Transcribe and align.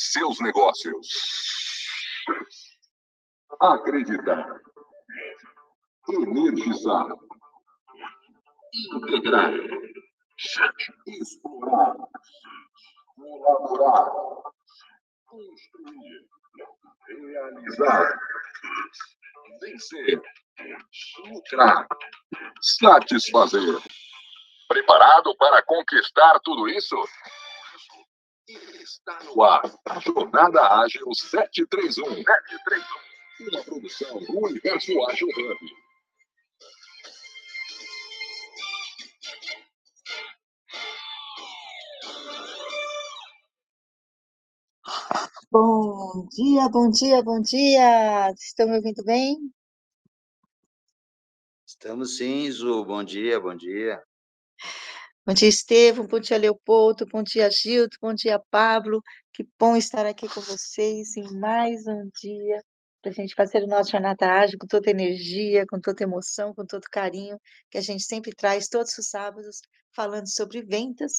seus 0.00 0.40
negócios. 0.40 1.08
Acreditar. 3.60 4.46
Energizar. 6.08 7.06
Integrar. 8.94 9.52
Explorar. 11.06 11.96
Colaborar. 13.14 14.10
Construir. 15.26 16.28
Realizar. 17.08 18.18
Vencer. 19.60 20.22
Lucrar. 21.26 21.86
Satisfazer. 22.62 23.78
Preparado 24.68 25.36
para 25.36 25.62
conquistar 25.62 26.40
tudo 26.40 26.68
isso? 26.68 26.96
Está 28.52 29.22
no 29.22 29.42
ar 29.42 29.62
a 29.86 30.00
Jornada 30.00 30.60
Ágil 30.80 31.06
731. 31.14 32.04
731. 32.04 32.84
Uma 33.40 33.64
produção 33.64 34.18
do 34.18 34.38
Universo 34.44 34.92
Ágil 35.06 35.28
Hub. 35.28 35.58
Bom 45.52 46.26
dia, 46.32 46.68
bom 46.68 46.90
dia, 46.90 47.22
bom 47.22 47.40
dia. 47.40 48.30
Estão 48.32 48.68
me 48.68 48.76
ouvindo 48.76 49.04
bem? 49.04 49.36
Estamos 51.64 52.16
sim, 52.16 52.50
Zu. 52.50 52.84
Bom 52.84 53.04
dia, 53.04 53.38
bom 53.40 53.54
dia. 53.54 54.02
Bom 55.30 55.34
dia, 55.34 55.48
Estevam. 55.48 56.08
Bom 56.08 56.18
dia, 56.18 56.36
Leopoldo. 56.36 57.06
Bom 57.06 57.22
dia, 57.22 57.48
Gildo. 57.48 57.96
Bom 58.02 58.12
dia, 58.12 58.36
Pablo. 58.50 59.00
Que 59.32 59.46
bom 59.56 59.76
estar 59.76 60.04
aqui 60.04 60.28
com 60.28 60.40
vocês 60.40 61.16
em 61.16 61.38
mais 61.38 61.86
um 61.86 62.10
dia 62.20 62.60
para 63.00 63.12
a 63.12 63.14
gente 63.14 63.36
fazer 63.36 63.62
o 63.62 63.68
nosso 63.68 63.92
jornada 63.92 64.26
ágil 64.26 64.58
com 64.58 64.66
toda 64.66 64.90
energia, 64.90 65.64
com 65.68 65.80
toda 65.80 66.02
emoção, 66.02 66.52
com 66.52 66.66
todo 66.66 66.82
carinho 66.90 67.38
que 67.70 67.78
a 67.78 67.80
gente 67.80 68.02
sempre 68.02 68.32
traz 68.34 68.66
todos 68.66 68.98
os 68.98 69.08
sábados 69.08 69.60
falando 69.94 70.28
sobre 70.28 70.62
vendas. 70.62 71.12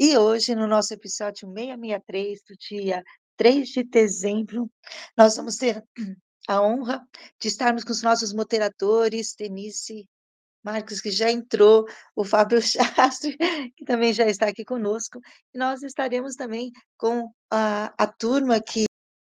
E 0.00 0.18
hoje, 0.18 0.56
no 0.56 0.66
nosso 0.66 0.92
episódio 0.92 1.46
663 1.46 2.40
do 2.48 2.56
dia 2.56 3.04
3 3.36 3.68
de 3.68 3.84
dezembro, 3.84 4.68
nós 5.16 5.36
vamos 5.36 5.54
ter 5.58 5.80
a 6.48 6.60
honra 6.60 7.06
de 7.40 7.46
estarmos 7.46 7.84
com 7.84 7.92
os 7.92 8.02
nossos 8.02 8.32
moderadores, 8.32 9.32
Denise 9.38 10.08
Marcos, 10.64 11.00
que 11.00 11.10
já 11.10 11.30
entrou, 11.30 11.86
o 12.16 12.24
Fábio 12.24 12.60
Chastro, 12.62 13.30
que 13.76 13.84
também 13.84 14.12
já 14.12 14.26
está 14.26 14.48
aqui 14.48 14.64
conosco, 14.64 15.20
e 15.52 15.58
nós 15.58 15.82
estaremos 15.82 16.34
também 16.34 16.72
com 16.96 17.30
a, 17.50 17.92
a 17.98 18.06
turma 18.06 18.60
que 18.60 18.86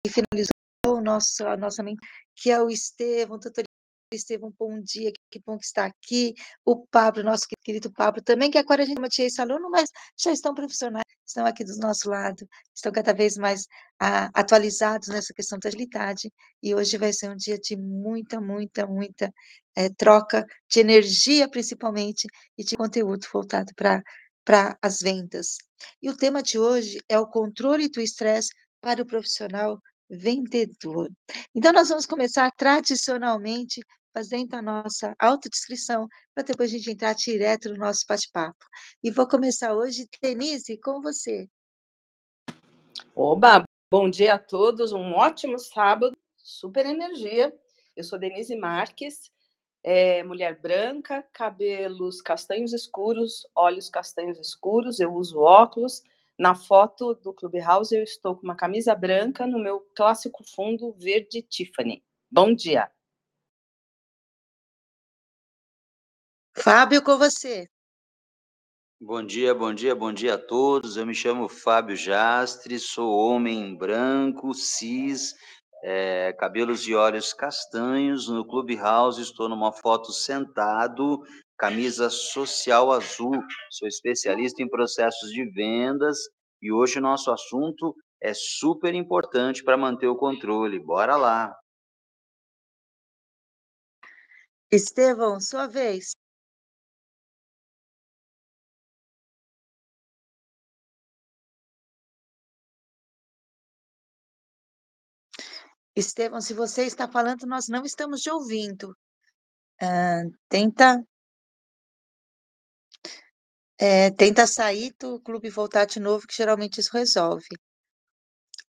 finalizou 0.08 0.52
o 0.88 1.02
nosso, 1.02 1.45
a 1.45 1.58
nossa 1.58 1.83
mente, 1.83 2.00
que 2.36 2.50
é 2.50 2.61
o 2.61 2.70
Estevão, 2.70 3.38
doutor 3.38 3.64
Estevão, 4.13 4.53
bom 4.58 4.80
dia, 4.81 5.11
que 5.30 5.41
bom 5.45 5.58
que 5.58 5.66
está 5.66 5.86
aqui. 5.86 6.33
O 6.63 6.88
Pablo, 6.88 7.23
nosso 7.23 7.45
querido 7.61 7.91
Pablo, 7.91 8.22
também, 8.22 8.49
que 8.49 8.58
agora 8.58 8.83
a 8.83 8.86
gente 8.86 9.02
tinha 9.09 9.27
esse 9.27 9.41
aluno, 9.41 9.69
mas 9.69 9.89
já 10.17 10.31
estão 10.31 10.53
profissionais, 10.53 11.03
estão 11.25 11.45
aqui 11.45 11.66
do 11.66 11.75
nosso 11.77 12.09
lado, 12.09 12.47
estão 12.73 12.89
cada 12.89 13.14
vez 13.14 13.36
mais 13.36 13.67
ah, 13.99 14.30
atualizados 14.33 15.09
nessa 15.09 15.33
questão 15.33 15.59
da 15.59 15.67
agilidade, 15.67 16.31
e 16.64 16.73
hoje 16.73 16.97
vai 16.97 17.11
ser 17.11 17.30
um 17.30 17.36
dia 17.36 17.58
de 17.59 17.75
muita, 17.75 18.39
muita, 18.39 18.88
muita 18.88 19.30
é, 19.75 19.89
troca 19.89 20.45
de 20.69 20.80
energia, 20.80 21.49
principalmente, 21.49 22.27
e 22.58 22.64
de 22.64 22.77
conteúdo 22.77 23.27
voltado 23.31 23.73
para 23.75 24.77
as 24.81 24.99
vendas. 24.99 25.58
E 26.02 26.09
o 26.09 26.16
tema 26.16 26.42
de 26.42 26.58
hoje 26.58 26.97
é 27.09 27.19
o 27.19 27.27
controle 27.27 27.89
do 27.89 27.99
estresse 27.99 28.53
para 28.80 29.02
o 29.02 29.05
profissional 29.05 29.81
vendedor. 30.09 31.09
Então, 31.53 31.73
nós 31.73 31.89
vamos 31.89 32.05
começar 32.05 32.49
tradicionalmente 32.52 33.81
fazendo 34.18 34.56
a 34.56 34.64
nossa 34.64 35.16
autodescrição, 35.20 36.08
para 36.34 36.44
depois 36.44 36.73
a 36.73 36.76
gente 36.76 36.89
entrar 36.89 37.14
direto 37.14 37.70
no 37.70 37.78
nosso 37.78 38.04
bate-papo. 38.10 38.66
E 39.04 39.11
vou 39.11 39.28
começar 39.28 39.76
hoje, 39.76 40.08
Denise, 40.20 40.76
com 40.80 41.00
você. 41.04 41.48
Oba, 43.16 43.64
bom 43.92 44.10
dia 44.10 44.33
a 44.33 44.39
todos, 44.39 44.92
um 44.92 45.14
ótimo 45.14 45.60
sábado, 45.60 46.17
super 46.36 46.88
energia. 46.88 47.54
Eu 47.95 48.04
sou 48.04 48.17
Denise 48.17 48.56
Marques, 48.56 49.30
é, 49.83 50.23
mulher 50.23 50.60
branca, 50.60 51.22
cabelos 51.32 52.20
castanhos 52.20 52.73
escuros, 52.73 53.48
olhos 53.54 53.88
castanhos 53.88 54.39
escuros, 54.39 55.00
eu 55.00 55.14
uso 55.14 55.42
óculos, 55.42 56.02
na 56.39 56.56
foto 56.56 57.14
do 57.14 57.32
Clubhouse, 57.32 57.95
eu 57.95 58.02
estou 58.02 58.36
com 58.36 58.42
uma 58.42 58.56
camisa 58.56 58.95
branca 58.95 59.45
no 59.45 59.60
meu 59.60 59.80
clássico 59.95 60.44
fundo 60.56 60.92
verde 60.94 61.44
Tiffany. 61.44 62.04
Bom 62.32 62.52
dia. 62.56 62.89
Fábio, 66.70 67.02
com 67.02 67.17
você. 67.17 67.66
Bom 69.00 69.26
dia, 69.26 69.55
bom 69.55 69.73
dia, 69.73 69.95
bom 69.95 70.11
dia 70.11 70.33
a 70.33 70.38
todos. 70.38 70.98
Eu 70.98 71.05
me 71.05 71.16
chamo 71.16 71.48
Fábio 71.48 71.95
Jastre, 71.95 72.78
sou 72.78 73.10
homem 73.10 73.73
branco, 73.73 74.54
cis, 74.54 75.33
é, 75.82 76.33
cabelos 76.33 76.86
e 76.86 76.94
olhos 76.94 77.32
castanhos. 77.32 78.27
No 78.27 78.45
Clubhouse 78.45 79.22
estou 79.22 79.48
numa 79.48 79.72
foto 79.72 80.11
sentado, 80.11 81.23
camisa 81.58 82.10
social 82.10 82.92
azul. 82.92 83.42
Sou 83.72 83.88
especialista 83.88 84.61
em 84.61 84.67
processos 84.67 85.30
de 85.30 85.50
vendas 85.50 86.17
e 86.61 86.70
hoje 86.70 87.00
o 87.00 87.02
nosso 87.02 87.32
assunto 87.32 87.95
é 88.22 88.33
super 88.33 88.94
importante 88.94 89.64
para 89.64 89.77
manter 89.77 90.08
o 90.08 90.17
controle. 90.17 90.83
Bora 90.83 91.16
lá. 91.16 91.56
Estevão, 94.70 95.39
sua 95.39 95.66
vez. 95.66 96.11
Estevão, 105.99 106.39
se 106.39 106.53
você 106.53 106.83
está 106.83 107.08
falando, 107.08 107.47
nós 107.47 107.67
não 107.67 107.83
estamos 107.83 108.21
te 108.21 108.30
ouvindo. 108.30 108.95
Tenta. 110.47 111.03
É, 113.80 114.11
tenta 114.11 114.45
sair 114.45 114.93
do 114.99 115.19
clube 115.19 115.47
e 115.47 115.52
voltar 115.52 115.85
de 115.85 115.99
novo, 115.99 116.27
que 116.27 116.35
geralmente 116.35 116.80
isso 116.80 116.91
resolve. 116.93 117.47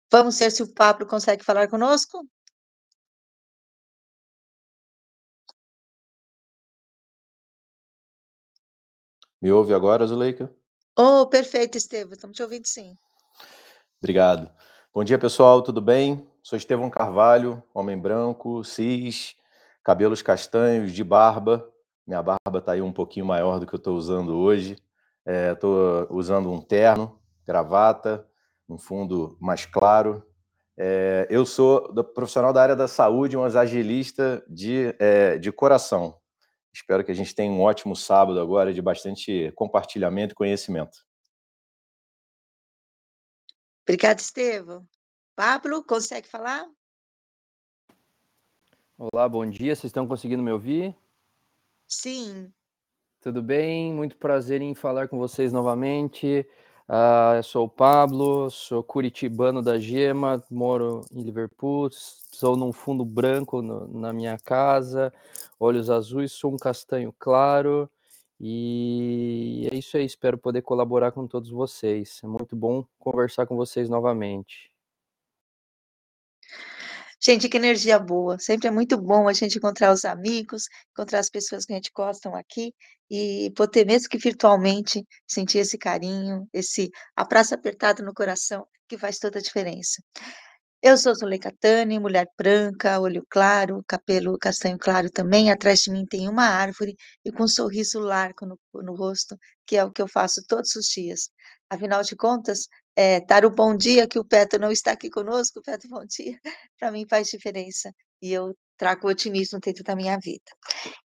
Vamos 0.09 0.39
ver 0.39 0.51
se 0.51 0.63
o 0.63 0.73
Pablo 0.73 1.05
consegue 1.05 1.43
falar 1.43 1.69
conosco? 1.69 2.25
Me 9.41 9.51
ouve 9.51 9.73
agora, 9.73 10.07
Zuleika? 10.07 10.49
Oh, 10.97 11.27
perfeito, 11.27 11.77
Estevam. 11.77 12.13
Estamos 12.13 12.35
te 12.35 12.43
ouvindo 12.43 12.65
sim. 12.65 12.95
Obrigado. 14.01 14.49
Bom 14.93 15.03
dia, 15.03 15.19
pessoal. 15.19 15.61
Tudo 15.61 15.81
bem? 15.81 16.25
Sou 16.47 16.55
Estevão 16.55 16.89
Carvalho, 16.89 17.61
homem 17.73 17.99
branco, 17.99 18.63
cis, 18.63 19.35
cabelos 19.83 20.21
castanhos, 20.21 20.93
de 20.93 21.03
barba. 21.03 21.69
Minha 22.07 22.23
barba 22.23 22.59
está 22.59 22.71
aí 22.71 22.81
um 22.81 22.93
pouquinho 22.93 23.25
maior 23.25 23.59
do 23.59 23.67
que 23.67 23.75
eu 23.75 23.77
estou 23.77 23.97
usando 23.97 24.33
hoje. 24.33 24.77
Estou 25.25 26.03
é, 26.03 26.07
usando 26.09 26.49
um 26.49 26.61
terno, 26.61 27.19
gravata, 27.45 28.25
um 28.69 28.77
fundo 28.77 29.37
mais 29.41 29.65
claro. 29.65 30.25
É, 30.77 31.27
eu 31.29 31.45
sou 31.45 31.93
profissional 32.13 32.53
da 32.53 32.61
área 32.61 32.77
da 32.77 32.87
saúde, 32.87 33.35
um 33.35 33.43
agilista 33.43 34.41
de, 34.47 34.95
é, 34.99 35.37
de 35.37 35.51
coração. 35.51 36.17
Espero 36.73 37.03
que 37.03 37.11
a 37.11 37.13
gente 37.13 37.35
tenha 37.35 37.51
um 37.51 37.59
ótimo 37.59 37.93
sábado 37.93 38.39
agora 38.39 38.73
de 38.73 38.81
bastante 38.81 39.51
compartilhamento 39.53 40.31
e 40.31 40.37
conhecimento. 40.37 40.97
Obrigada, 43.83 44.21
Estevam. 44.21 44.87
Pablo, 45.37 45.83
consegue 45.83 46.27
falar? 46.27 46.67
Olá, 48.97 49.29
bom 49.29 49.47
dia. 49.47 49.75
Vocês 49.75 49.91
estão 49.91 50.07
conseguindo 50.07 50.41
me 50.41 50.51
ouvir? 50.51 50.95
Sim. 51.87 52.51
Tudo 53.21 53.43
bem? 53.43 53.93
Muito 53.93 54.17
prazer 54.17 54.63
em 54.63 54.73
falar 54.73 55.07
com 55.07 55.19
vocês 55.19 55.53
novamente. 55.53 56.43
Uh, 56.89 57.35
eu 57.35 57.43
sou 57.43 57.65
o 57.65 57.69
Pablo, 57.69 58.49
sou 58.49 58.81
curitibano 58.81 59.61
da 59.61 59.77
Gema, 59.77 60.43
moro 60.49 61.01
em 61.11 61.21
Liverpool, 61.21 61.91
sou 61.91 62.57
num 62.57 62.73
fundo 62.73 63.05
branco 63.05 63.61
no, 63.61 63.87
na 63.89 64.11
minha 64.11 64.39
casa, 64.39 65.13
olhos 65.59 65.91
azuis, 65.91 66.31
sou 66.31 66.51
um 66.51 66.57
castanho 66.57 67.13
claro 67.19 67.87
e 68.41 69.69
é 69.71 69.75
isso 69.75 69.97
aí. 69.97 70.05
Espero 70.05 70.35
poder 70.35 70.63
colaborar 70.63 71.11
com 71.11 71.27
todos 71.27 71.51
vocês. 71.51 72.21
É 72.23 72.27
muito 72.27 72.55
bom 72.55 72.83
conversar 72.97 73.45
com 73.45 73.55
vocês 73.55 73.87
novamente. 73.87 74.75
Gente, 77.19 77.49
que 77.49 77.57
energia 77.57 77.97
boa. 77.99 78.37
Sempre 78.39 78.67
é 78.67 78.71
muito 78.71 78.97
bom 78.97 79.27
a 79.27 79.33
gente 79.33 79.57
encontrar 79.57 79.91
os 79.91 80.05
amigos, 80.05 80.65
encontrar 80.91 81.19
as 81.19 81.29
pessoas 81.29 81.65
que 81.65 81.73
a 81.73 81.75
gente 81.75 81.91
gostam 81.93 82.35
aqui 82.35 82.73
e 83.09 83.51
poder, 83.55 83.85
mesmo 83.85 84.09
que 84.09 84.17
virtualmente, 84.17 85.03
sentir 85.27 85.59
esse 85.59 85.77
carinho, 85.77 86.47
esse 86.53 86.91
abraço 87.15 87.55
apertado 87.55 88.03
no 88.03 88.13
coração, 88.13 88.67
que 88.87 88.97
faz 88.97 89.17
toda 89.17 89.39
a 89.39 89.41
diferença. 89.41 90.01
Eu 90.81 90.95
sou 90.97 91.15
Zuleika 91.15 91.51
Tani, 91.59 91.99
mulher 91.99 92.27
branca, 92.37 92.99
olho 92.99 93.25
claro, 93.29 93.83
cabelo 93.87 94.37
castanho 94.39 94.77
claro 94.77 95.09
também. 95.09 95.51
Atrás 95.51 95.79
de 95.81 95.91
mim 95.91 96.05
tem 96.05 96.29
uma 96.29 96.45
árvore 96.45 96.95
e 97.25 97.31
com 97.31 97.43
um 97.43 97.47
sorriso 97.47 97.99
largo 97.99 98.45
no, 98.45 98.59
no 98.83 98.95
rosto, 98.95 99.35
que 99.65 99.75
é 99.75 99.83
o 99.83 99.91
que 99.91 100.01
eu 100.01 100.07
faço 100.07 100.43
todos 100.47 100.75
os 100.75 100.85
dias. 100.87 101.31
Afinal 101.69 102.03
de 102.03 102.15
contas, 102.15 102.67
é, 102.97 103.21
dar 103.21 103.45
o 103.45 103.51
bom 103.51 103.77
dia, 103.77 104.07
que 104.07 104.17
o 104.17 104.25
Petro 104.25 104.59
não 104.59 104.71
está 104.71 104.91
aqui 104.93 105.07
conosco, 105.07 105.61
Petro, 105.61 105.87
bom 105.87 106.03
dia, 106.05 106.39
para 106.79 106.91
mim 106.91 107.05
faz 107.07 107.27
diferença. 107.27 107.93
E 108.19 108.33
eu 108.33 108.55
trago 108.75 109.07
otimismo 109.07 109.59
dentro 109.59 109.83
da 109.83 109.95
minha 109.95 110.17
vida. 110.17 110.51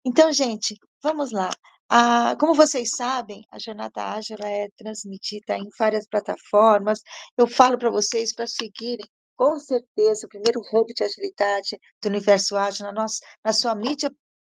Então, 0.03 0.33
gente, 0.33 0.75
vamos 1.03 1.33
lá. 1.33 1.51
Ah, 1.91 2.35
como 2.41 2.55
vocês 2.55 2.91
sabem, 2.97 3.45
a 3.51 3.59
Jornada 3.59 4.15
Ágil 4.15 4.39
é 4.41 4.69
transmitida 4.79 5.59
em 5.59 5.69
várias 5.79 6.07
plataformas. 6.09 7.01
Eu 7.37 7.47
falo 7.47 7.77
para 7.79 7.91
vocês 7.91 8.35
para 8.35 8.47
seguirem 8.47 9.07
com 9.37 9.59
certeza, 9.59 10.27
o 10.27 10.29
primeiro 10.29 10.61
hub 10.73 10.93
de 10.95 11.05
agilidade 11.05 11.79
do 12.01 12.09
universo 12.09 12.57
ágil 12.57 12.87
na, 12.87 12.93
nossa, 12.93 13.19
na 13.45 13.53
sua 13.53 13.75
mídia 13.75 14.11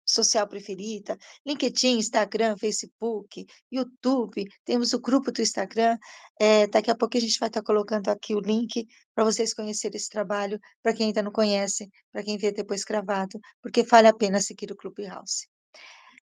social 0.08 0.48
preferida, 0.48 1.18
LinkedIn, 1.46 1.98
Instagram, 1.98 2.56
Facebook, 2.56 3.46
YouTube, 3.70 4.44
temos 4.64 4.92
o 4.92 5.00
grupo 5.00 5.30
do 5.30 5.42
Instagram, 5.42 5.98
é, 6.40 6.66
daqui 6.66 6.90
a 6.90 6.96
pouco 6.96 7.16
a 7.16 7.20
gente 7.20 7.38
vai 7.38 7.48
estar 7.48 7.62
colocando 7.62 8.08
aqui 8.08 8.34
o 8.34 8.40
link 8.40 8.86
para 9.14 9.24
vocês 9.24 9.52
conhecerem 9.52 9.96
esse 9.96 10.08
trabalho, 10.08 10.58
para 10.82 10.94
quem 10.94 11.08
ainda 11.08 11.22
não 11.22 11.30
conhece, 11.30 11.90
para 12.10 12.22
quem 12.22 12.38
vê 12.38 12.50
depois 12.50 12.84
gravado, 12.84 13.38
porque 13.62 13.82
vale 13.82 14.08
a 14.08 14.14
pena 14.14 14.40
seguir 14.40 14.72
o 14.72 14.76
Clubhouse. 14.76 15.46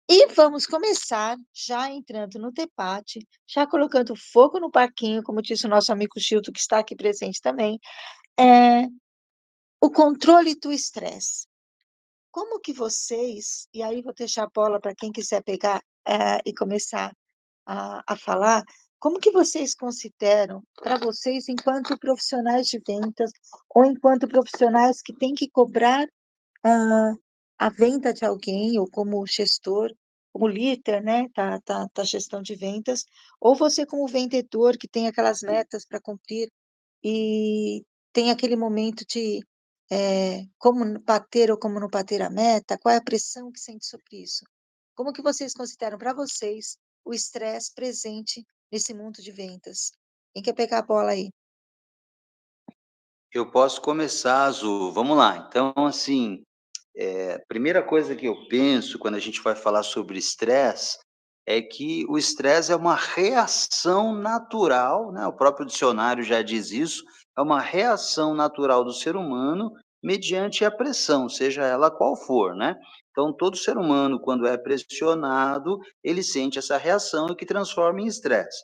E 0.08 0.28
vamos 0.34 0.68
começar 0.68 1.36
já 1.52 1.90
entrando 1.90 2.38
no 2.38 2.52
debate, 2.52 3.28
já 3.48 3.66
colocando 3.66 4.16
fogo 4.16 4.60
no 4.60 4.70
parquinho, 4.70 5.24
como 5.24 5.42
disse 5.42 5.66
o 5.66 5.70
nosso 5.70 5.92
amigo 5.92 6.20
Chilton, 6.20 6.52
que 6.52 6.60
está 6.60 6.80
aqui 6.80 6.96
presente 6.96 7.42
também, 7.42 7.80
é, 8.40 8.88
o 9.82 9.90
controle 9.90 10.56
do 10.56 10.72
estresse. 10.72 11.48
Como 12.36 12.60
que 12.60 12.74
vocês, 12.74 13.66
e 13.74 13.82
aí 13.82 14.02
vou 14.02 14.14
deixar 14.14 14.44
a 14.44 14.50
bola 14.54 14.78
para 14.78 14.94
quem 14.94 15.10
quiser 15.10 15.42
pegar 15.42 15.82
é, 16.06 16.42
e 16.46 16.54
começar 16.54 17.16
a, 17.66 18.04
a 18.06 18.18
falar, 18.18 18.62
como 19.00 19.22
que 19.22 19.32
vocês 19.32 19.74
consideram, 19.74 20.62
para 20.76 20.98
vocês, 20.98 21.48
enquanto 21.48 21.98
profissionais 21.98 22.68
de 22.68 22.78
vendas, 22.86 23.32
ou 23.74 23.86
enquanto 23.86 24.28
profissionais 24.28 25.02
que 25.02 25.14
têm 25.14 25.34
que 25.34 25.50
cobrar 25.50 26.04
uh, 26.04 27.18
a 27.58 27.70
venda 27.70 28.14
de 28.14 28.26
alguém, 28.26 28.78
ou 28.78 28.90
como 28.92 29.26
gestor, 29.26 29.90
como 30.34 30.46
líder, 30.46 31.02
né, 31.02 31.30
da, 31.34 31.62
da, 31.66 31.88
da 31.96 32.04
gestão 32.04 32.42
de 32.42 32.54
vendas, 32.54 33.06
ou 33.40 33.56
você 33.56 33.86
como 33.86 34.06
vendedor 34.10 34.78
que 34.78 34.90
tem 34.90 35.08
aquelas 35.08 35.40
metas 35.42 35.86
para 35.86 36.02
cumprir 36.02 36.52
e 37.02 37.82
tem 38.12 38.30
aquele 38.30 38.58
momento 38.58 39.06
de 39.08 39.40
é, 39.92 40.46
como 40.58 41.00
bater 41.00 41.52
ou 41.52 41.58
como 41.58 41.80
não 41.80 41.88
bater 41.88 42.22
a 42.22 42.30
meta, 42.30 42.78
qual 42.78 42.94
é 42.94 42.98
a 42.98 43.04
pressão 43.04 43.52
que 43.52 43.60
sente 43.60 43.86
sobre 43.86 44.24
isso? 44.24 44.44
Como 44.96 45.14
que 45.14 45.22
vocês 45.22 45.54
consideram 45.54 45.98
para 45.98 46.14
vocês 46.14 46.78
o 47.04 47.14
estresse 47.14 47.74
presente 47.74 48.46
nesse 48.72 48.94
mundo 48.94 49.22
de 49.22 49.32
vendas? 49.32 49.92
Quem 50.34 50.44
quer 50.44 50.54
pegar 50.54 50.80
a 50.80 50.86
bola 50.86 51.12
aí? 51.12 51.30
Eu 53.32 53.52
posso 53.52 53.82
começar, 53.82 54.46
Azul. 54.46 54.92
Vamos 54.94 55.18
lá. 55.18 55.46
Então, 55.50 55.74
assim, 55.76 56.42
é, 56.96 57.38
primeira 57.48 57.84
coisa 57.84 58.16
que 58.16 58.26
eu 58.26 58.48
penso 58.48 58.98
quando 58.98 59.16
a 59.16 59.20
gente 59.20 59.42
vai 59.42 59.56
falar 59.56 59.84
sobre 59.84 60.18
estresse 60.18 60.98
é 61.45 61.62
que 61.62 62.06
o 62.09 62.18
estresse 62.18 62.71
é 62.71 62.75
uma 62.75 62.95
reação 62.95 64.13
natural, 64.13 65.12
né? 65.12 65.27
O 65.27 65.33
próprio 65.33 65.65
dicionário 65.65 66.24
já 66.24 66.42
diz 66.42 66.71
isso, 66.71 67.03
é 67.38 67.42
uma 67.42 67.62
reação 67.62 68.33
natural 68.33 68.83
do 68.83 68.94
ser 68.94 69.15
humano 69.15 69.71
mediante 70.01 70.63
a 70.63 70.71
pressão, 70.71 71.30
seja 71.30 71.63
ela 71.63 71.92
qual 71.92 72.15
for, 72.15 72.56
né? 72.56 72.75
Então, 73.12 73.31
todo 73.31 73.57
ser 73.57 73.77
humano, 73.77 74.19
quando 74.19 74.45
é 74.45 74.57
pressionado, 74.57 75.80
ele 76.03 76.21
sente 76.21 76.59
essa 76.59 76.77
reação 76.77 77.33
que 77.36 77.45
transforma 77.45 78.01
em 78.01 78.07
estresse. 78.07 78.63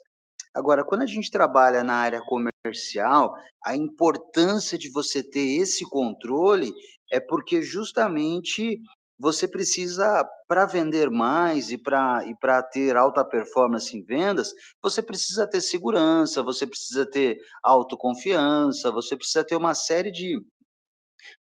Agora, 0.54 0.84
quando 0.84 1.04
a 1.04 1.08
gente 1.08 1.32
trabalha 1.32 1.84
na 1.84 1.94
área 1.94 2.22
comercial, 2.22 3.34
a 3.66 3.76
importância 3.76 4.78
de 4.78 4.92
você 4.92 5.24
ter 5.24 5.62
esse 5.62 5.88
controle 5.90 6.74
é 7.10 7.20
porque 7.20 7.62
justamente 7.62 8.80
você 9.22 9.48
precisa, 9.48 10.28
para 10.48 10.66
vender 10.66 11.12
mais 11.12 11.72
e 11.72 11.78
para 11.78 12.26
e 12.26 12.36
ter 12.74 12.98
alta 12.98 13.24
performance 13.24 13.96
em 13.96 14.04
vendas, 14.04 14.52
você 14.82 15.00
precisa 15.00 15.48
ter 15.48 15.62
segurança, 15.62 16.42
você 16.42 16.66
precisa 16.66 17.06
ter 17.06 17.38
autoconfiança, 17.64 18.92
você 18.92 19.16
precisa 19.16 19.46
ter 19.46 19.56
uma 19.56 19.76
série 19.76 20.12
de, 20.12 20.44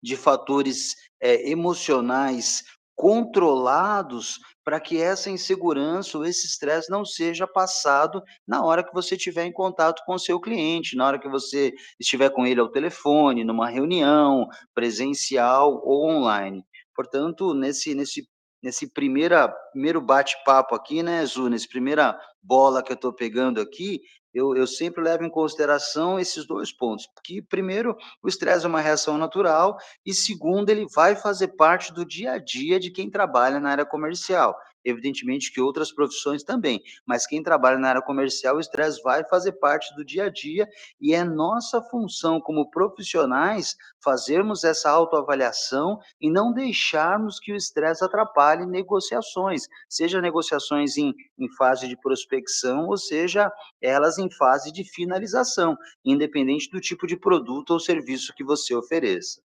de 0.01 0.15
fatores 0.15 0.95
é, 1.19 1.49
emocionais 1.49 2.61
controlados 2.95 4.37
para 4.63 4.79
que 4.79 5.01
essa 5.01 5.31
insegurança 5.31 6.19
ou 6.19 6.23
esse 6.23 6.45
estresse 6.45 6.91
não 6.91 7.03
seja 7.03 7.47
passado 7.47 8.21
na 8.47 8.63
hora 8.63 8.83
que 8.83 8.93
você 8.93 9.15
estiver 9.15 9.43
em 9.43 9.51
contato 9.51 10.03
com 10.05 10.13
o 10.13 10.19
seu 10.19 10.39
cliente, 10.39 10.95
na 10.95 11.07
hora 11.07 11.19
que 11.19 11.27
você 11.27 11.73
estiver 11.99 12.29
com 12.29 12.45
ele 12.45 12.59
ao 12.59 12.69
telefone, 12.69 13.43
numa 13.43 13.67
reunião 13.67 14.47
presencial 14.75 15.81
ou 15.83 16.07
online. 16.07 16.63
Portanto, 16.95 17.53
nesse, 17.53 17.95
nesse, 17.95 18.27
nesse 18.61 18.91
primeira, 18.91 19.47
primeiro 19.71 20.01
bate-papo 20.01 20.75
aqui, 20.75 21.01
né, 21.01 21.25
Zu, 21.25 21.49
nesse 21.49 21.67
primeira 21.67 22.19
bola 22.41 22.83
que 22.83 22.91
eu 22.91 22.95
estou 22.95 23.13
pegando 23.13 23.59
aqui, 23.61 24.01
eu, 24.33 24.55
eu 24.55 24.65
sempre 24.65 25.03
levo 25.03 25.23
em 25.23 25.29
consideração 25.29 26.19
esses 26.19 26.45
dois 26.47 26.71
pontos. 26.71 27.07
Que, 27.23 27.41
primeiro, 27.41 27.95
o 28.23 28.27
estresse 28.27 28.65
é 28.65 28.69
uma 28.69 28.79
reação 28.79 29.17
natural, 29.17 29.77
e 30.05 30.13
segundo, 30.13 30.69
ele 30.69 30.85
vai 30.93 31.15
fazer 31.15 31.49
parte 31.49 31.93
do 31.93 32.05
dia 32.05 32.33
a 32.33 32.37
dia 32.37 32.79
de 32.79 32.91
quem 32.91 33.09
trabalha 33.09 33.59
na 33.59 33.71
área 33.71 33.85
comercial. 33.85 34.55
Evidentemente 34.83 35.51
que 35.51 35.61
outras 35.61 35.91
profissões 35.91 36.43
também, 36.43 36.81
mas 37.05 37.27
quem 37.27 37.43
trabalha 37.43 37.77
na 37.77 37.89
área 37.89 38.01
comercial, 38.01 38.57
o 38.57 38.59
estresse 38.59 39.01
vai 39.03 39.23
fazer 39.27 39.53
parte 39.53 39.93
do 39.95 40.03
dia 40.03 40.25
a 40.25 40.29
dia 40.29 40.67
e 40.99 41.13
é 41.13 41.23
nossa 41.23 41.81
função 41.83 42.39
como 42.39 42.69
profissionais 42.69 43.75
fazermos 44.03 44.63
essa 44.63 44.89
autoavaliação 44.89 45.99
e 46.19 46.29
não 46.29 46.51
deixarmos 46.51 47.39
que 47.39 47.51
o 47.51 47.55
estresse 47.55 48.03
atrapalhe 48.03 48.65
negociações, 48.65 49.67
seja 49.87 50.19
negociações 50.19 50.97
em, 50.97 51.13
em 51.37 51.49
fase 51.55 51.87
de 51.87 51.95
prospecção 51.95 52.87
ou 52.87 52.97
seja 52.97 53.51
elas 53.81 54.17
em 54.17 54.29
fase 54.31 54.71
de 54.71 54.83
finalização, 54.83 55.77
independente 56.03 56.69
do 56.71 56.81
tipo 56.81 57.05
de 57.05 57.17
produto 57.17 57.71
ou 57.71 57.79
serviço 57.79 58.33
que 58.33 58.43
você 58.43 58.73
ofereça. 58.75 59.41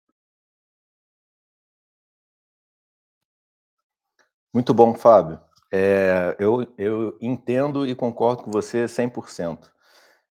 Muito 4.54 4.72
bom, 4.72 4.94
Fábio. 4.94 5.40
É, 5.72 6.36
eu, 6.38 6.64
eu 6.78 7.18
entendo 7.20 7.84
e 7.84 7.92
concordo 7.92 8.44
com 8.44 8.52
você 8.52 8.84
100%. 8.84 9.68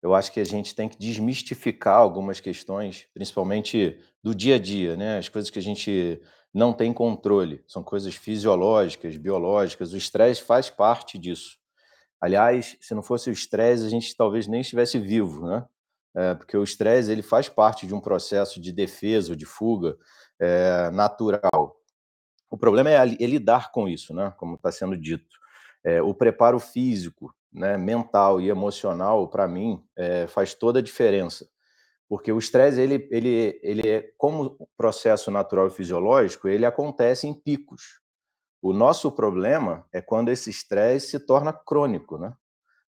Eu 0.01 0.13
acho 0.13 0.29
que 0.33 0.41
a 0.41 0.45
gente 0.45 0.75
tem 0.75 0.89
que 0.89 0.99
desmistificar 0.99 1.95
algumas 1.95 2.41
questões, 2.41 3.07
principalmente 3.13 3.97
do 4.21 4.35
dia 4.35 4.55
a 4.55 4.59
dia, 4.59 4.97
né? 4.97 5.19
As 5.19 5.29
coisas 5.29 5.49
que 5.49 5.57
a 5.57 5.61
gente 5.61 6.21
não 6.53 6.73
tem 6.73 6.91
controle, 6.91 7.63
são 7.65 7.81
coisas 7.81 8.13
fisiológicas, 8.13 9.15
biológicas. 9.15 9.93
O 9.93 9.97
estresse 9.97 10.41
faz 10.41 10.69
parte 10.69 11.17
disso. 11.17 11.57
Aliás, 12.19 12.75
se 12.81 12.93
não 12.93 13.01
fosse 13.01 13.29
o 13.29 13.33
estresse, 13.33 13.85
a 13.85 13.89
gente 13.89 14.13
talvez 14.17 14.47
nem 14.47 14.59
estivesse 14.59 14.99
vivo, 14.99 15.47
né? 15.47 15.65
É, 16.13 16.35
porque 16.35 16.57
o 16.57 16.63
estresse 16.63 17.09
ele 17.09 17.21
faz 17.21 17.47
parte 17.47 17.87
de 17.87 17.95
um 17.95 18.01
processo 18.01 18.59
de 18.59 18.73
defesa 18.73 19.33
de 19.33 19.45
fuga 19.45 19.95
é, 20.37 20.89
natural. 20.91 21.78
O 22.49 22.57
problema 22.57 22.89
é, 22.89 22.95
é 22.95 23.25
lidar 23.25 23.71
com 23.71 23.87
isso, 23.87 24.13
né? 24.13 24.33
Como 24.37 24.55
está 24.55 24.71
sendo 24.71 24.97
dito. 24.97 25.37
É, 25.83 26.01
o 26.01 26.13
preparo 26.13 26.59
físico, 26.59 27.33
né, 27.51 27.77
mental 27.77 28.41
e 28.41 28.49
emocional, 28.49 29.27
para 29.27 29.47
mim, 29.47 29.83
é, 29.95 30.27
faz 30.27 30.53
toda 30.53 30.79
a 30.79 30.81
diferença. 30.81 31.47
Porque 32.07 32.31
o 32.31 32.39
estresse, 32.39 32.81
ele, 32.81 33.07
ele, 33.11 33.59
ele 33.61 33.87
é, 33.87 34.11
como 34.17 34.67
processo 34.75 35.29
natural 35.29 35.67
e 35.67 35.71
fisiológico, 35.71 36.47
ele 36.47 36.65
acontece 36.65 37.27
em 37.27 37.33
picos. 37.33 37.99
O 38.61 38.73
nosso 38.73 39.11
problema 39.11 39.85
é 39.93 40.01
quando 40.01 40.29
esse 40.29 40.49
estresse 40.49 41.11
se 41.11 41.19
torna 41.19 41.53
crônico, 41.53 42.17
né? 42.17 42.33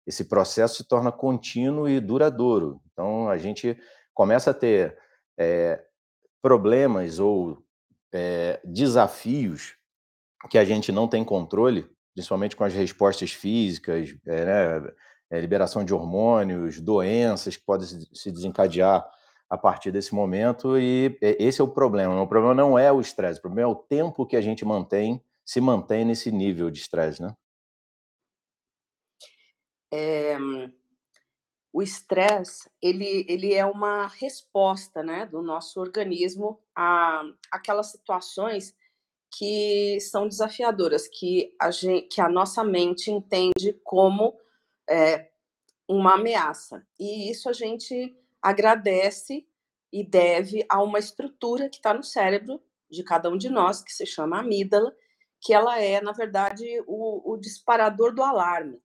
Esse 0.07 0.25
processo 0.25 0.77
se 0.77 0.89
torna 0.89 1.13
contínuo 1.13 1.89
e 1.89 2.01
duradouro. 2.01 2.81
Então, 2.93 3.29
a 3.29 3.37
gente 3.37 3.79
começa 4.13 4.51
a 4.51 4.55
ter 4.55 4.99
é, 5.39 5.85
problemas 6.43 7.21
ou 7.21 7.63
é, 8.13 8.61
desafios 8.65 9.77
que 10.49 10.59
a 10.59 10.65
gente 10.65 10.91
não 10.91 11.07
tem 11.07 11.25
controle, 11.25 11.89
principalmente 12.15 12.57
com 12.57 12.65
as 12.65 12.73
respostas 12.73 13.33
físicas, 13.33 14.15
é, 14.27 14.81
né, 15.31 15.41
liberação 15.41 15.85
de 15.85 15.95
hormônios, 15.95 16.81
doenças 16.81 17.57
que 17.57 17.65
podem 17.65 17.87
se 17.87 18.31
desencadear 18.33 19.09
a 19.49 19.59
partir 19.59 19.91
desse 19.91 20.15
momento 20.15 20.79
e 20.79 21.19
esse 21.21 21.61
é 21.61 21.65
o 21.65 21.69
problema. 21.69 22.21
O 22.21 22.27
problema 22.27 22.55
não 22.55 22.79
é 22.79 22.91
o 22.91 23.01
estresse, 23.01 23.39
o 23.39 23.43
problema 23.43 23.69
é 23.69 23.73
o 23.73 23.77
tempo 23.77 24.27
que 24.27 24.37
a 24.37 24.41
gente 24.41 24.65
mantém, 24.65 25.23
se 25.45 25.61
mantém 25.61 26.05
nesse 26.05 26.31
nível 26.31 26.71
de 26.71 26.81
estresse, 26.81 27.21
né? 27.21 27.35
É, 29.93 30.37
o 31.73 31.83
estresse 31.83 32.69
ele, 32.83 33.25
ele 33.29 33.55
é 33.55 33.65
uma 33.65 34.09
resposta 34.09 35.03
né, 35.03 35.27
do 35.27 35.41
nosso 35.41 35.81
organismo 35.81 36.61
a 36.75 37.23
aquelas 37.51 37.91
situações 37.93 38.75
que 39.33 40.01
são 40.01 40.27
desafiadoras, 40.27 41.07
que 41.07 41.55
a, 41.61 41.71
gente, 41.71 42.09
que 42.09 42.21
a 42.21 42.29
nossa 42.29 42.65
mente 42.65 43.13
entende 43.13 43.73
como 43.85 44.37
é, 44.89 45.31
uma 45.89 46.15
ameaça. 46.15 46.85
E 46.99 47.31
isso 47.31 47.49
a 47.49 47.53
gente 47.53 48.17
agradece 48.43 49.47
e 49.93 50.05
deve 50.05 50.67
a 50.69 50.83
uma 50.83 50.99
estrutura 50.99 51.69
que 51.69 51.77
está 51.77 51.95
no 51.95 52.03
cérebro 52.03 52.61
de 52.91 53.05
cada 53.05 53.31
um 53.31 53.37
de 53.37 53.49
nós, 53.49 53.83
que 53.83 53.93
se 53.93 54.05
chama 54.05 54.41
amígdala, 54.41 54.93
que 55.41 55.55
ela 55.55 55.81
é, 55.81 56.01
na 56.01 56.11
verdade, 56.11 56.67
o, 56.89 57.33
o 57.33 57.37
disparador 57.37 58.13
do 58.13 58.25
alarme 58.25 58.81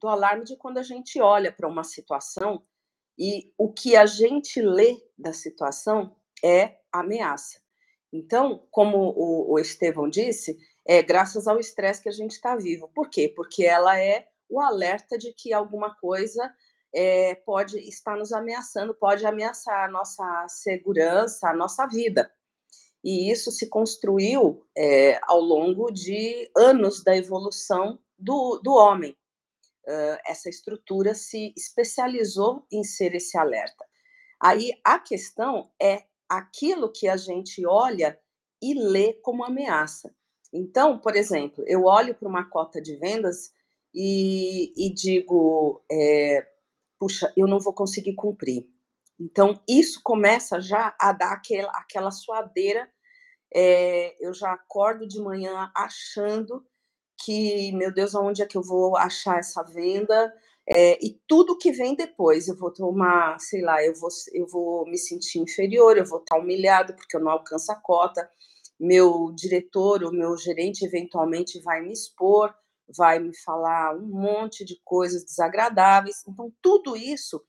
do 0.00 0.08
alarme 0.08 0.44
de 0.44 0.56
quando 0.56 0.78
a 0.78 0.82
gente 0.82 1.20
olha 1.20 1.52
para 1.52 1.68
uma 1.68 1.84
situação 1.84 2.62
e 3.18 3.52
o 3.58 3.70
que 3.70 3.94
a 3.96 4.06
gente 4.06 4.62
lê 4.62 4.96
da 5.16 5.32
situação 5.32 6.16
é 6.42 6.78
ameaça. 6.90 7.60
Então, 8.10 8.66
como 8.70 8.96
o, 8.96 9.52
o 9.52 9.58
Estevão 9.58 10.08
disse, 10.08 10.58
é 10.86 11.02
graças 11.02 11.46
ao 11.46 11.60
estresse 11.60 12.02
que 12.02 12.08
a 12.08 12.12
gente 12.12 12.32
está 12.32 12.56
vivo. 12.56 12.90
Por 12.94 13.10
quê? 13.10 13.28
Porque 13.28 13.64
ela 13.64 14.00
é 14.00 14.26
o 14.48 14.58
alerta 14.58 15.18
de 15.18 15.32
que 15.34 15.52
alguma 15.52 15.94
coisa 15.96 16.52
é, 16.92 17.34
pode 17.34 17.78
estar 17.78 18.16
nos 18.16 18.32
ameaçando, 18.32 18.94
pode 18.94 19.24
ameaçar 19.26 19.84
a 19.84 19.90
nossa 19.90 20.46
segurança, 20.48 21.50
a 21.50 21.54
nossa 21.54 21.86
vida. 21.86 22.32
E 23.04 23.30
isso 23.30 23.50
se 23.50 23.68
construiu 23.68 24.66
é, 24.76 25.20
ao 25.22 25.40
longo 25.40 25.90
de 25.90 26.50
anos 26.56 27.04
da 27.04 27.16
evolução 27.16 27.98
do, 28.18 28.58
do 28.58 28.72
homem 28.72 29.16
essa 30.26 30.48
estrutura 30.48 31.14
se 31.14 31.52
especializou 31.56 32.66
em 32.70 32.84
ser 32.84 33.14
esse 33.14 33.36
alerta. 33.36 33.84
Aí 34.40 34.72
a 34.84 34.98
questão 34.98 35.70
é 35.80 36.04
aquilo 36.28 36.92
que 36.92 37.08
a 37.08 37.16
gente 37.16 37.66
olha 37.66 38.18
e 38.62 38.74
lê 38.74 39.14
como 39.14 39.44
ameaça. 39.44 40.14
Então, 40.52 40.98
por 40.98 41.16
exemplo, 41.16 41.64
eu 41.66 41.84
olho 41.84 42.14
para 42.14 42.28
uma 42.28 42.48
cota 42.48 42.80
de 42.80 42.96
vendas 42.96 43.52
e, 43.94 44.72
e 44.76 44.92
digo, 44.92 45.82
é, 45.90 46.46
puxa, 46.98 47.32
eu 47.36 47.46
não 47.46 47.60
vou 47.60 47.72
conseguir 47.72 48.14
cumprir. 48.14 48.66
Então, 49.18 49.60
isso 49.68 50.00
começa 50.02 50.60
já 50.60 50.94
a 50.98 51.12
dar 51.12 51.32
aquela, 51.32 51.70
aquela 51.72 52.10
suadeira. 52.10 52.90
É, 53.52 54.16
eu 54.24 54.32
já 54.32 54.52
acordo 54.52 55.06
de 55.06 55.20
manhã 55.20 55.70
achando 55.74 56.64
que, 57.24 57.72
meu 57.72 57.92
Deus, 57.92 58.14
aonde 58.14 58.42
é 58.42 58.46
que 58.46 58.56
eu 58.56 58.62
vou 58.62 58.96
achar 58.96 59.38
essa 59.38 59.62
venda? 59.62 60.32
É, 60.68 60.98
e 61.04 61.18
tudo 61.26 61.58
que 61.58 61.72
vem 61.72 61.94
depois, 61.94 62.46
eu 62.48 62.56
vou 62.56 62.72
tomar, 62.72 63.38
sei 63.40 63.62
lá, 63.62 63.82
eu 63.84 63.94
vou, 63.94 64.10
eu 64.32 64.46
vou 64.46 64.86
me 64.86 64.96
sentir 64.98 65.40
inferior, 65.40 65.96
eu 65.96 66.06
vou 66.06 66.20
estar 66.20 66.38
humilhado 66.38 66.94
porque 66.94 67.16
eu 67.16 67.20
não 67.20 67.32
alcanço 67.32 67.72
a 67.72 67.74
cota, 67.74 68.30
meu 68.78 69.32
diretor, 69.34 70.04
o 70.04 70.12
meu 70.12 70.36
gerente 70.36 70.84
eventualmente 70.84 71.60
vai 71.60 71.80
me 71.80 71.92
expor, 71.92 72.54
vai 72.96 73.18
me 73.18 73.36
falar 73.36 73.94
um 73.96 74.06
monte 74.06 74.64
de 74.64 74.80
coisas 74.84 75.24
desagradáveis. 75.24 76.22
Então, 76.26 76.52
tudo 76.62 76.96
isso 76.96 77.42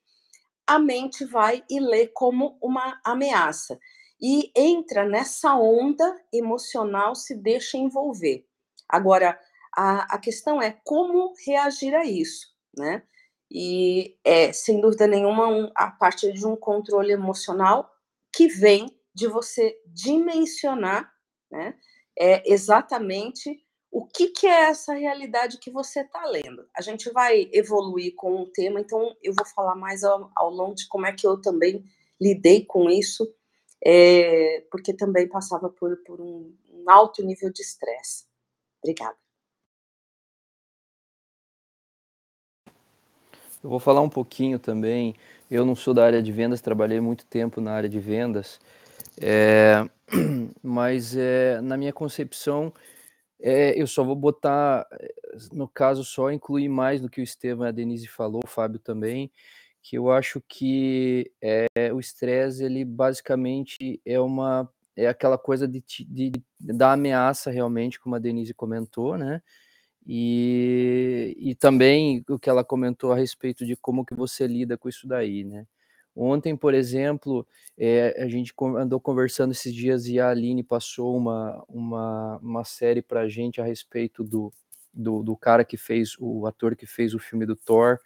a 0.68 0.80
mente 0.80 1.26
vai 1.26 1.64
e 1.70 1.80
lê 1.80 2.08
como 2.08 2.58
uma 2.62 3.00
ameaça. 3.04 3.80
E 4.22 4.52
entra 4.56 5.06
nessa 5.06 5.56
onda 5.56 6.16
emocional, 6.32 7.16
se 7.16 7.36
deixa 7.36 7.78
envolver. 7.78 8.46
Agora, 8.88 9.40
a, 9.76 10.16
a 10.16 10.20
questão 10.20 10.62
é 10.62 10.72
como 10.84 11.34
reagir 11.46 11.96
a 11.96 12.06
isso, 12.06 12.48
né? 12.78 13.04
E 13.50 14.18
é, 14.24 14.54
sem 14.54 14.80
dúvida 14.80 15.06
nenhuma, 15.08 15.48
um, 15.48 15.72
a 15.76 15.92
partir 15.92 16.32
de 16.34 16.46
um 16.46 16.56
controle 16.56 17.12
emocional 17.12 17.92
que 18.34 18.48
vem 18.48 18.86
de 19.14 19.28
você 19.28 19.78
dimensionar, 19.88 21.12
né? 21.52 21.76
É 22.18 22.50
exatamente 22.52 23.62
o 23.92 24.06
que, 24.06 24.30
que 24.30 24.48
é 24.48 24.70
essa 24.70 24.94
realidade 24.94 25.58
que 25.58 25.70
você 25.70 26.02
está 26.02 26.24
lendo. 26.26 26.66
A 26.76 26.82
gente 26.82 27.12
vai 27.12 27.50
evoluir 27.52 28.16
com 28.16 28.42
o 28.42 28.48
tema, 28.48 28.80
então 28.80 29.16
eu 29.22 29.34
vou 29.34 29.46
falar 29.46 29.76
mais 29.76 30.04
ao, 30.04 30.32
ao 30.34 30.50
longo 30.50 30.76
de 30.76 30.88
como 30.88 31.06
é 31.06 31.12
que 31.12 31.28
eu 31.28 31.42
também 31.42 31.84
lidei 32.20 32.64
com 32.64 32.90
isso, 32.90 33.34
é, 33.84 34.66
porque 34.72 34.94
também 34.94 35.28
passava 35.28 35.70
por, 35.70 35.98
por 36.04 36.22
um, 36.22 36.56
um 36.70 36.90
alto 36.90 37.22
nível 37.24 37.52
de 37.52 37.62
estresse. 37.62 38.26
Obrigada. 38.82 39.18
Eu 43.64 43.70
vou 43.70 43.80
falar 43.80 44.02
um 44.02 44.10
pouquinho 44.10 44.58
também. 44.58 45.16
Eu 45.50 45.66
não 45.66 45.76
sou 45.76 45.94
da 45.94 46.06
área 46.06 46.22
de 46.22 46.32
vendas, 46.32 46.62
trabalhei 46.62 47.00
muito 47.00 47.26
tempo 47.26 47.62
na 47.62 47.72
área 47.74 47.90
de 47.90 48.00
vendas, 48.00 48.60
é, 49.20 49.86
mas 50.64 51.16
é, 51.16 51.60
na 51.62 51.78
minha 51.78 51.94
concepção, 51.94 52.74
é, 53.40 53.80
eu 53.80 53.88
só 53.88 54.04
vou 54.04 54.16
botar, 54.16 54.88
no 55.52 55.68
caso, 55.68 56.04
só 56.04 56.32
incluir 56.32 56.70
mais 56.70 57.02
do 57.02 57.10
que 57.10 57.22
o 57.22 57.24
Estevam 57.24 57.66
e 57.66 57.70
a 57.70 57.72
Denise 57.72 58.08
falou, 58.08 58.42
o 58.44 58.48
Fábio 58.48 58.80
também, 58.80 59.32
que 59.84 59.98
eu 59.98 60.12
acho 60.12 60.42
que 60.48 61.32
é, 61.42 61.68
o 61.94 62.00
estresse, 62.00 62.64
ele 62.64 62.86
basicamente 62.86 64.02
é 64.06 64.20
uma 64.20 64.70
é 64.96 65.08
aquela 65.08 65.38
coisa 65.38 65.68
de, 65.68 65.84
de, 66.08 66.32
da 66.60 66.94
ameaça 66.94 67.50
realmente, 67.50 68.00
como 68.00 68.16
a 68.16 68.20
Denise 68.20 68.54
comentou, 68.54 69.18
né? 69.18 69.42
E, 70.06 71.36
e 71.40 71.56
também 71.56 72.24
o 72.28 72.40
que 72.40 72.50
ela 72.50 72.64
comentou 72.64 73.12
a 73.12 73.16
respeito 73.16 73.66
de 73.66 73.76
como 73.76 74.06
que 74.06 74.16
você 74.16 74.48
lida 74.48 74.78
com 74.78 74.90
isso 74.90 75.08
daí, 75.08 75.44
né? 75.44 75.66
Ontem, 76.16 76.58
por 76.58 76.74
exemplo, 76.74 77.48
é, 77.78 78.22
a 78.22 78.28
gente 78.28 78.54
andou 78.78 79.00
conversando 79.00 79.52
esses 79.52 79.74
dias 79.74 80.08
e 80.08 80.20
a 80.20 80.30
Aline 80.30 80.64
passou 80.64 81.16
uma, 81.16 81.64
uma, 81.70 82.38
uma 82.40 82.64
série 82.66 83.02
para 83.02 83.22
a 83.22 83.30
gente 83.30 83.62
a 83.62 83.64
respeito 83.64 84.24
do, 84.24 84.52
do, 84.94 85.24
do, 85.24 85.38
cara 85.38 85.64
que 85.64 85.78
fez, 85.78 86.16
o 86.20 86.46
ator 86.46 86.76
que 86.76 86.86
fez 86.86 87.14
o 87.14 87.20
filme 87.20 87.46
do 87.46 87.56
Thor, 87.56 87.98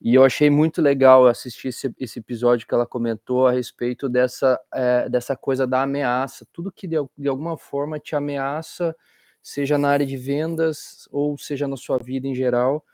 e 0.00 0.14
eu 0.14 0.24
achei 0.24 0.50
muito 0.50 0.80
legal 0.80 1.26
assistir 1.26 1.68
esse, 1.68 1.92
esse 1.98 2.18
episódio 2.18 2.66
que 2.66 2.74
ela 2.74 2.86
comentou 2.86 3.46
a 3.46 3.52
respeito 3.52 4.08
dessa, 4.08 4.60
é, 4.72 5.08
dessa 5.08 5.34
coisa 5.36 5.66
da 5.66 5.82
ameaça, 5.82 6.46
tudo 6.52 6.70
que 6.70 6.86
de, 6.86 6.96
de 7.16 7.28
alguma 7.28 7.56
forma 7.56 7.98
te 7.98 8.14
ameaça 8.14 8.94
seja 9.42 9.78
na 9.78 9.88
área 9.88 10.06
de 10.06 10.16
vendas 10.16 11.08
ou 11.10 11.36
seja 11.38 11.66
na 11.68 11.76
sua 11.76 11.98
vida 11.98 12.26
em 12.26 12.34
geral. 12.34 12.84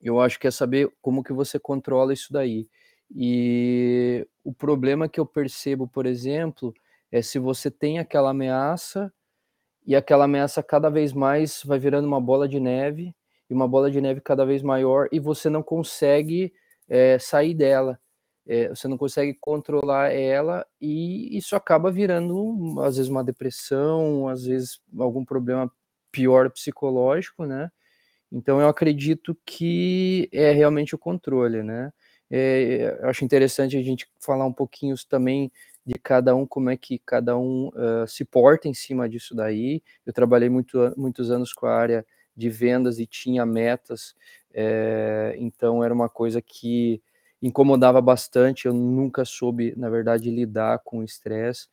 Eu 0.00 0.20
acho 0.20 0.38
que 0.38 0.46
é 0.46 0.50
saber 0.50 0.90
como 1.00 1.22
que 1.22 1.32
você 1.32 1.58
controla 1.58 2.12
isso 2.12 2.32
daí. 2.32 2.68
E 3.14 4.26
o 4.44 4.52
problema 4.52 5.08
que 5.08 5.18
eu 5.18 5.26
percebo, 5.26 5.88
por 5.88 6.06
exemplo, 6.06 6.74
é 7.10 7.22
se 7.22 7.38
você 7.38 7.70
tem 7.70 7.98
aquela 7.98 8.30
ameaça 8.30 9.12
e 9.86 9.96
aquela 9.96 10.24
ameaça 10.24 10.62
cada 10.62 10.90
vez 10.90 11.12
mais 11.12 11.62
vai 11.64 11.78
virando 11.78 12.06
uma 12.06 12.20
bola 12.20 12.46
de 12.48 12.60
neve 12.60 13.14
e 13.48 13.54
uma 13.54 13.66
bola 13.66 13.90
de 13.90 14.00
neve 14.00 14.20
cada 14.20 14.44
vez 14.44 14.62
maior 14.62 15.08
e 15.10 15.18
você 15.18 15.48
não 15.48 15.62
consegue 15.62 16.52
é, 16.88 17.18
sair 17.18 17.54
dela 17.54 17.98
é, 18.48 18.70
você 18.70 18.88
não 18.88 18.96
consegue 18.96 19.34
controlar 19.38 20.10
ela 20.10 20.66
e 20.80 21.36
isso 21.36 21.54
acaba 21.54 21.90
virando 21.92 22.80
às 22.80 22.96
vezes 22.96 23.10
uma 23.10 23.22
depressão, 23.22 24.26
às 24.26 24.44
vezes 24.44 24.80
algum 24.98 25.22
problema 25.22 25.70
pior 26.10 26.50
psicológico, 26.50 27.44
né? 27.44 27.70
Então 28.32 28.60
eu 28.60 28.68
acredito 28.68 29.36
que 29.44 30.28
é 30.32 30.50
realmente 30.52 30.94
o 30.94 30.98
controle, 30.98 31.62
né? 31.62 31.92
É, 32.30 32.96
eu 33.02 33.08
acho 33.08 33.24
interessante 33.24 33.76
a 33.76 33.82
gente 33.82 34.06
falar 34.20 34.46
um 34.46 34.52
pouquinho 34.52 34.94
também 35.08 35.52
de 35.84 35.94
cada 36.02 36.34
um, 36.34 36.46
como 36.46 36.70
é 36.70 36.76
que 36.76 36.98
cada 36.98 37.36
um 37.38 37.68
uh, 37.68 38.06
se 38.06 38.24
porta 38.24 38.68
em 38.68 38.74
cima 38.74 39.08
disso 39.08 39.34
daí. 39.34 39.82
Eu 40.06 40.12
trabalhei 40.12 40.48
muito, 40.48 40.92
muitos 40.96 41.30
anos 41.30 41.52
com 41.52 41.66
a 41.66 41.74
área 41.74 42.06
de 42.36 42.48
vendas 42.50 42.98
e 42.98 43.06
tinha 43.06 43.44
metas, 43.44 44.14
é, 44.54 45.34
então 45.38 45.82
era 45.82 45.92
uma 45.92 46.08
coisa 46.08 46.40
que 46.40 47.02
incomodava 47.42 48.00
bastante, 48.00 48.66
eu 48.66 48.72
nunca 48.74 49.24
soube, 49.24 49.74
na 49.76 49.88
verdade, 49.90 50.30
lidar 50.30 50.80
com 50.80 50.98
o 50.98 51.04
estresse. 51.04 51.68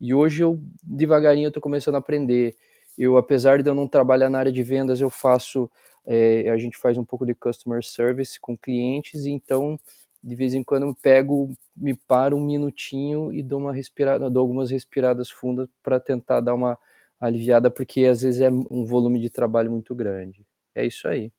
E 0.00 0.14
hoje 0.14 0.42
eu 0.42 0.60
devagarinho 0.82 1.48
estou 1.48 1.62
começando 1.62 1.96
a 1.96 1.98
aprender. 1.98 2.56
Eu, 2.96 3.16
apesar 3.16 3.62
de 3.62 3.68
eu 3.68 3.74
não 3.74 3.86
trabalhar 3.88 4.30
na 4.30 4.38
área 4.38 4.52
de 4.52 4.62
vendas, 4.62 5.00
eu 5.00 5.10
faço, 5.10 5.70
é, 6.06 6.48
a 6.50 6.56
gente 6.56 6.76
faz 6.78 6.96
um 6.98 7.04
pouco 7.04 7.26
de 7.26 7.34
customer 7.34 7.84
service 7.84 8.38
com 8.40 8.56
clientes, 8.56 9.26
então 9.26 9.78
de 10.22 10.34
vez 10.34 10.52
em 10.54 10.62
quando 10.62 10.84
eu 10.86 10.94
pego, 10.94 11.54
me 11.76 11.94
paro 11.94 12.36
um 12.36 12.44
minutinho 12.44 13.32
e 13.32 13.42
dou 13.42 13.58
uma 13.58 13.72
respirada, 13.72 14.28
dou 14.30 14.42
algumas 14.42 14.70
respiradas 14.70 15.30
fundas 15.30 15.68
para 15.82 15.98
tentar 15.98 16.40
dar 16.40 16.54
uma 16.54 16.78
aliviada, 17.18 17.70
porque 17.70 18.04
às 18.04 18.22
vezes 18.22 18.40
é 18.40 18.50
um 18.50 18.84
volume 18.84 19.18
de 19.20 19.30
trabalho 19.30 19.70
muito 19.70 19.94
grande. 19.94 20.44
É 20.74 20.84
isso 20.84 21.08
aí. 21.08 21.32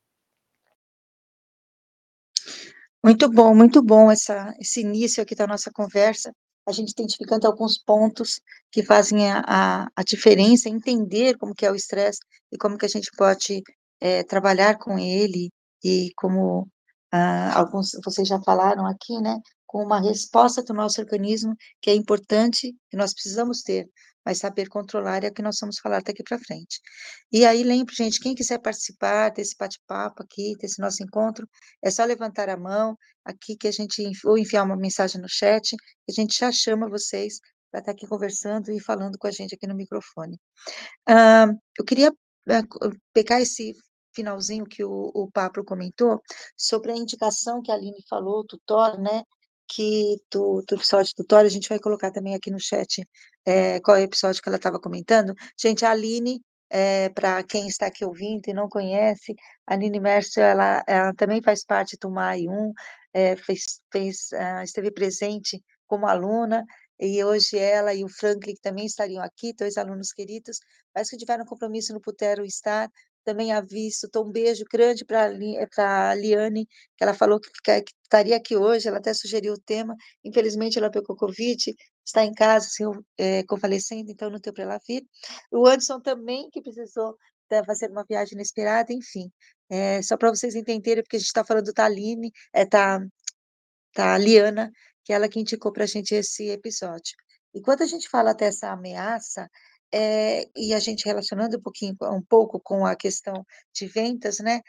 Muito 3.04 3.30
bom, 3.30 3.56
muito 3.56 3.82
bom 3.82 4.12
essa, 4.12 4.54
esse 4.60 4.82
início 4.82 5.24
aqui 5.24 5.34
da 5.34 5.48
nossa 5.48 5.72
conversa, 5.72 6.32
a 6.68 6.72
gente 6.72 6.92
identificando 6.92 7.48
alguns 7.48 7.78
pontos 7.78 8.40
que 8.72 8.84
fazem 8.84 9.32
a, 9.32 9.44
a, 9.48 9.88
a 9.96 10.04
diferença, 10.04 10.70
entender 10.70 11.36
como 11.38 11.56
que 11.56 11.66
é 11.66 11.72
o 11.72 11.76
estresse 11.76 12.20
e 12.52 12.58
como 12.58 12.78
que 12.78 12.86
a 12.86 12.90
gente 12.90 13.10
pode 13.18 13.64
é, 14.00 14.24
trabalhar 14.24 14.78
com 14.78 15.00
ele 15.00 15.50
e 15.84 16.12
como 16.16 16.68
ah, 17.12 17.58
alguns 17.58 17.92
vocês 18.06 18.28
já 18.28 18.40
falaram 18.42 18.86
aqui, 18.86 19.20
né, 19.20 19.40
com 19.66 19.84
uma 19.84 20.00
resposta 20.00 20.62
do 20.64 20.74
nosso 20.74 21.02
organismo 21.02 21.56
que 21.82 21.90
é 21.90 21.96
importante, 21.96 22.76
que 22.90 22.98
nós 22.98 23.14
precisamos 23.14 23.62
ter, 23.64 23.90
mas 24.26 24.40
saber 24.40 24.68
controlar 24.70 25.24
é 25.24 25.28
o 25.28 25.34
que 25.34 25.42
nós 25.42 25.58
vamos 25.60 25.80
falar 25.80 26.02
daqui 26.02 26.24
para 26.24 26.40
frente. 26.40 26.80
E 27.32 27.46
aí, 27.46 27.64
lembre, 27.64 27.94
gente, 27.96 28.20
quem 28.20 28.36
quiser 28.36 28.60
participar 28.60 29.30
desse 29.30 29.56
bate-papo 29.58 30.24
aqui, 30.24 30.56
desse 30.60 30.80
nosso 30.80 31.04
encontro, 31.04 31.48
é 31.84 31.90
só 31.90 32.04
levantar 32.04 32.50
a 32.50 32.58
mão 32.58 32.96
aqui 33.26 33.56
que 33.56 33.68
a 33.68 33.72
gente, 33.72 34.04
ou 34.26 34.38
enviar 34.38 34.66
uma 34.66 34.78
mensagem 34.78 35.22
no 35.22 35.30
chat, 35.30 35.76
a 36.10 36.12
gente 36.12 36.38
já 36.38 36.52
chama 36.52 36.90
vocês 36.90 37.40
para 37.72 37.80
estar 37.80 37.92
aqui 37.94 38.08
conversando 38.08 38.72
e 38.72 38.80
falando 38.80 39.18
com 39.18 39.28
a 39.28 39.32
gente 39.32 39.56
aqui 39.56 39.66
no 39.66 39.76
microfone. 39.76 40.38
Uh, 41.10 41.58
eu 41.80 41.86
queria 41.86 42.12
uh, 42.12 42.98
pegar 43.14 43.42
esse 43.42 43.74
finalzinho 44.14 44.66
que 44.66 44.84
o, 44.84 45.12
o 45.14 45.32
Pablo 45.32 45.64
comentou, 45.64 46.22
sobre 46.58 46.92
a 46.92 46.96
indicação 46.96 47.62
que 47.62 47.72
a 47.72 47.76
Aline 47.76 48.04
falou, 48.10 48.46
tutor, 48.46 49.00
né, 49.00 49.24
que 49.74 50.18
do, 50.30 50.62
do 50.68 50.76
episódio 50.76 51.14
tutor, 51.16 51.46
a 51.46 51.50
gente 51.50 51.70
vai 51.70 51.80
colocar 51.80 52.12
também 52.12 52.36
aqui 52.36 52.52
no 52.52 52.60
chat 52.60 53.08
é, 53.46 53.80
qual 53.80 53.96
é 53.98 54.02
o 54.02 54.04
episódio 54.04 54.42
que 54.42 54.50
ela 54.50 54.58
estava 54.58 54.80
comentando. 54.80 55.34
Gente, 55.58 55.86
a 55.86 55.92
Aline, 55.92 56.42
é, 56.70 57.10
para 57.10 57.42
quem 57.44 57.68
está 57.68 57.88
aqui 57.88 58.04
ouvindo 58.04 58.48
e 58.48 58.54
não 58.54 58.68
conhece, 58.68 59.34
a 59.66 59.74
Aline 59.74 60.00
Mércio, 60.00 60.42
ela, 60.42 60.84
ela 60.86 61.14
também 61.14 61.42
faz 61.42 61.64
parte 61.64 61.98
do 62.02 62.10
MAI 62.12 62.48
1, 62.48 62.74
é, 63.14 63.36
fez, 63.38 63.82
fez, 63.92 64.30
uh, 64.34 64.64
esteve 64.64 64.92
presente 64.92 65.64
como 65.88 66.08
aluna, 66.08 66.66
e 67.00 67.24
hoje 67.24 67.58
ela 67.58 67.94
e 67.94 68.04
o 68.04 68.10
Franklin 68.10 68.56
também 68.62 68.86
estariam 68.86 69.24
aqui, 69.24 69.54
dois 69.54 69.78
alunos 69.78 70.12
queridos, 70.12 70.60
mas 70.94 71.10
que 71.10 71.18
tiveram 71.18 71.46
compromisso 71.46 71.94
no 71.94 72.02
Putero 72.02 72.46
estar, 72.46 72.90
também 73.24 73.52
aviso, 73.52 74.10
dou 74.12 74.28
um 74.28 74.32
beijo 74.32 74.64
grande 74.72 75.06
para 75.06 75.26
a 76.10 76.16
Liane, 76.16 76.66
que 76.98 77.04
ela 77.04 77.14
falou 77.14 77.40
que, 77.40 77.50
que, 77.64 77.94
estaria 78.04 78.36
aqui 78.36 78.56
hoje, 78.58 78.88
ela 78.88 78.98
até 78.98 79.14
sugeriu 79.14 79.54
o 79.54 79.60
tema, 79.60 79.96
infelizmente 80.24 80.78
ela 80.78 80.92
pegou 80.92 81.16
Covid, 81.16 81.76
está 82.06 82.26
em 82.26 82.34
casa, 82.34 82.68
assim, 82.68 82.84
é, 83.18 83.44
convalescendo, 83.44 84.12
então 84.12 84.30
não 84.30 84.40
deu 84.40 84.54
para 84.54 84.64
ela 84.64 84.80
vir. 84.88 85.06
O 85.52 85.66
Anderson 85.68 86.00
também, 86.02 86.50
que 86.52 86.62
precisou 86.62 87.16
fazer 87.66 87.92
uma 87.92 88.06
viagem 88.08 88.36
inesperada, 88.36 88.94
enfim, 88.94 89.30
é, 89.70 90.02
só 90.02 90.18
para 90.18 90.30
vocês 90.30 90.56
entenderem, 90.56 91.04
porque 91.04 91.18
a 91.18 91.20
gente 91.20 91.28
está 91.28 91.44
falando 91.44 91.72
da 91.74 91.86
Aline, 91.86 92.32
é, 92.54 92.66
tá, 92.66 93.02
a 93.98 94.18
Liana, 94.18 94.72
que 95.04 95.14
é 95.14 95.16
ela 95.16 95.28
que 95.28 95.40
indicou 95.40 95.72
para 95.72 95.84
a 95.84 95.88
gente 95.88 96.14
esse 96.16 96.50
episódio. 96.50 97.16
E 97.54 97.62
quando 97.62 97.82
a 97.82 97.86
gente 97.86 98.08
fala 98.10 98.34
dessa 98.34 98.72
ameaça, 98.72 99.50
é, 99.94 100.48
e 100.56 100.74
a 100.74 100.80
gente 100.80 101.06
relacionando 101.06 101.58
um 101.58 101.62
pouquinho, 101.62 101.96
um 102.04 102.22
pouco 102.22 102.60
com 102.60 102.86
a 102.86 102.96
questão 102.96 103.46
de 103.74 103.88
vendas, 103.88 104.40
né? 104.40 104.62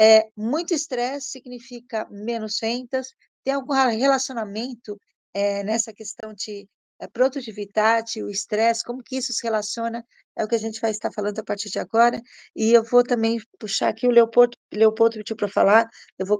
É, 0.00 0.28
muito 0.36 0.72
estresse 0.72 1.30
significa 1.30 2.06
menos 2.10 2.58
vendas. 2.60 3.08
Tem 3.44 3.54
algum 3.54 3.74
relacionamento 3.74 4.98
é, 5.34 5.64
nessa 5.64 5.92
questão 5.92 6.32
de 6.34 6.68
é, 7.00 7.08
produtividade, 7.08 8.22
o 8.22 8.30
estresse, 8.30 8.84
como 8.84 9.02
que 9.02 9.16
isso 9.16 9.32
se 9.32 9.42
relaciona? 9.42 10.04
É 10.36 10.44
o 10.44 10.48
que 10.48 10.54
a 10.54 10.58
gente 10.58 10.80
vai 10.80 10.90
estar 10.90 11.10
falando 11.12 11.38
a 11.40 11.44
partir 11.44 11.70
de 11.70 11.78
agora. 11.78 12.20
E 12.54 12.72
eu 12.72 12.84
vou 12.84 13.02
também 13.02 13.38
puxar 13.58 13.88
aqui 13.88 14.06
o 14.06 14.10
Leopoldo, 14.10 14.56
Leopoldo 14.72 15.16
pediu 15.18 15.36
para 15.36 15.48
falar, 15.48 15.88
eu 16.18 16.26
vou 16.26 16.38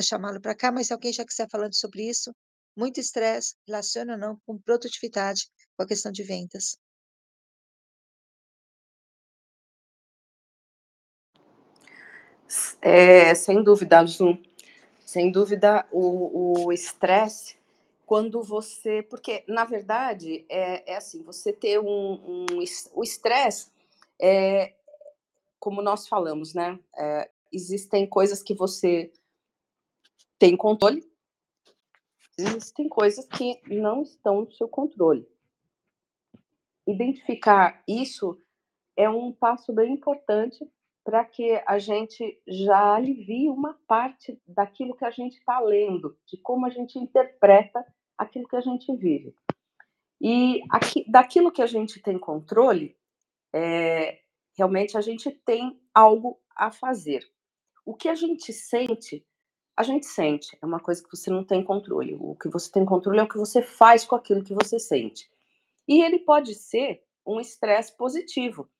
chamá-lo 0.00 0.40
para 0.40 0.54
cá, 0.54 0.72
mas 0.72 0.88
se 0.88 0.92
alguém 0.92 1.12
já 1.12 1.24
quiser 1.24 1.48
falando 1.50 1.74
sobre 1.74 2.08
isso, 2.08 2.32
muito 2.76 2.98
estresse 3.00 3.54
relaciona 3.66 4.14
ou 4.14 4.18
não 4.18 4.38
com 4.46 4.58
produtividade, 4.58 5.46
com 5.76 5.84
a 5.84 5.86
questão 5.86 6.10
de 6.12 6.22
vendas. 6.22 6.76
É, 12.80 13.34
sem 13.34 13.62
dúvida, 13.62 14.04
Zoom. 14.04 14.38
Sem 15.04 15.30
dúvida, 15.30 15.86
o 15.90 16.72
estresse, 16.72 17.56
quando 18.06 18.42
você. 18.42 19.02
Porque, 19.02 19.44
na 19.48 19.64
verdade, 19.64 20.44
é, 20.48 20.92
é 20.92 20.96
assim: 20.96 21.22
você 21.22 21.52
ter 21.52 21.78
um. 21.78 21.86
um 21.86 22.46
o 22.94 23.02
estresse, 23.02 23.70
é, 24.20 24.74
como 25.58 25.80
nós 25.80 26.06
falamos, 26.08 26.54
né? 26.54 26.78
É, 26.96 27.30
existem 27.52 28.06
coisas 28.06 28.42
que 28.42 28.54
você 28.54 29.12
tem 30.38 30.56
controle, 30.56 31.08
existem 32.36 32.88
coisas 32.88 33.26
que 33.26 33.60
não 33.66 34.02
estão 34.02 34.42
no 34.42 34.52
seu 34.52 34.68
controle. 34.68 35.26
Identificar 36.86 37.82
isso 37.86 38.38
é 38.96 39.08
um 39.08 39.32
passo 39.32 39.72
bem 39.72 39.92
importante 39.92 40.68
para 41.04 41.24
que 41.24 41.60
a 41.66 41.78
gente 41.78 42.40
já 42.46 42.94
alivie 42.94 43.48
uma 43.48 43.74
parte 43.86 44.40
daquilo 44.46 44.96
que 44.96 45.04
a 45.04 45.10
gente 45.10 45.36
está 45.38 45.58
lendo, 45.60 46.16
de 46.26 46.36
como 46.36 46.66
a 46.66 46.70
gente 46.70 46.98
interpreta 46.98 47.84
aquilo 48.16 48.46
que 48.46 48.56
a 48.56 48.60
gente 48.60 48.94
vive. 48.96 49.34
E 50.20 50.62
aqui, 50.70 51.04
daquilo 51.10 51.50
que 51.50 51.60
a 51.60 51.66
gente 51.66 52.00
tem 52.00 52.16
controle, 52.16 52.96
é, 53.52 54.20
realmente 54.56 54.96
a 54.96 55.00
gente 55.00 55.30
tem 55.30 55.80
algo 55.92 56.40
a 56.56 56.70
fazer. 56.70 57.26
O 57.84 57.94
que 57.94 58.08
a 58.08 58.14
gente 58.14 58.52
sente, 58.52 59.26
a 59.76 59.82
gente 59.82 60.06
sente, 60.06 60.56
é 60.62 60.64
uma 60.64 60.78
coisa 60.78 61.02
que 61.02 61.10
você 61.10 61.28
não 61.30 61.44
tem 61.44 61.64
controle. 61.64 62.16
O 62.20 62.36
que 62.36 62.48
você 62.48 62.70
tem 62.70 62.84
controle 62.84 63.18
é 63.18 63.22
o 63.24 63.28
que 63.28 63.38
você 63.38 63.60
faz 63.60 64.04
com 64.04 64.14
aquilo 64.14 64.44
que 64.44 64.54
você 64.54 64.78
sente. 64.78 65.28
E 65.88 66.00
ele 66.00 66.20
pode 66.20 66.54
ser 66.54 67.02
um 67.26 67.40
estresse 67.40 67.96
positivo, 67.96 68.70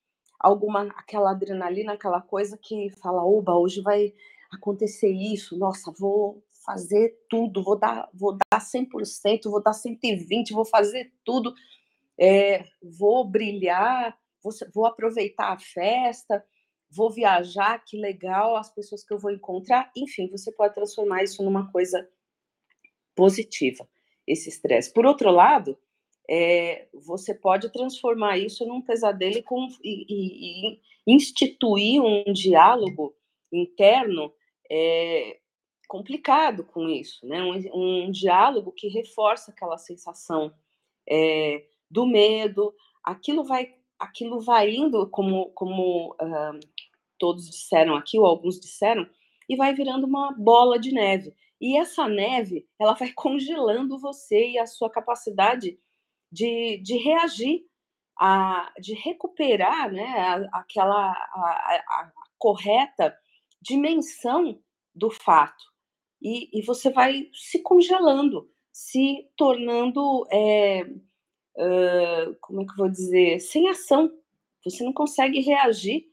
alguma 0.43 0.83
aquela 0.97 1.31
adrenalina, 1.31 1.93
aquela 1.93 2.21
coisa 2.21 2.59
que 2.59 2.91
fala, 3.01 3.25
oba, 3.25 3.55
hoje 3.55 3.81
vai 3.81 4.13
acontecer 4.51 5.11
isso, 5.11 5.57
nossa, 5.57 5.91
vou 5.93 6.43
fazer 6.65 7.17
tudo, 7.29 7.63
vou 7.63 7.79
dar, 7.79 8.09
vou 8.13 8.37
dar 8.37 8.61
100%, 8.61 9.51
vou 9.51 9.63
dar 9.63 9.73
120, 9.73 10.53
vou 10.53 10.65
fazer 10.65 11.13
tudo, 11.25 11.55
é, 12.19 12.65
vou 12.83 13.25
brilhar, 13.25 14.17
vou, 14.43 14.53
vou 14.75 14.87
aproveitar 14.87 15.53
a 15.53 15.59
festa, 15.59 16.45
vou 16.91 17.11
viajar, 17.11 17.83
que 17.85 17.97
legal, 17.97 18.57
as 18.57 18.71
pessoas 18.71 19.03
que 19.03 19.13
eu 19.13 19.19
vou 19.19 19.31
encontrar, 19.31 19.91
enfim, 19.97 20.29
você 20.31 20.53
pode 20.53 20.75
transformar 20.75 21.23
isso 21.23 21.43
numa 21.43 21.71
coisa 21.73 22.07
positiva, 23.15 23.89
esse 24.27 24.49
estresse. 24.49 24.93
Por 24.93 25.07
outro 25.07 25.31
lado, 25.31 25.79
é, 26.29 26.89
você 26.93 27.35
pode 27.35 27.71
transformar 27.71 28.39
isso 28.39 28.67
num 28.67 28.81
pesadelo 28.81 29.39
e, 29.39 29.43
com, 29.43 29.69
e, 29.83 30.75
e 30.75 30.81
instituir 31.07 32.03
um 32.03 32.33
diálogo 32.33 33.15
interno 33.53 34.33
é, 34.71 35.39
complicado 35.89 36.65
com 36.65 36.89
isso, 36.89 37.27
né? 37.27 37.43
Um, 37.43 38.07
um, 38.07 38.11
diálogo 38.11 38.73
que 38.73 38.89
reforça 38.89 39.51
aquela 39.51 39.77
sensação 39.77 40.55
é, 41.09 41.67
do 41.91 42.07
medo, 42.07 42.75
aquilo 43.05 43.45
vai, 43.45 43.75
aquilo 43.99 44.41
vai 44.41 44.75
indo, 44.75 45.07
como, 45.11 45.51
como 45.51 46.13
uh, 46.13 46.59
todos 47.19 47.51
disseram 47.51 47.95
aqui, 47.95 48.19
ou 48.19 48.25
alguns 48.25 48.59
disseram, 48.59 49.07
e 49.49 49.55
vai 49.55 49.75
virando 49.75 50.07
uma 50.07 50.33
bola 50.33 50.79
de 50.79 50.93
neve. 50.93 51.35
E 51.61 51.77
essa 51.77 52.09
neve, 52.09 52.67
ela 52.81 52.95
vai 52.95 53.13
congelando 53.15 53.99
você 53.99 54.53
e 54.53 54.59
a 54.59 54.67
sua 54.67 54.89
capacidade 54.89 55.79
de, 56.33 56.79
de 56.79 56.97
reagir, 56.97 57.67
a, 58.19 58.73
de 58.81 58.95
recuperar 58.95 59.93
né, 59.93 60.05
a, 60.19 60.61
aquela 60.61 61.13
a, 61.13 61.83
a, 61.87 62.13
correta 62.39 63.17
dimensão 63.61 64.61
do 64.95 65.11
fato. 65.11 65.63
E, 66.21 66.49
e, 66.59 66.63
você 66.63 66.91
vai 66.91 67.29
se 67.35 67.61
congelando, 67.61 68.49
se 68.73 69.29
tornando, 69.37 70.25
é, 70.31 70.83
uh, 70.83 72.37
como 72.41 72.63
é 72.63 72.65
que 72.65 72.73
eu 72.73 72.77
vou 72.77 72.89
dizer, 72.89 73.41
sem 73.41 73.69
ação. 73.69 74.11
Você 74.65 74.85
não 74.85 74.93
consegue 74.93 75.41
reagir 75.41 76.07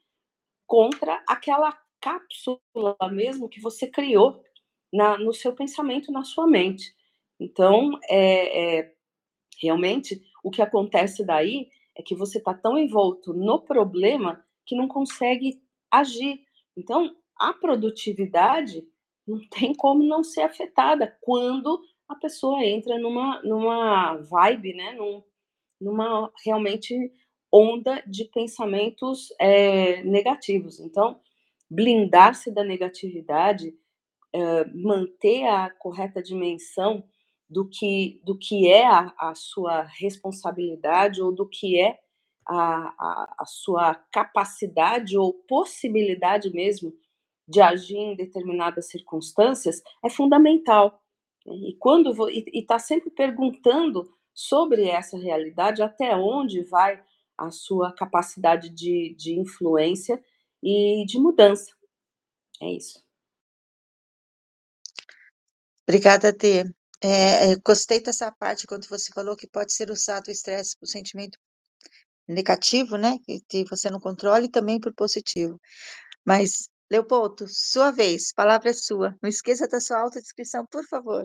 contra 0.66 1.24
aquela 1.28 1.78
cápsula 2.02 2.98
mesmo 3.12 3.50
que 3.50 3.62
você 3.62 3.88
criou 3.88 4.44
na, 4.92 5.18
no 5.18 5.34
seu 5.34 5.54
pensamento, 5.54 6.12
na 6.12 6.24
sua 6.24 6.48
mente. 6.48 6.94
Então, 7.40 7.92
é, 8.10 8.80
é, 8.80 8.94
Realmente, 9.62 10.22
o 10.44 10.50
que 10.50 10.62
acontece 10.62 11.26
daí 11.26 11.68
é 11.96 12.02
que 12.02 12.16
você 12.16 12.38
está 12.38 12.54
tão 12.54 12.78
envolto 12.78 13.34
no 13.34 13.60
problema 13.60 14.44
que 14.66 14.76
não 14.76 14.88
consegue 14.88 15.62
agir. 15.92 16.42
Então, 16.78 17.16
a 17.38 17.54
produtividade 17.54 18.84
não 19.28 19.40
tem 19.50 19.74
como 19.74 20.04
não 20.04 20.24
ser 20.24 20.42
afetada 20.42 21.18
quando 21.22 21.82
a 22.08 22.16
pessoa 22.16 22.64
entra 22.66 22.98
numa, 22.98 23.42
numa 23.44 24.16
vibe, 24.18 24.74
né? 24.74 24.94
Num, 24.94 25.24
numa 25.80 26.32
realmente 26.44 27.12
onda 27.52 28.02
de 28.06 28.26
pensamentos 28.26 29.34
é, 29.40 30.04
negativos. 30.04 30.80
Então, 30.80 31.20
blindar-se 31.70 32.52
da 32.52 32.64
negatividade 32.64 33.70
uh, 34.36 34.84
manter 34.84 35.46
a 35.46 35.70
correta 35.70 36.22
dimensão 36.22 37.04
do 37.50 37.68
que, 37.68 38.22
do 38.24 38.38
que 38.38 38.68
é 38.68 38.86
a, 38.86 39.14
a 39.18 39.36
sua 39.36 39.82
responsabilidade 39.82 41.22
ou 41.22 41.32
do 41.32 41.48
que 41.48 41.80
é 41.80 42.00
a, 42.46 42.56
a, 42.56 43.36
a, 43.40 43.46
sua 43.46 43.96
capacidade 44.12 45.18
ou 45.18 45.34
possibilidade 45.34 46.52
mesmo 46.52 46.94
de 47.48 47.60
agir 47.62 47.98
em 47.98 48.16
determinadas 48.16 48.88
circunstâncias 48.88 49.82
é 50.04 50.10
fundamental. 50.10 51.02
E 51.46 51.74
quando 51.80 52.30
e 52.30 52.46
está 52.54 52.78
sempre 52.78 53.10
perguntando 53.10 54.14
sobre 54.34 54.88
essa 54.88 55.18
realidade, 55.18 55.82
até 55.82 56.16
onde 56.16 56.62
vai 56.64 57.04
a 57.38 57.50
sua 57.50 57.92
capacidade 57.94 58.70
de, 58.70 59.16
de 59.18 59.34
influência 59.34 60.24
e 60.62 61.04
de 61.08 61.18
mudança. 61.18 61.72
É 62.62 62.72
isso. 62.72 63.04
Obrigada, 65.88 66.32
Tê. 66.32 66.66
É, 67.02 67.56
gostei 67.58 68.02
dessa 68.02 68.32
parte 68.32 68.68
quando 68.68 68.88
você 68.88 69.12
falou 69.14 69.36
que 69.36 69.48
pode 69.48 69.72
ser 69.74 69.90
usado 69.90 70.28
o 70.28 70.32
estresse 70.32 70.76
o 70.82 70.86
sentimento 70.86 71.40
negativo, 72.28 72.98
né? 72.98 73.18
Que 73.48 73.64
você 73.66 73.90
não 73.90 74.00
controla, 74.00 74.44
e 74.46 74.50
também 74.50 74.78
o 74.86 74.94
positivo. 74.94 75.60
Mas, 76.26 76.70
Leopoldo, 76.92 77.46
sua 77.48 77.92
vez, 77.92 78.34
palavra 78.34 78.70
é 78.72 78.74
sua. 78.74 79.18
Não 79.22 79.30
esqueça 79.30 79.68
da 79.68 79.80
sua 79.80 80.00
autodescrição, 80.00 80.66
por 80.68 80.86
favor. 80.88 81.24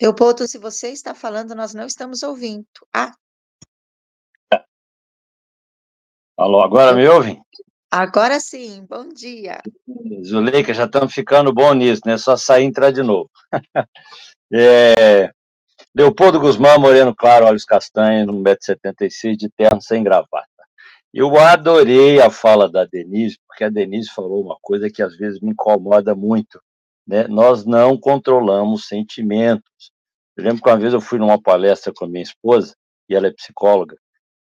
Leopoldo, 0.00 0.48
se 0.48 0.56
você 0.58 0.88
está 0.90 1.14
falando, 1.14 1.54
nós 1.54 1.74
não 1.74 1.86
estamos 1.86 2.22
ouvindo. 2.22 2.66
Ah. 2.94 3.12
Alô, 6.38 6.62
agora 6.62 6.94
me 6.94 7.06
ouvem? 7.06 7.42
Agora 7.90 8.38
sim, 8.38 8.86
bom 8.88 9.08
dia. 9.08 9.60
Zuleika, 10.24 10.72
já 10.72 10.84
estamos 10.84 11.12
ficando 11.12 11.52
bom 11.52 11.74
nisso, 11.74 12.02
né? 12.06 12.16
Só 12.16 12.36
sair 12.36 12.62
e 12.62 12.66
entrar 12.66 12.92
de 12.92 13.02
novo. 13.02 13.28
é... 14.52 15.32
Leopoldo 15.92 16.38
Guzmão, 16.38 16.78
moreno 16.78 17.12
claro, 17.12 17.46
olhos 17.46 17.64
castanhos, 17.64 18.32
1,76m, 18.32 19.36
de 19.36 19.50
terno 19.50 19.82
sem 19.82 20.04
gravata. 20.04 20.46
Eu 21.12 21.36
adorei 21.36 22.20
a 22.20 22.30
fala 22.30 22.70
da 22.70 22.84
Denise, 22.84 23.36
porque 23.48 23.64
a 23.64 23.68
Denise 23.68 24.08
falou 24.14 24.40
uma 24.40 24.56
coisa 24.62 24.88
que 24.88 25.02
às 25.02 25.16
vezes 25.16 25.40
me 25.40 25.50
incomoda 25.50 26.14
muito. 26.14 26.62
Né? 27.04 27.26
Nós 27.26 27.66
não 27.66 27.98
controlamos 27.98 28.86
sentimentos. 28.86 29.90
Eu 30.36 30.44
lembro 30.44 30.62
que 30.62 30.68
uma 30.68 30.78
vez 30.78 30.92
eu 30.92 31.00
fui 31.00 31.18
numa 31.18 31.42
palestra 31.42 31.92
com 31.92 32.04
a 32.04 32.08
minha 32.08 32.22
esposa, 32.22 32.76
e 33.08 33.16
ela 33.16 33.26
é 33.26 33.32
psicóloga, 33.32 33.96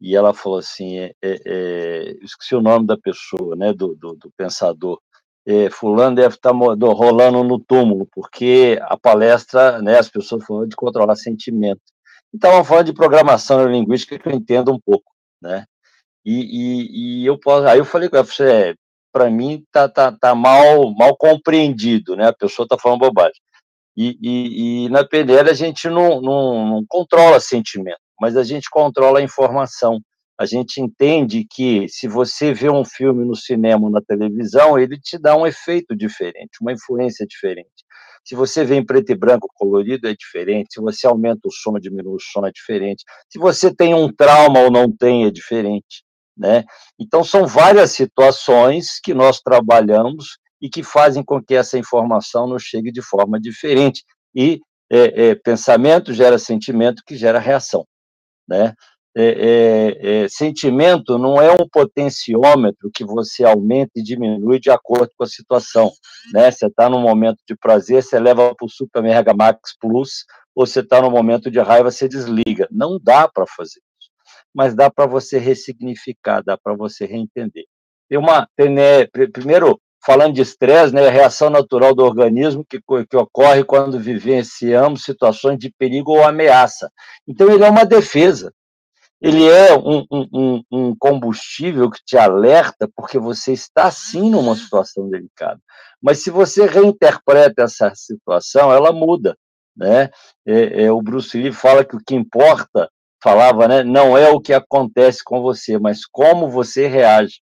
e 0.05 0.15
ela 0.17 0.35
falou 0.35 0.59
assim, 0.59 0.99
é, 0.99 1.13
é, 1.23 1.41
é 1.47 2.17
esqueci 2.23 2.55
o 2.55 2.61
nome 2.61 2.87
da 2.87 2.97
pessoa, 2.97 3.57
né, 3.57 3.73
do, 3.73 3.95
do, 3.95 4.15
do 4.15 4.31
pensador, 4.37 5.01
é, 5.47 5.71
fulano 5.71 6.17
deve 6.17 6.35
estar 6.37 6.53
tá 6.53 6.87
rolando 6.89 7.43
no 7.45 7.59
túmulo, 7.59 8.07
porque 8.13 8.79
a 8.83 8.97
palestra, 8.97 9.81
né, 9.83 9.99
as 9.99 10.09
pessoas 10.09 10.45
falam 10.45 10.67
de 10.67 10.77
controlar 10.77 11.17
sentimentos. 11.17 11.85
Então, 12.35 12.51
estavam 12.51 12.65
falando 12.65 12.87
de 12.87 12.95
programação 12.95 13.67
linguística 13.67 14.19
que 14.19 14.29
eu 14.29 14.33
entendo 14.33 14.73
um 14.73 14.81
pouco, 14.81 15.11
né, 15.41 15.65
e, 16.25 16.33
e, 16.33 17.23
e 17.23 17.27
eu 17.27 17.39
posso, 17.39 17.67
aí 17.67 17.79
eu 17.79 17.85
falei 17.85 18.09
com 18.09 18.17
ela, 18.17 18.25
você, 18.25 18.75
para 19.13 19.31
mim, 19.31 19.65
tá, 19.71 19.89
tá, 19.89 20.11
tá 20.11 20.35
mal, 20.35 20.93
mal 20.95 21.17
compreendido, 21.17 22.17
né? 22.17 22.29
A 22.29 22.33
pessoa 22.33 22.65
está 22.65 22.77
falando 22.77 22.99
bobagem. 22.99 23.41
E, 23.97 24.19
e, 24.21 24.87
e, 24.87 24.89
na 24.89 25.05
PNL 25.05 25.51
a 25.51 25.55
gente 25.55 25.89
não, 25.89 26.21
não, 26.21 26.67
não 26.67 26.85
controla 26.89 27.39
sentimento, 27.39 28.01
mas 28.21 28.37
a 28.37 28.43
gente 28.43 28.69
controla 28.71 29.19
a 29.19 29.23
informação. 29.23 30.01
A 30.39 30.47
gente 30.47 30.81
entende 30.81 31.47
que 31.49 31.87
se 31.89 32.09
você 32.09 32.53
vê 32.53 32.69
um 32.69 32.85
filme 32.85 33.25
no 33.25 33.37
cinema 33.37 33.85
ou 33.85 33.91
na 33.91 34.01
televisão, 34.01 34.79
ele 34.79 34.99
te 34.99 35.17
dá 35.17 35.37
um 35.37 35.47
efeito 35.47 35.95
diferente, 35.95 36.59
uma 36.61 36.73
influência 36.73 37.25
diferente. 37.27 37.85
Se 38.25 38.35
você 38.35 38.65
vê 38.65 38.77
em 38.77 38.85
preto 38.85 39.13
e 39.13 39.15
branco 39.15 39.49
colorido, 39.55 40.09
é 40.09 40.15
diferente. 40.15 40.75
Se 40.75 40.81
você 40.81 41.07
aumenta 41.07 41.47
o 41.47 41.53
som, 41.53 41.79
diminui 41.79 42.17
o 42.17 42.21
som, 42.21 42.47
é 42.47 42.51
diferente. 42.51 43.05
Se 43.31 43.39
você 43.39 43.73
tem 43.73 43.95
um 43.95 44.11
trauma 44.13 44.61
ou 44.61 44.71
não 44.71 44.91
tem, 44.91 45.27
é 45.27 45.31
diferente. 45.31 46.03
Né? 46.37 46.65
Então, 46.99 47.23
são 47.23 47.47
várias 47.47 47.93
situações 47.93 48.99
que 49.03 49.15
nós 49.15 49.41
trabalhamos 49.41 50.39
e 50.61 50.71
que 50.71 50.83
fazem 50.83 51.23
com 51.23 51.41
que 51.43 51.55
essa 51.55 51.79
informação 51.79 52.49
nos 52.49 52.63
chegue 52.63 52.91
de 52.91 53.03
forma 53.03 53.39
diferente. 53.39 54.03
E 54.35 54.59
é, 54.91 55.29
é, 55.29 55.35
pensamento 55.35 56.13
gera 56.13 56.39
sentimento, 56.39 57.03
que 57.07 57.17
gera 57.17 57.39
reação. 57.39 57.87
Né? 58.49 58.75
É, 59.17 59.27
é, 59.27 60.23
é 60.25 60.29
sentimento 60.29 61.17
não 61.17 61.41
é 61.41 61.53
um 61.53 61.69
potenciômetro 61.71 62.91
que 62.93 63.05
você 63.05 63.45
aumenta 63.45 63.93
e 63.95 64.03
diminui 64.03 64.59
de 64.59 64.71
acordo 64.71 65.11
com 65.17 65.25
a 65.25 65.29
situação. 65.29 65.91
Né? 66.33 66.51
Você 66.51 66.67
está 66.67 66.89
num 66.89 67.01
momento 67.01 67.39
de 67.49 67.57
prazer, 67.57 68.03
você 68.03 68.19
leva 68.19 68.55
para 68.55 68.67
o 68.67 68.69
Super 68.69 69.03
Mega 69.03 69.33
Max 69.33 69.77
Plus, 69.81 70.25
ou 70.55 70.67
você 70.67 70.81
está 70.81 71.01
num 71.01 71.11
momento 71.11 71.51
de 71.51 71.61
raiva, 71.61 71.91
você 71.91 72.09
desliga. 72.09 72.69
Não 72.71 72.99
dá 73.03 73.29
para 73.29 73.47
fazer 73.47 73.81
mas 74.55 74.75
dá 74.75 74.89
para 74.89 75.07
você 75.07 75.39
ressignificar, 75.39 76.43
dá 76.43 76.57
para 76.57 76.75
você 76.75 77.05
reentender. 77.05 77.65
Tem 78.09 78.17
uma, 78.17 78.49
tem, 78.57 78.71
né, 78.71 79.07
primeiro, 79.33 79.81
falando 80.05 80.35
de 80.35 80.43
estresse, 80.43 80.95
né, 80.95 81.07
a 81.07 81.11
reação 81.11 81.49
natural 81.51 81.95
do 81.95 82.05
organismo 82.05 82.65
que, 82.69 82.81
que 83.09 83.17
ocorre 83.17 83.65
quando 83.65 83.99
vivenciamos 83.99 85.05
situações 85.05 85.59
de 85.59 85.73
perigo 85.79 86.13
ou 86.13 86.25
ameaça. 86.25 86.91
Então, 87.27 87.51
ele 87.51 87.65
é 87.65 87.71
uma 87.71 87.85
defesa. 87.85 88.53
Ele 89.21 89.49
é 89.49 89.75
um, 89.75 90.05
um, 90.13 90.63
um 90.71 90.97
combustível 90.97 91.91
que 91.91 92.01
te 92.05 92.19
alerta 92.19 92.87
porque 92.95 93.19
você 93.19 93.53
está, 93.53 93.91
sim, 93.91 94.29
numa 94.29 94.55
situação 94.55 95.09
delicada. 95.09 95.59
Mas 96.03 96.23
se 96.23 96.31
você 96.31 96.67
reinterpreta 96.67 97.63
essa 97.63 97.91
situação, 97.95 98.71
ela 98.71 98.93
muda. 98.93 99.35
Né? 99.75 100.11
É, 100.47 100.85
é, 100.85 100.93
o 100.93 101.01
Bruce 101.01 101.37
Lee 101.37 101.53
fala 101.53 101.85
que 101.85 101.97
o 101.97 102.01
que 102.07 102.15
importa 102.15 102.91
falava, 103.23 103.67
né? 103.67 103.83
Não 103.83 104.17
é 104.17 104.29
o 104.29 104.39
que 104.39 104.53
acontece 104.53 105.25
com 105.25 105.41
você, 105.41 105.79
mas 105.79 106.05
como 106.05 106.51
você 106.51 106.87
reage. 106.87 107.41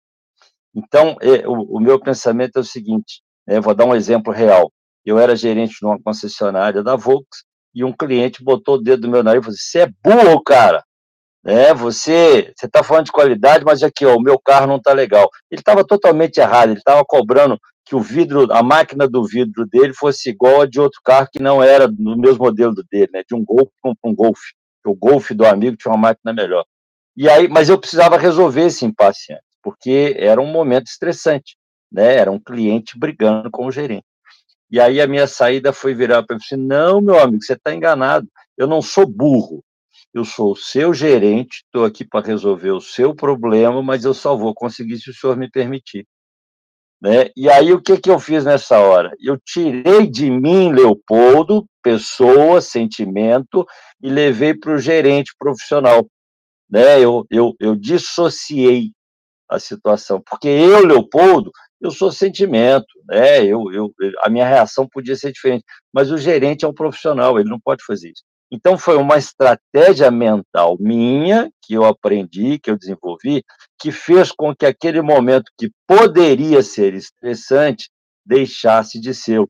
Então, 0.76 1.18
é, 1.22 1.48
o, 1.48 1.78
o, 1.78 1.80
meu 1.80 2.00
pensamento 2.00 2.58
é 2.58 2.60
o 2.60 2.66
seguinte: 2.66 3.22
né? 3.48 3.60
vou 3.60 3.74
dar 3.74 3.86
um 3.86 3.96
exemplo 3.96 4.34
real. 4.34 4.72
Eu 5.06 5.18
era 5.18 5.36
gerente 5.36 5.76
de 5.80 5.86
uma 5.86 6.00
concessionária 6.02 6.84
da 6.84 6.96
Volks 6.96 7.44
e 7.74 7.84
um 7.84 7.92
cliente 7.92 8.44
botou 8.44 8.76
o 8.76 8.82
dedo 8.82 9.08
no 9.08 9.12
meu 9.12 9.24
nariz 9.24 9.42
e 9.42 9.46
falou: 9.46 9.56
assim, 9.56 9.64
Você 9.64 9.80
é 9.80 9.90
burro, 10.04 10.44
cara. 10.44 10.84
É, 11.46 11.74
você 11.74 12.54
está 12.62 12.84
falando 12.84 13.06
de 13.06 13.12
qualidade, 13.14 13.64
mas 13.64 13.82
aqui, 13.82 14.06
ó, 14.06 14.16
o 14.16 14.22
meu 14.22 14.38
carro 14.38 14.68
não 14.68 14.76
está 14.76 14.92
legal. 14.92 15.30
Ele 15.50 15.62
estava 15.62 15.86
totalmente 15.86 16.38
errado, 16.38 16.72
ele 16.72 16.80
estava 16.80 17.04
cobrando 17.06 17.58
que 17.86 17.96
o 17.96 18.02
vidro, 18.02 18.52
a 18.52 18.62
máquina 18.62 19.08
do 19.08 19.24
vidro 19.24 19.66
dele 19.66 19.94
fosse 19.94 20.30
igual 20.30 20.62
a 20.62 20.66
de 20.68 20.80
outro 20.80 21.00
carro 21.04 21.30
que 21.32 21.42
não 21.42 21.64
era 21.64 21.88
no 21.88 22.18
mesmo 22.18 22.44
modelo 22.44 22.76
dele, 22.92 23.10
né? 23.14 23.24
De 23.28 23.34
um 23.34 23.44
Golf 23.44 23.70
para 23.82 23.96
um 24.04 24.14
Golf 24.14 24.40
o 24.90 24.96
Golf 24.96 25.32
do 25.32 25.46
amigo 25.46 25.78
tinha 25.78 25.92
uma 25.92 26.10
máquina 26.10 26.34
melhor. 26.34 26.66
E 27.16 27.30
aí, 27.30 27.48
mas 27.48 27.70
eu 27.70 27.80
precisava 27.80 28.18
resolver 28.18 28.66
esse 28.66 28.86
impasse 28.86 29.34
antes, 29.34 29.44
porque 29.64 30.16
era 30.18 30.42
um 30.42 30.48
momento 30.48 30.88
estressante, 30.88 31.58
né? 31.92 32.16
Era 32.16 32.32
um 32.32 32.40
cliente 32.40 32.98
brigando 32.98 33.50
com 33.52 33.66
o 33.66 33.72
gerente. 33.72 34.06
E 34.72 34.80
aí 34.80 35.02
a 35.02 35.08
minha 35.08 35.28
saída 35.28 35.74
foi 35.74 35.94
virar 35.94 36.24
para 36.24 36.36
ele 36.36 36.44
assim: 36.44 36.56
não, 36.56 37.02
meu 37.02 37.20
amigo, 37.20 37.44
você 37.44 37.54
está 37.54 37.74
enganado. 37.74 38.28
Eu 38.58 38.68
não 38.68 38.82
sou 38.82 39.06
burro. 39.08 39.64
Eu 40.14 40.26
sou 40.26 40.54
o 40.54 40.56
seu 40.56 40.92
gerente, 40.92 41.64
estou 41.66 41.86
aqui 41.86 42.04
para 42.04 42.26
resolver 42.26 42.72
o 42.72 42.82
seu 42.82 43.14
problema, 43.14 43.82
mas 43.84 44.06
eu 44.06 44.14
só 44.14 44.36
vou 44.36 44.56
conseguir 44.56 44.98
se 44.98 45.12
o 45.12 45.14
senhor 45.14 45.38
me 45.38 45.50
permitir. 45.50 46.08
Né? 47.02 47.30
E 47.36 47.50
aí, 47.50 47.72
o 47.72 47.82
que, 47.82 47.98
que 47.98 48.10
eu 48.10 48.20
fiz 48.20 48.44
nessa 48.44 48.80
hora? 48.80 49.16
Eu 49.20 49.38
tirei 49.38 50.08
de 50.08 50.30
mim, 50.30 50.74
Leopoldo, 50.74 51.66
pessoa, 51.82 52.60
sentimento, 52.60 53.66
e 54.02 54.10
levei 54.10 54.54
para 54.54 54.74
o 54.74 54.80
gerente 54.80 55.34
profissional. 55.38 56.06
Né? 56.70 57.00
Eu, 57.00 57.26
eu, 57.30 57.56
eu 57.60 57.76
dissociei 57.76 58.92
a 59.50 59.60
situação, 59.60 60.22
porque 60.22 60.48
eu, 60.48 60.86
Leopoldo, 60.86 61.52
eu 61.82 61.92
sou 61.92 62.12
sentimento, 62.12 62.88
né? 63.08 63.44
eu, 63.44 63.64
eu, 63.72 63.94
a 64.24 64.30
minha 64.30 64.48
reação 64.48 64.88
podia 64.88 65.16
ser 65.16 65.32
diferente, 65.32 65.64
mas 65.94 66.12
o 66.12 66.18
gerente 66.18 66.66
é 66.66 66.68
um 66.68 66.74
profissional, 66.74 67.40
ele 67.40 67.50
não 67.50 67.60
pode 67.60 67.84
fazer 67.84 68.10
isso. 68.10 68.24
Então, 68.52 68.78
foi 68.78 68.98
uma 68.98 69.18
estratégia 69.18 70.10
mental 70.10 70.76
minha, 70.80 71.52
que 71.62 71.76
eu 71.76 71.86
aprendi, 71.86 72.58
que 72.58 72.72
eu 72.72 72.78
desenvolvi, 72.78 73.44
que 73.80 73.92
fez 73.92 74.32
com 74.32 74.56
que 74.56 74.66
aquele 74.66 75.02
momento 75.02 75.52
que 75.58 75.72
poderia 75.88 76.64
ser 76.64 76.96
estressante 76.96 77.90
deixasse 78.26 79.00
de 79.00 79.14
ser. 79.14 79.46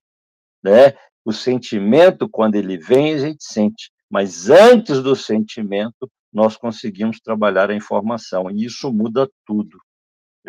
Né? 0.62 0.94
O 1.24 1.32
sentimento, 1.32 2.28
quando 2.30 2.56
ele 2.56 2.78
vem, 2.78 3.14
a 3.14 3.18
gente 3.18 3.44
sente. 3.44 3.90
Mas 4.12 4.50
antes 4.50 5.02
do 5.02 5.16
sentimento, 5.16 6.10
nós 6.34 6.58
conseguimos 6.58 7.22
trabalhar 7.22 7.70
a 7.70 7.76
informação. 7.76 8.52
E 8.52 8.66
isso 8.66 8.92
muda 8.92 9.30
tudo. 9.46 9.78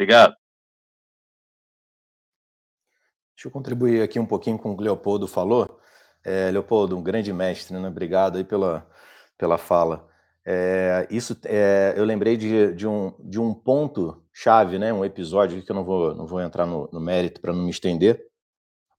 Obrigado. 0.00 0.34
Deixa 3.36 3.48
eu 3.48 3.50
contribuir 3.50 4.00
aqui 4.00 4.18
um 4.18 4.24
pouquinho 4.24 4.58
com 4.58 4.70
o 4.70 4.74
que 4.74 4.80
o 4.80 4.84
Leopoldo 4.84 5.28
falou. 5.28 5.78
É, 6.24 6.50
Leopoldo, 6.50 6.96
um 6.96 7.02
grande 7.02 7.30
mestre, 7.34 7.78
né? 7.78 7.86
Obrigado 7.86 8.38
aí 8.38 8.44
pela, 8.44 8.88
pela 9.36 9.58
fala. 9.58 10.08
É, 10.42 11.06
isso 11.10 11.38
é, 11.44 11.92
eu 11.98 12.04
lembrei 12.06 12.38
de, 12.38 12.74
de, 12.74 12.88
um, 12.88 13.14
de 13.18 13.38
um 13.38 13.52
ponto 13.52 14.24
chave, 14.32 14.78
né? 14.78 14.90
Um 14.90 15.04
episódio 15.04 15.62
que 15.62 15.70
eu 15.70 15.76
não 15.76 15.84
vou, 15.84 16.14
não 16.14 16.26
vou 16.26 16.40
entrar 16.40 16.64
no, 16.64 16.88
no 16.90 16.98
mérito 16.98 17.38
para 17.38 17.52
não 17.52 17.64
me 17.64 17.70
estender, 17.70 18.24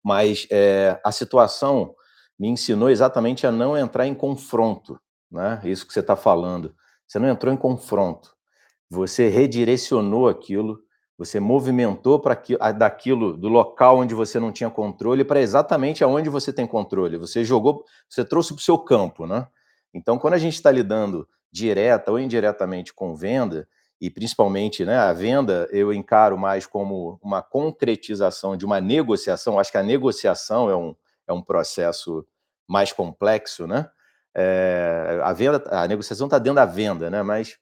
mas 0.03 0.45
é, 0.51 1.01
a 1.03 1.11
situação 1.11 1.95
me 2.37 2.47
ensinou 2.47 2.91
exatamente 2.91 3.47
a 3.47 3.51
não 3.51 3.75
entrar 3.75 4.05
em 4.05 4.13
confronto, 4.13 5.01
né? 5.31 5.59
Isso 5.63 5.87
que 5.87 5.93
você 5.93 6.01
está 6.01 6.15
falando. 6.15 6.75
Você 7.07 7.17
não 7.17 7.27
entrou 7.27 7.51
em 7.51 7.57
confronto. 7.57 8.35
Você 8.91 9.29
redirecionou 9.29 10.27
aquilo, 10.27 10.79
você 11.21 11.39
movimentou 11.39 12.19
para 12.19 12.35
daquilo 12.71 13.37
do 13.37 13.47
local 13.47 13.99
onde 13.99 14.15
você 14.15 14.39
não 14.39 14.51
tinha 14.51 14.71
controle 14.71 15.23
para 15.23 15.39
exatamente 15.39 16.03
aonde 16.03 16.29
você 16.29 16.51
tem 16.51 16.65
controle. 16.65 17.15
Você 17.17 17.45
jogou, 17.45 17.85
você 18.09 18.25
trouxe 18.25 18.49
para 18.55 18.59
o 18.59 18.63
seu 18.63 18.79
campo, 18.79 19.27
né? 19.27 19.47
Então, 19.93 20.17
quando 20.17 20.33
a 20.33 20.39
gente 20.39 20.55
está 20.55 20.71
lidando 20.71 21.27
direta 21.51 22.09
ou 22.11 22.19
indiretamente 22.19 22.91
com 22.91 23.13
venda, 23.13 23.67
e 23.99 24.09
principalmente 24.09 24.83
né, 24.83 24.97
a 24.97 25.13
venda, 25.13 25.69
eu 25.71 25.93
encaro 25.93 26.39
mais 26.39 26.65
como 26.65 27.19
uma 27.21 27.43
concretização 27.43 28.57
de 28.57 28.65
uma 28.65 28.81
negociação. 28.81 29.59
Acho 29.59 29.71
que 29.71 29.77
a 29.77 29.83
negociação 29.83 30.71
é 30.71 30.75
um, 30.75 30.95
é 31.27 31.33
um 31.33 31.41
processo 31.41 32.25
mais 32.67 32.91
complexo, 32.91 33.67
né? 33.67 33.87
É, 34.33 35.19
a 35.23 35.31
venda, 35.33 35.63
a 35.69 35.87
negociação 35.87 36.25
está 36.25 36.39
dentro 36.39 36.55
da 36.55 36.65
venda, 36.65 37.11
né? 37.11 37.21
Mas 37.21 37.59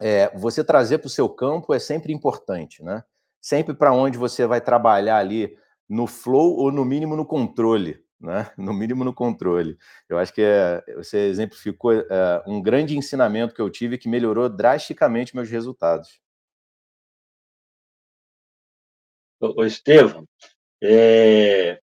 é, 0.00 0.36
você 0.36 0.62
trazer 0.62 0.98
para 0.98 1.06
o 1.06 1.10
seu 1.10 1.28
campo 1.28 1.74
é 1.74 1.78
sempre 1.78 2.12
importante, 2.12 2.82
né? 2.82 3.02
Sempre 3.40 3.74
para 3.74 3.92
onde 3.92 4.18
você 4.18 4.46
vai 4.46 4.60
trabalhar 4.60 5.18
ali 5.18 5.56
no 5.88 6.06
flow 6.06 6.56
ou 6.56 6.70
no 6.70 6.84
mínimo 6.84 7.16
no 7.16 7.26
controle, 7.26 8.04
né? 8.20 8.50
No 8.58 8.72
mínimo 8.72 9.04
no 9.04 9.14
controle. 9.14 9.78
Eu 10.08 10.18
acho 10.18 10.32
que 10.32 10.42
é, 10.42 10.82
você 10.94 11.18
exemplificou 11.28 11.92
é, 11.92 12.42
um 12.46 12.60
grande 12.62 12.96
ensinamento 12.96 13.54
que 13.54 13.60
eu 13.62 13.70
tive 13.70 13.98
que 13.98 14.08
melhorou 14.08 14.48
drasticamente 14.48 15.34
meus 15.34 15.50
resultados. 15.50 16.20
Ô, 19.40 19.64
Estevam, 19.64 20.26
é, 20.82 21.80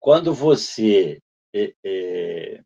quando 0.00 0.34
você. 0.34 1.20
É, 1.54 1.74
é, 1.84 2.62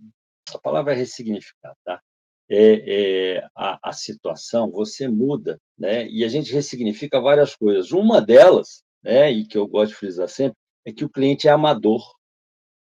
a 0.54 0.58
palavra 0.58 0.92
é 0.92 0.96
ressignificar, 0.96 1.74
tá? 1.84 2.02
É, 2.48 3.36
é, 3.36 3.48
a, 3.54 3.90
a, 3.90 3.92
situação, 3.92 4.70
você 4.70 5.08
muda, 5.08 5.58
né? 5.78 6.06
E 6.08 6.24
a 6.24 6.28
gente 6.28 6.52
ressignifica 6.52 7.20
várias 7.20 7.56
coisas. 7.56 7.90
Uma 7.90 8.20
delas, 8.20 8.82
né, 9.02 9.30
e 9.32 9.46
que 9.46 9.56
eu 9.56 9.66
gosto 9.66 9.92
de 9.92 9.96
frisar 9.96 10.28
sempre, 10.28 10.56
é 10.84 10.92
que 10.92 11.04
o 11.04 11.08
cliente 11.08 11.48
é 11.48 11.50
amador. 11.50 12.02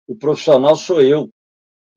O 0.07 0.15
profissional 0.15 0.75
sou 0.75 1.01
eu. 1.01 1.29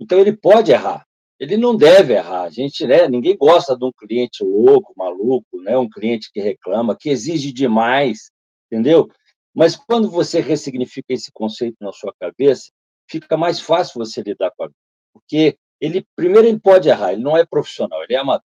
Então 0.00 0.18
ele 0.20 0.36
pode 0.36 0.70
errar. 0.70 1.04
Ele 1.38 1.56
não 1.56 1.76
deve 1.76 2.14
errar. 2.14 2.42
A 2.42 2.50
gente, 2.50 2.86
né, 2.86 3.08
ninguém 3.08 3.36
gosta 3.36 3.76
de 3.76 3.84
um 3.84 3.92
cliente 3.92 4.44
louco, 4.44 4.92
maluco, 4.96 5.60
né, 5.60 5.76
um 5.76 5.88
cliente 5.88 6.30
que 6.32 6.40
reclama, 6.40 6.96
que 6.96 7.10
exige 7.10 7.52
demais, 7.52 8.30
entendeu? 8.66 9.08
Mas 9.54 9.74
quando 9.74 10.08
você 10.10 10.40
ressignifica 10.40 11.12
esse 11.12 11.32
conceito 11.32 11.76
na 11.80 11.92
sua 11.92 12.14
cabeça, 12.20 12.70
fica 13.10 13.36
mais 13.36 13.60
fácil 13.60 13.98
você 13.98 14.22
lidar 14.22 14.52
com 14.56 14.64
a 14.64 14.70
porque 15.12 15.56
ele 15.80 16.06
primeiro 16.16 16.46
ele 16.46 16.60
pode 16.60 16.88
errar, 16.88 17.12
ele 17.12 17.22
não 17.22 17.36
é 17.36 17.44
profissional, 17.44 18.02
ele 18.02 18.14
é 18.14 18.18
amador. 18.18 18.44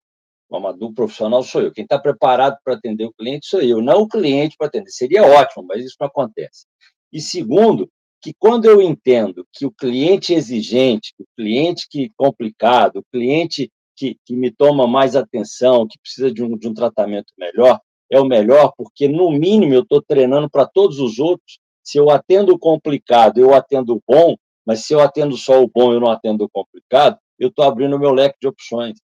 O 0.49 0.57
amador 0.57 0.93
profissional 0.95 1.43
sou 1.43 1.62
eu. 1.62 1.73
Quem 1.73 1.83
está 1.83 1.99
preparado 1.99 2.57
para 2.65 2.75
atender 2.75 3.05
o 3.05 3.12
cliente 3.12 3.47
sou 3.47 3.61
eu, 3.61 3.83
não 3.83 4.03
o 4.03 4.09
cliente 4.09 4.57
para 4.57 4.69
atender. 4.69 4.91
Seria 4.91 5.25
ótimo, 5.25 5.67
mas 5.67 5.85
isso 5.85 5.97
não 6.01 6.07
acontece. 6.07 6.67
E 7.12 7.21
segundo, 7.21 7.91
que 8.23 8.33
quando 8.39 8.67
eu 8.67 8.81
entendo 8.81 9.47
que 9.53 9.67
o 9.67 9.73
cliente 9.73 10.33
exigente, 10.33 11.12
o 11.19 11.25
cliente 11.37 11.87
que 11.91 12.11
complicado, 12.17 12.99
o 12.99 13.05
cliente 13.12 13.71
que, 13.97 14.17
que 14.25 14.37
me 14.37 14.51
toma 14.51 14.87
mais 14.87 15.17
atenção, 15.17 15.87
que 15.87 15.99
precisa 15.99 16.33
de 16.33 16.43
um, 16.43 16.57
de 16.57 16.69
um 16.69 16.75
tratamento 16.75 17.33
melhor, 17.39 17.81
é 18.11 18.21
o 18.21 18.25
melhor, 18.25 18.73
porque 18.77 19.09
no 19.09 19.31
mínimo 19.31 19.75
eu 19.75 19.83
estou 19.83 20.03
treinando 20.03 20.49
para 20.49 20.67
todos 20.67 21.01
os 21.01 21.19
outros. 21.19 21.59
Se 21.83 21.99
eu 21.99 22.11
atendo 22.11 22.53
o 22.53 22.59
complicado, 22.59 23.39
eu 23.39 23.55
atendo 23.55 23.95
o 23.95 24.03
bom, 24.07 24.37
mas 24.66 24.85
se 24.85 24.92
eu 24.92 25.00
atendo 25.00 25.37
só 25.37 25.62
o 25.62 25.68
bom 25.68 25.92
e 25.92 25.96
eu 25.96 26.00
não 26.00 26.11
atendo 26.11 26.44
o 26.44 26.50
complicado, 26.50 27.18
eu 27.38 27.48
estou 27.48 27.64
abrindo 27.64 27.94
o 27.94 27.98
meu 27.98 28.12
leque 28.12 28.37
de 28.40 28.48
opções. 28.48 28.98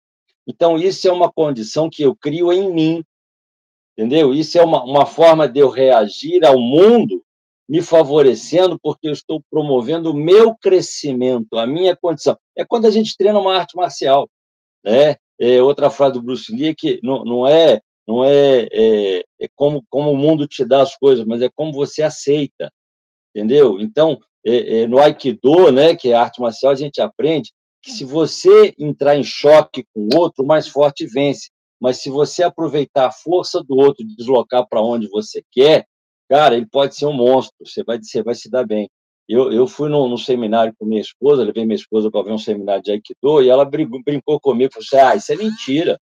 Então, 0.47 0.77
isso 0.77 1.07
é 1.07 1.11
uma 1.11 1.31
condição 1.31 1.89
que 1.89 2.01
eu 2.01 2.15
crio 2.15 2.51
em 2.51 2.73
mim, 2.73 3.03
entendeu? 3.95 4.33
Isso 4.33 4.57
é 4.57 4.63
uma, 4.63 4.83
uma 4.83 5.05
forma 5.05 5.47
de 5.47 5.59
eu 5.59 5.69
reagir 5.69 6.43
ao 6.45 6.59
mundo 6.59 7.23
me 7.69 7.81
favorecendo 7.81 8.77
porque 8.81 9.07
eu 9.07 9.13
estou 9.13 9.41
promovendo 9.49 10.11
o 10.11 10.17
meu 10.17 10.55
crescimento, 10.55 11.57
a 11.57 11.67
minha 11.67 11.95
condição. 11.95 12.37
É 12.57 12.65
quando 12.65 12.85
a 12.85 12.91
gente 12.91 13.15
treina 13.15 13.39
uma 13.39 13.55
arte 13.55 13.77
marcial, 13.77 14.29
né? 14.83 15.15
É 15.39 15.61
outra 15.61 15.89
frase 15.89 16.13
do 16.13 16.21
Bruce 16.21 16.53
Lee 16.53 16.75
que 16.75 16.99
não, 17.01 17.23
não 17.23 17.47
é 17.47 17.81
não 18.07 18.25
é, 18.25 18.67
é, 18.71 19.19
é 19.39 19.47
como, 19.55 19.85
como 19.89 20.11
o 20.11 20.17
mundo 20.17 20.47
te 20.47 20.65
dá 20.65 20.81
as 20.81 20.97
coisas, 20.97 21.25
mas 21.25 21.41
é 21.41 21.49
como 21.49 21.71
você 21.71 22.03
aceita, 22.03 22.71
entendeu? 23.33 23.79
Então, 23.79 24.19
é, 24.45 24.81
é, 24.81 24.87
no 24.87 24.99
Aikido, 24.99 25.71
né, 25.71 25.95
que 25.95 26.09
é 26.09 26.13
arte 26.13 26.41
marcial, 26.41 26.71
a 26.71 26.75
gente 26.75 27.01
aprende 27.01 27.51
que 27.81 27.91
se 27.91 28.03
você 28.05 28.73
entrar 28.77 29.15
em 29.15 29.23
choque 29.23 29.85
com 29.93 30.07
o 30.13 30.17
outro, 30.17 30.43
o 30.43 30.47
mais 30.47 30.67
forte 30.67 31.05
vence. 31.07 31.49
Mas 31.79 31.97
se 31.97 32.09
você 32.11 32.43
aproveitar 32.43 33.07
a 33.07 33.11
força 33.11 33.63
do 33.63 33.75
outro 33.75 34.03
e 34.03 34.15
deslocar 34.15 34.67
para 34.67 34.81
onde 34.81 35.07
você 35.07 35.43
quer, 35.51 35.85
cara, 36.29 36.55
ele 36.55 36.67
pode 36.67 36.95
ser 36.95 37.07
um 37.07 37.13
monstro, 37.13 37.55
você 37.65 37.83
vai, 37.83 37.97
você 37.97 38.21
vai 38.21 38.35
se 38.35 38.49
dar 38.49 38.65
bem. 38.65 38.87
Eu, 39.27 39.51
eu 39.51 39.65
fui 39.65 39.89
num, 39.89 40.07
num 40.07 40.17
seminário 40.17 40.73
com 40.77 40.85
minha 40.85 41.01
esposa, 41.01 41.43
levei 41.43 41.65
minha 41.65 41.75
esposa 41.75 42.11
para 42.11 42.23
ver 42.23 42.33
um 42.33 42.37
seminário 42.37 42.83
de 42.83 42.91
Aikido, 42.91 43.41
e 43.41 43.49
ela 43.49 43.65
brincou, 43.65 44.01
brincou 44.03 44.39
comigo, 44.39 44.73
falou 44.73 44.85
assim, 44.85 45.11
ah, 45.11 45.15
isso 45.15 45.31
é 45.31 45.35
mentira. 45.35 45.99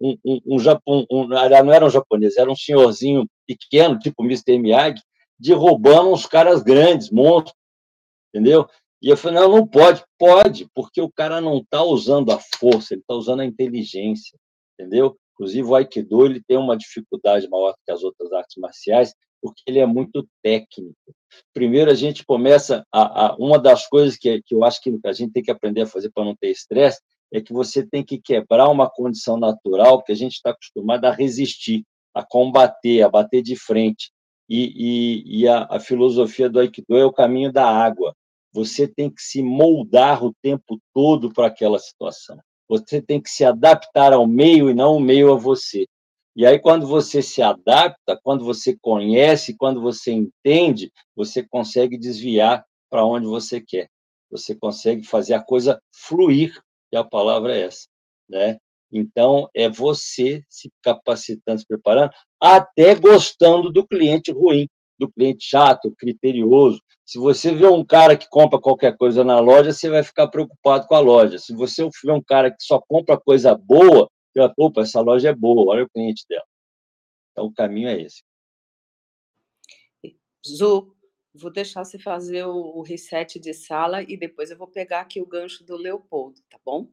Um, 0.00 0.16
um, 0.24 0.40
um, 0.46 0.58
Japão, 0.58 1.06
um, 1.10 1.28
não 1.28 1.72
era 1.72 1.84
um 1.84 1.90
japonês, 1.90 2.36
era 2.36 2.50
um 2.50 2.56
senhorzinho 2.56 3.26
pequeno, 3.46 3.98
tipo 3.98 4.24
Mr. 4.24 4.58
Miyagi, 4.58 5.02
derrubando 5.38 6.10
uns 6.10 6.26
caras 6.26 6.62
grandes, 6.62 7.10
monstros, 7.10 7.54
entendeu? 8.32 8.68
E 9.02 9.08
eu 9.08 9.16
falei, 9.16 9.40
não, 9.40 9.48
não 9.50 9.66
pode. 9.66 10.02
Pode, 10.18 10.68
porque 10.74 11.00
o 11.00 11.10
cara 11.10 11.40
não 11.40 11.58
está 11.58 11.82
usando 11.82 12.32
a 12.32 12.38
força, 12.58 12.94
ele 12.94 13.00
está 13.00 13.14
usando 13.14 13.40
a 13.40 13.46
inteligência, 13.46 14.38
entendeu? 14.78 15.16
Inclusive, 15.34 15.66
o 15.66 15.74
Aikido 15.74 16.26
ele 16.26 16.42
tem 16.46 16.58
uma 16.58 16.76
dificuldade 16.76 17.48
maior 17.48 17.74
que 17.84 17.90
as 17.90 18.02
outras 18.02 18.30
artes 18.32 18.56
marciais, 18.58 19.14
porque 19.40 19.62
ele 19.66 19.78
é 19.78 19.86
muito 19.86 20.28
técnico. 20.42 20.94
Primeiro, 21.54 21.90
a 21.90 21.94
gente 21.94 22.26
começa 22.26 22.84
a, 22.92 23.28
a 23.28 23.36
uma 23.36 23.58
das 23.58 23.86
coisas 23.86 24.18
que, 24.18 24.42
que 24.42 24.54
eu 24.54 24.62
acho 24.64 24.82
que 24.82 24.94
a 25.02 25.12
gente 25.12 25.32
tem 25.32 25.42
que 25.42 25.50
aprender 25.50 25.82
a 25.82 25.86
fazer 25.86 26.10
para 26.10 26.24
não 26.24 26.36
ter 26.36 26.50
estresse 26.50 27.00
é 27.32 27.40
que 27.40 27.52
você 27.52 27.86
tem 27.86 28.04
que 28.04 28.18
quebrar 28.18 28.68
uma 28.68 28.90
condição 28.90 29.38
natural 29.38 30.02
que 30.02 30.12
a 30.12 30.16
gente 30.16 30.34
está 30.34 30.50
acostumado 30.50 31.04
a 31.04 31.12
resistir, 31.12 31.84
a 32.12 32.24
combater, 32.24 33.02
a 33.02 33.08
bater 33.08 33.40
de 33.40 33.56
frente. 33.56 34.10
E, 34.48 34.72
e, 34.74 35.40
e 35.42 35.48
a, 35.48 35.66
a 35.70 35.78
filosofia 35.78 36.50
do 36.50 36.58
Aikido 36.58 36.96
é 36.96 37.04
o 37.04 37.12
caminho 37.12 37.52
da 37.52 37.64
água. 37.64 38.14
Você 38.52 38.88
tem 38.88 39.10
que 39.10 39.22
se 39.22 39.42
moldar 39.42 40.24
o 40.24 40.34
tempo 40.42 40.78
todo 40.92 41.32
para 41.32 41.46
aquela 41.46 41.78
situação. 41.78 42.38
Você 42.68 43.00
tem 43.00 43.20
que 43.20 43.30
se 43.30 43.44
adaptar 43.44 44.12
ao 44.12 44.26
meio 44.26 44.70
e 44.70 44.74
não 44.74 44.96
o 44.96 45.00
meio 45.00 45.32
a 45.32 45.36
você. 45.36 45.86
E 46.36 46.46
aí, 46.46 46.58
quando 46.58 46.86
você 46.86 47.20
se 47.22 47.42
adapta, 47.42 48.18
quando 48.22 48.44
você 48.44 48.76
conhece, 48.80 49.56
quando 49.56 49.80
você 49.80 50.12
entende, 50.12 50.92
você 51.14 51.42
consegue 51.42 51.98
desviar 51.98 52.64
para 52.88 53.04
onde 53.04 53.26
você 53.26 53.60
quer. 53.60 53.88
Você 54.30 54.54
consegue 54.54 55.04
fazer 55.04 55.34
a 55.34 55.42
coisa 55.42 55.80
fluir, 55.92 56.56
e 56.92 56.96
a 56.96 57.04
palavra 57.04 57.56
é 57.56 57.62
essa, 57.62 57.86
né? 58.28 58.58
Então, 58.92 59.48
é 59.54 59.68
você 59.68 60.42
se 60.48 60.70
capacitando, 60.82 61.60
se 61.60 61.66
preparando, 61.66 62.10
até 62.40 62.94
gostando 62.94 63.70
do 63.70 63.86
cliente 63.86 64.32
ruim, 64.32 64.68
do 65.00 65.10
cliente 65.10 65.44
chato, 65.44 65.92
criterioso. 65.98 66.80
Se 67.04 67.18
você 67.18 67.52
vê 67.54 67.66
um 67.66 67.84
cara 67.84 68.16
que 68.16 68.28
compra 68.28 68.60
qualquer 68.60 68.96
coisa 68.96 69.24
na 69.24 69.40
loja, 69.40 69.72
você 69.72 69.88
vai 69.88 70.04
ficar 70.04 70.28
preocupado 70.28 70.86
com 70.86 70.94
a 70.94 71.00
loja. 71.00 71.38
Se 71.38 71.54
você 71.54 71.88
vê 72.04 72.12
um 72.12 72.22
cara 72.22 72.50
que 72.50 72.62
só 72.62 72.80
compra 72.80 73.18
coisa 73.18 73.56
boa, 73.56 74.08
você 74.32 74.40
vai, 74.40 74.52
opa, 74.56 74.82
essa 74.82 75.00
loja 75.00 75.30
é 75.30 75.34
boa, 75.34 75.72
olha 75.72 75.84
o 75.84 75.88
cliente 75.88 76.24
dela. 76.28 76.44
Então, 77.32 77.46
o 77.46 77.52
caminho 77.52 77.88
é 77.88 78.00
esse. 78.00 78.22
Zu, 80.46 80.94
vou 81.34 81.50
deixar 81.50 81.84
você 81.84 81.98
fazer 81.98 82.44
o 82.44 82.82
reset 82.82 83.40
de 83.40 83.54
sala 83.54 84.02
e 84.02 84.16
depois 84.16 84.50
eu 84.50 84.56
vou 84.56 84.68
pegar 84.68 85.00
aqui 85.00 85.20
o 85.20 85.26
gancho 85.26 85.64
do 85.64 85.76
Leopoldo, 85.76 86.40
tá 86.48 86.58
bom? 86.64 86.88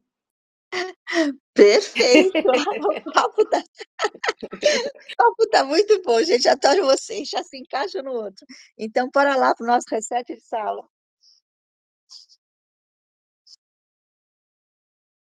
Perfeito! 1.54 2.36
o 3.06 3.12
papo 3.12 3.44
tá, 3.46 3.58
o 4.44 5.16
papo 5.16 5.48
tá 5.50 5.64
muito 5.64 6.00
bom, 6.02 6.22
gente. 6.22 6.48
Adoro 6.48 6.86
vocês, 6.86 7.28
já 7.28 7.42
se 7.42 7.58
encaixa 7.58 8.02
no 8.02 8.12
outro. 8.12 8.46
Então, 8.78 9.08
bora 9.12 9.34
lá 9.36 9.54
para 9.54 9.64
o 9.64 9.66
nosso 9.66 9.86
reset 9.90 10.34
de 10.34 10.40
sala. 10.40 10.82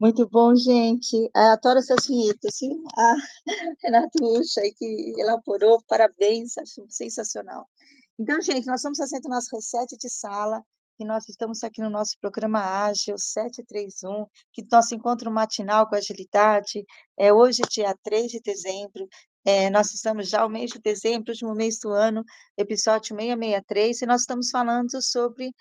Muito 0.00 0.28
bom, 0.28 0.54
gente. 0.54 1.16
Eu 1.34 1.42
adoro 1.52 1.80
essas 1.80 2.06
vinhetas, 2.06 2.58
viu? 2.60 2.84
A 2.96 3.16
Renato 3.82 4.24
Ucha 4.24 4.60
que 4.76 5.14
elaborou, 5.18 5.82
parabéns, 5.88 6.56
acho 6.56 6.86
sensacional. 6.88 7.68
Então, 8.16 8.40
gente, 8.40 8.66
nós 8.66 8.76
estamos 8.76 8.98
fazendo 8.98 9.28
nosso 9.28 9.54
reset 9.56 9.96
de 9.96 10.08
sala, 10.08 10.62
e 11.00 11.04
nós 11.04 11.28
estamos 11.28 11.64
aqui 11.64 11.80
no 11.80 11.90
nosso 11.90 12.16
programa 12.20 12.60
Ágil 12.60 13.18
731, 13.18 14.26
que 14.52 14.64
nosso 14.70 14.94
encontro 14.94 15.30
matinal 15.32 15.88
com 15.88 15.96
agilidade 15.96 16.84
é 17.16 17.32
hoje, 17.32 17.62
dia 17.68 17.92
3 18.02 18.30
de 18.30 18.40
dezembro, 18.40 19.08
é, 19.44 19.68
nós 19.70 19.92
estamos 19.92 20.28
já 20.28 20.42
no 20.42 20.48
mês 20.48 20.70
de 20.70 20.80
dezembro, 20.80 21.32
último 21.32 21.54
mês 21.54 21.78
do 21.80 21.90
ano, 21.90 22.24
episódio 22.56 23.16
663, 23.16 24.02
e 24.02 24.06
nós 24.06 24.20
estamos 24.20 24.50
falando 24.50 25.02
sobre 25.02 25.52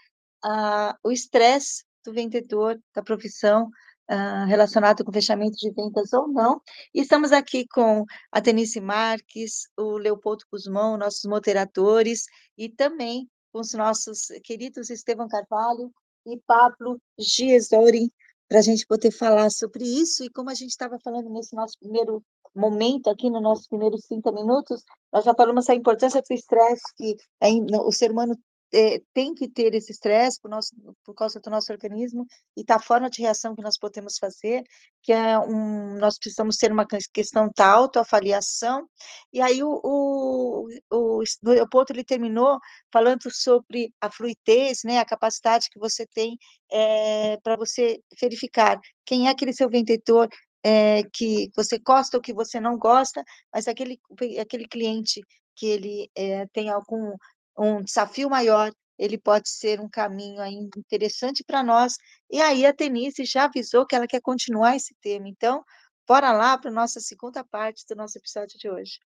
ah, 0.44 0.96
o 1.04 1.12
estresse 1.12 1.84
do 2.04 2.14
vendedor, 2.14 2.80
da 2.96 3.04
profissão, 3.04 3.70
uh, 4.10 4.46
relacionado 4.48 5.04
com 5.04 5.12
fechamento 5.12 5.58
de 5.58 5.72
vendas 5.72 6.14
ou 6.14 6.28
não. 6.28 6.62
E 6.94 7.02
estamos 7.02 7.32
aqui 7.32 7.66
com 7.68 8.06
a 8.32 8.40
Denise 8.40 8.80
Marques, 8.80 9.68
o 9.78 9.98
Leopoldo 9.98 10.46
Guzmão, 10.52 10.98
nossos 10.98 11.26
moderadores, 11.26 12.26
e 12.58 12.70
também 12.70 13.30
com 13.52 13.60
os 13.60 13.74
nossos 13.74 14.28
queridos 14.44 14.90
Estevam 14.90 15.28
Carvalho 15.28 15.92
e 16.26 16.38
Pablo 16.46 17.00
Giesori, 17.18 18.12
para 18.48 18.60
a 18.60 18.62
gente 18.62 18.86
poder 18.86 19.12
falar 19.12 19.50
sobre 19.50 19.84
isso. 19.84 20.24
E 20.24 20.30
como 20.30 20.50
a 20.50 20.54
gente 20.54 20.72
estava 20.72 20.98
falando 21.04 21.30
nesse 21.30 21.56
nosso 21.56 21.78
primeiro 21.80 22.24
momento, 22.56 23.10
aqui 23.10 23.30
no 23.30 23.40
nossos 23.40 23.68
primeiros 23.68 24.02
30 24.04 24.32
minutos, 24.32 24.84
nós 25.14 25.24
já 25.24 25.34
falamos 25.34 25.70
a 25.70 25.76
importância 25.76 26.22
do 26.22 26.34
estresse 26.34 26.84
que 26.96 27.16
é, 27.42 27.50
o 27.50 27.92
ser 27.92 28.12
humano 28.12 28.38
é, 28.74 29.02
tem 29.14 29.34
que 29.34 29.48
ter 29.48 29.74
esse 29.74 29.92
estresse 29.92 30.40
por, 30.42 30.50
nosso, 30.50 30.72
por 31.04 31.14
causa 31.14 31.40
do 31.40 31.50
nosso 31.50 31.72
organismo 31.72 32.26
e 32.56 32.64
da 32.64 32.80
forma 32.80 33.10
de 33.10 33.22
reação 33.22 33.56
que 33.56 33.62
nós 33.62 33.78
podemos 33.78 34.18
fazer, 34.18 34.64
que 35.02 35.14
é 35.14 35.40
um, 35.40 35.98
nós 35.98 36.18
precisamos 36.18 36.58
ter 36.58 36.72
uma 36.72 36.86
questão 37.14 37.50
da 37.56 37.68
autoavaliação, 37.68 38.88
e 39.32 39.42
aí 39.42 39.64
o, 39.64 39.80
o, 39.84 40.68
o, 40.92 41.20
o 41.20 41.50
Leopoldo 41.50 41.94
ele 41.94 42.04
terminou 42.04 42.60
falando 42.92 43.32
sobre 43.32 43.94
a 44.02 44.12
fluidez, 44.12 44.80
né, 44.84 45.00
a 45.00 45.06
capacidade 45.06 45.70
que 45.72 45.80
você 45.80 46.06
tem 46.06 46.38
é, 46.72 47.38
para 47.38 47.56
você 47.56 48.00
verificar 48.20 48.80
quem 49.06 49.28
é 49.28 49.32
aquele 49.32 49.54
seu 49.54 49.70
vendedor 49.70 50.28
é, 50.64 51.04
que 51.14 51.50
você 51.56 51.78
gosta 51.80 52.18
ou 52.18 52.22
que 52.22 52.34
você 52.34 52.60
não 52.60 52.78
gosta, 52.78 53.24
mas 53.54 53.68
aquele, 53.68 54.00
aquele 54.40 54.68
cliente 54.68 55.22
que 55.56 55.66
ele 55.66 56.12
é, 56.16 56.46
tem 56.48 56.70
algum 56.70 57.16
um 57.58 57.82
desafio 57.82 58.30
maior, 58.30 58.72
ele 58.98 59.18
pode 59.18 59.50
ser 59.50 59.80
um 59.80 59.90
caminho 59.90 60.42
aí 60.42 60.56
interessante 60.78 61.44
para 61.44 61.64
nós. 61.64 61.98
E 62.30 62.42
aí 62.42 62.66
a 62.66 62.72
Denise 62.72 63.26
já 63.26 63.46
avisou 63.46 63.86
que 63.86 63.96
ela 63.96 64.08
quer 64.08 64.22
continuar 64.22 64.76
esse 64.76 64.96
tema. 65.02 65.28
Então, 65.28 65.64
bora 66.08 66.32
lá 66.32 66.58
para 66.58 66.70
a 66.70 66.74
nossa 66.74 67.00
segunda 67.00 67.44
parte 67.44 67.86
do 67.88 67.96
nosso 67.96 68.18
episódio 68.18 68.58
de 68.58 68.70
hoje. 68.70 69.00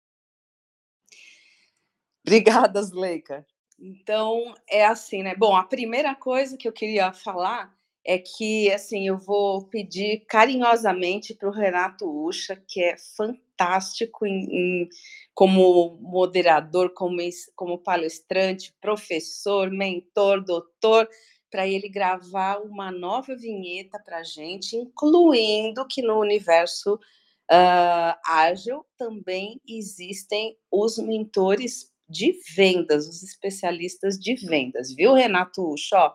Obrigada, 2.25 2.81
Zleika. 2.83 3.45
Então, 3.79 4.53
é 4.67 4.85
assim, 4.85 5.23
né? 5.23 5.35
Bom, 5.35 5.55
a 5.55 5.63
primeira 5.63 6.13
coisa 6.13 6.57
que 6.57 6.67
eu 6.67 6.73
queria 6.73 7.13
falar 7.13 7.73
é 8.09 8.17
que, 8.17 8.71
assim, 8.71 9.07
eu 9.07 9.19
vou 9.19 9.67
pedir 9.67 10.25
carinhosamente 10.27 11.35
para 11.35 11.47
o 11.47 11.51
Renato 11.51 12.09
Ucha, 12.09 12.59
que 12.67 12.81
é 12.83 12.97
fantástico 12.97 14.25
em, 14.25 14.47
em, 14.49 14.89
como 15.31 15.95
moderador, 16.01 16.91
como, 16.95 17.17
como 17.55 17.77
palestrante, 17.77 18.73
professor, 18.81 19.69
mentor, 19.69 20.43
doutor, 20.43 21.07
para 21.51 21.67
ele 21.67 21.87
gravar 21.87 22.57
uma 22.63 22.91
nova 22.91 23.35
vinheta 23.35 24.01
para 24.03 24.17
a 24.17 24.23
gente, 24.23 24.75
incluindo 24.75 25.85
que 25.87 26.01
no 26.01 26.19
universo 26.19 26.95
uh, 26.95 28.17
ágil 28.25 28.83
também 28.97 29.61
existem 29.67 30.57
os 30.71 30.97
mentores 30.97 31.91
de 32.09 32.35
vendas, 32.55 33.07
os 33.07 33.21
especialistas 33.21 34.17
de 34.17 34.33
vendas, 34.33 34.91
viu, 34.95 35.13
Renato 35.13 35.61
Ucha? 35.71 36.11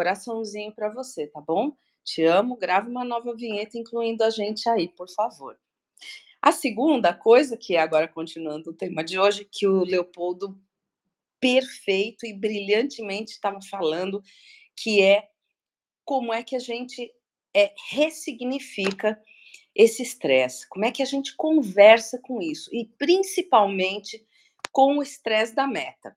Coraçãozinho 0.00 0.72
para 0.72 0.88
você, 0.88 1.26
tá 1.26 1.42
bom? 1.42 1.76
Te 2.02 2.24
amo, 2.24 2.56
grave 2.56 2.88
uma 2.88 3.04
nova 3.04 3.34
vinheta 3.34 3.76
incluindo 3.76 4.24
a 4.24 4.30
gente 4.30 4.66
aí, 4.66 4.88
por 4.88 5.10
favor. 5.10 5.58
A 6.40 6.52
segunda 6.52 7.12
coisa, 7.12 7.54
que 7.54 7.76
é 7.76 7.80
agora 7.80 8.08
continuando 8.08 8.70
o 8.70 8.74
tema 8.74 9.04
de 9.04 9.18
hoje, 9.18 9.44
que 9.44 9.66
o 9.66 9.84
Leopoldo 9.84 10.58
perfeito 11.38 12.24
e 12.24 12.32
brilhantemente 12.32 13.32
estava 13.32 13.60
falando, 13.60 14.22
que 14.74 15.02
é 15.02 15.28
como 16.02 16.32
é 16.32 16.42
que 16.42 16.56
a 16.56 16.60
gente 16.60 17.12
é, 17.54 17.74
ressignifica 17.90 19.22
esse 19.74 20.02
estresse, 20.02 20.66
como 20.66 20.86
é 20.86 20.90
que 20.90 21.02
a 21.02 21.06
gente 21.06 21.36
conversa 21.36 22.18
com 22.18 22.40
isso, 22.40 22.74
e 22.74 22.86
principalmente 22.96 24.26
com 24.72 24.96
o 24.96 25.02
estresse 25.02 25.54
da 25.54 25.66
meta. 25.66 26.16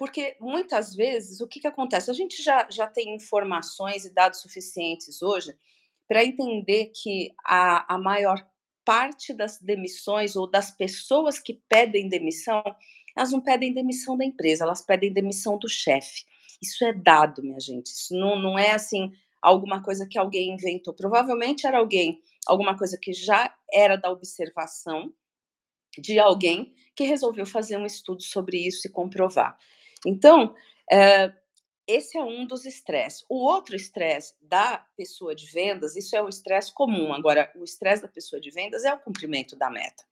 Porque 0.00 0.34
muitas 0.40 0.94
vezes 0.94 1.42
o 1.42 1.46
que, 1.46 1.60
que 1.60 1.66
acontece? 1.66 2.10
A 2.10 2.14
gente 2.14 2.42
já, 2.42 2.66
já 2.70 2.86
tem 2.86 3.14
informações 3.14 4.06
e 4.06 4.14
dados 4.14 4.40
suficientes 4.40 5.20
hoje 5.20 5.54
para 6.08 6.24
entender 6.24 6.86
que 6.86 7.34
a, 7.44 7.96
a 7.96 7.98
maior 7.98 8.42
parte 8.82 9.34
das 9.34 9.60
demissões 9.60 10.36
ou 10.36 10.46
das 10.46 10.70
pessoas 10.70 11.38
que 11.38 11.60
pedem 11.68 12.08
demissão, 12.08 12.62
elas 13.14 13.30
não 13.30 13.42
pedem 13.42 13.74
demissão 13.74 14.16
da 14.16 14.24
empresa, 14.24 14.64
elas 14.64 14.80
pedem 14.80 15.12
demissão 15.12 15.58
do 15.58 15.68
chefe. 15.68 16.24
Isso 16.62 16.82
é 16.82 16.94
dado, 16.94 17.42
minha 17.42 17.60
gente. 17.60 17.88
Isso 17.88 18.14
não, 18.14 18.38
não 18.38 18.58
é 18.58 18.70
assim 18.70 19.12
alguma 19.42 19.82
coisa 19.82 20.06
que 20.08 20.18
alguém 20.18 20.54
inventou. 20.54 20.94
Provavelmente 20.94 21.66
era 21.66 21.76
alguém, 21.76 22.22
alguma 22.46 22.74
coisa 22.74 22.96
que 22.96 23.12
já 23.12 23.54
era 23.70 23.96
da 23.96 24.10
observação 24.10 25.12
de 25.98 26.18
alguém 26.18 26.74
que 26.96 27.04
resolveu 27.04 27.44
fazer 27.44 27.76
um 27.76 27.84
estudo 27.84 28.22
sobre 28.22 28.66
isso 28.66 28.86
e 28.86 28.90
comprovar. 28.90 29.58
Então, 30.06 30.54
é, 30.90 31.32
esse 31.86 32.16
é 32.16 32.22
um 32.22 32.46
dos 32.46 32.64
estresses. 32.64 33.24
O 33.28 33.36
outro 33.36 33.74
estresse 33.74 34.34
da 34.40 34.84
pessoa 34.96 35.34
de 35.34 35.46
vendas, 35.50 35.96
isso 35.96 36.14
é 36.14 36.22
o 36.22 36.28
estresse 36.28 36.72
comum. 36.72 37.12
Agora, 37.12 37.50
o 37.56 37.64
estresse 37.64 38.02
da 38.02 38.08
pessoa 38.08 38.40
de 38.40 38.50
vendas 38.50 38.84
é 38.84 38.94
o 38.94 39.00
cumprimento 39.00 39.56
da 39.56 39.68
meta. 39.68 40.04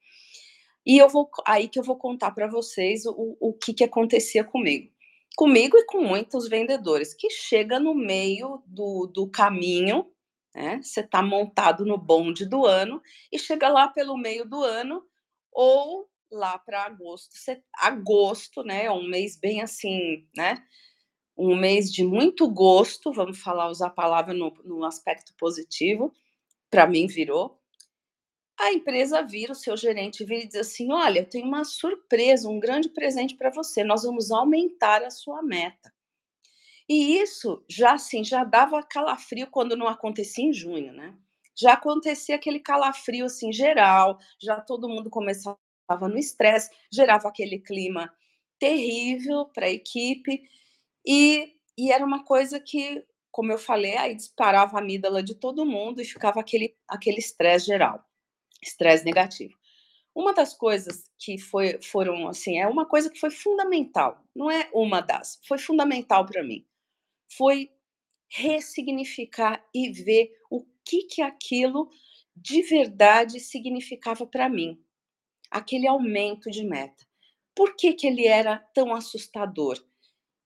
E 0.84 0.98
eu 0.98 1.08
vou 1.08 1.30
aí 1.46 1.68
que 1.68 1.78
eu 1.78 1.82
vou 1.82 1.96
contar 1.96 2.30
para 2.32 2.46
vocês 2.46 3.06
o, 3.06 3.36
o 3.38 3.52
que, 3.52 3.72
que 3.74 3.84
acontecia 3.84 4.42
comigo. 4.42 4.90
Comigo 5.36 5.76
e 5.76 5.84
com 5.84 6.00
muitos 6.02 6.48
vendedores, 6.48 7.14
que 7.14 7.30
chega 7.30 7.78
no 7.78 7.94
meio 7.94 8.62
do, 8.66 9.06
do 9.06 9.28
caminho, 9.28 10.10
né? 10.54 10.80
Você 10.82 11.00
está 11.00 11.22
montado 11.22 11.84
no 11.84 11.96
bonde 11.96 12.44
do 12.44 12.66
ano 12.66 13.00
e 13.30 13.38
chega 13.38 13.68
lá 13.68 13.86
pelo 13.86 14.16
meio 14.16 14.44
do 14.44 14.64
ano, 14.64 15.06
ou 15.52 16.08
lá 16.30 16.58
para 16.58 16.84
agosto. 16.84 17.34
Agosto, 17.76 18.62
né? 18.62 18.84
É 18.84 18.90
um 18.90 19.06
mês 19.06 19.38
bem 19.38 19.62
assim, 19.62 20.26
né? 20.36 20.62
Um 21.36 21.56
mês 21.56 21.92
de 21.92 22.04
muito 22.04 22.48
gosto, 22.48 23.12
vamos 23.12 23.38
falar, 23.38 23.68
usar 23.68 23.88
a 23.88 23.90
palavra 23.90 24.34
no, 24.34 24.50
no 24.64 24.84
aspecto 24.84 25.32
positivo, 25.38 26.12
para 26.70 26.86
mim 26.86 27.06
virou. 27.06 27.60
A 28.58 28.72
empresa 28.72 29.22
vira, 29.22 29.52
o 29.52 29.56
seu 29.56 29.76
gerente 29.76 30.24
vira 30.24 30.44
e 30.44 30.48
diz 30.48 30.56
assim: 30.56 30.92
Olha, 30.92 31.20
eu 31.20 31.28
tenho 31.28 31.46
uma 31.46 31.64
surpresa, 31.64 32.48
um 32.48 32.58
grande 32.58 32.88
presente 32.88 33.36
para 33.36 33.50
você. 33.50 33.84
Nós 33.84 34.02
vamos 34.02 34.30
aumentar 34.30 35.02
a 35.02 35.10
sua 35.10 35.42
meta. 35.42 35.92
E 36.88 37.18
isso 37.18 37.64
já 37.68 37.92
assim, 37.94 38.24
já 38.24 38.42
dava 38.44 38.82
calafrio 38.82 39.46
quando 39.48 39.76
não 39.76 39.86
acontecia 39.86 40.44
em 40.44 40.52
junho, 40.52 40.92
né? 40.92 41.16
já 41.58 41.72
acontecia 41.72 42.36
aquele 42.36 42.60
calafrio 42.60 43.26
assim 43.26 43.52
geral, 43.52 44.18
já 44.40 44.60
todo 44.60 44.88
mundo 44.88 45.10
começava 45.10 45.58
no 46.08 46.18
estresse, 46.18 46.70
gerava 46.92 47.28
aquele 47.28 47.58
clima 47.58 48.12
terrível 48.58 49.46
para 49.46 49.66
a 49.66 49.70
equipe 49.70 50.42
e, 51.06 51.54
e 51.78 51.92
era 51.92 52.04
uma 52.04 52.24
coisa 52.24 52.60
que, 52.60 53.04
como 53.30 53.52
eu 53.52 53.58
falei, 53.58 53.96
aí 53.96 54.14
disparava 54.14 54.76
a 54.76 54.80
amígdala 54.80 55.22
de 55.22 55.34
todo 55.34 55.66
mundo 55.66 56.00
e 56.02 56.04
ficava 56.04 56.40
aquele 56.40 56.74
aquele 56.88 57.18
estresse 57.18 57.66
geral, 57.66 58.04
estresse 58.62 59.04
negativo. 59.04 59.54
Uma 60.14 60.34
das 60.34 60.54
coisas 60.54 61.04
que 61.18 61.38
foi, 61.38 61.80
foram 61.82 62.28
assim, 62.28 62.58
é 62.58 62.66
uma 62.66 62.86
coisa 62.86 63.10
que 63.10 63.20
foi 63.20 63.30
fundamental, 63.30 64.22
não 64.34 64.50
é 64.50 64.68
uma 64.74 65.00
das, 65.00 65.40
foi 65.46 65.58
fundamental 65.58 66.26
para 66.26 66.42
mim. 66.42 66.66
Foi 67.36 67.70
ressignificar 68.30 69.64
e 69.74 69.90
ver 69.90 70.32
o 70.50 70.64
que 70.84 71.04
que 71.04 71.22
aquilo 71.22 71.90
de 72.36 72.62
verdade 72.62 73.40
significava 73.40 74.26
para 74.26 74.48
mim. 74.48 74.78
Aquele 75.50 75.86
aumento 75.86 76.50
de 76.50 76.64
meta. 76.64 77.06
Por 77.54 77.74
que 77.76 77.92
que 77.92 78.06
ele 78.06 78.26
era 78.26 78.58
tão 78.74 78.94
assustador? 78.94 79.82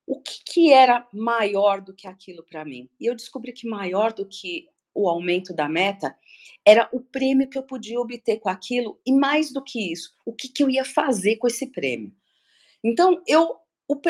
O 0.07 0.21
que 0.21 0.43
que 0.45 0.73
era 0.73 1.07
maior 1.13 1.81
do 1.81 1.95
que 1.95 2.07
aquilo 2.07 2.43
para 2.43 2.65
mim? 2.65 2.89
E 2.99 3.07
eu 3.07 3.15
descobri 3.15 3.53
que 3.53 3.69
maior 3.69 4.13
do 4.13 4.27
que 4.27 4.69
o 4.95 5.09
aumento 5.09 5.55
da 5.55 5.69
meta 5.69 6.17
era 6.67 6.89
o 6.93 7.01
prêmio 7.01 7.49
que 7.49 7.59
eu 7.59 7.63
podia 7.63 8.01
obter 8.01 8.39
com 8.39 8.49
aquilo 8.49 9.01
e 9.07 9.13
mais 9.13 9.53
do 9.53 9.63
que 9.63 9.93
isso, 9.93 10.15
o 10.25 10.33
que, 10.33 10.49
que 10.49 10.63
eu 10.63 10.71
ia 10.71 10.85
fazer 10.85 11.37
com 11.37 11.47
esse 11.47 11.67
prêmio. 11.67 12.15
Então, 12.83 13.23
eu 13.27 13.61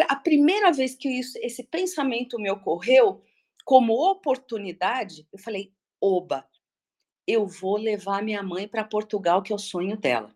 a 0.09 0.16
primeira 0.16 0.70
vez 0.72 0.95
que 0.95 1.09
isso, 1.09 1.36
esse 1.43 1.64
pensamento 1.64 2.38
me 2.38 2.51
ocorreu 2.51 3.20
como 3.64 3.95
oportunidade, 3.95 5.26
eu 5.32 5.38
falei: 5.38 5.72
oba, 6.01 6.47
eu 7.26 7.47
vou 7.47 7.76
levar 7.76 8.22
minha 8.22 8.43
mãe 8.43 8.68
para 8.68 8.84
Portugal, 8.84 9.43
que 9.43 9.53
é 9.53 9.57
o 9.57 9.59
sonho 9.59 9.97
dela. 9.97 10.32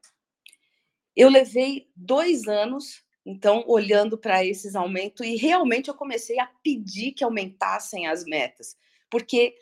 Eu 1.16 1.30
levei 1.30 1.88
dois 1.96 2.46
anos, 2.46 3.02
então, 3.24 3.64
olhando 3.66 4.18
para 4.18 4.44
esses 4.44 4.76
aumentos, 4.76 5.26
e 5.26 5.34
realmente 5.36 5.88
eu 5.88 5.94
comecei 5.94 6.38
a 6.38 6.46
pedir 6.62 7.12
que 7.12 7.24
aumentassem 7.24 8.06
as 8.06 8.24
metas, 8.24 8.76
porque 9.10 9.54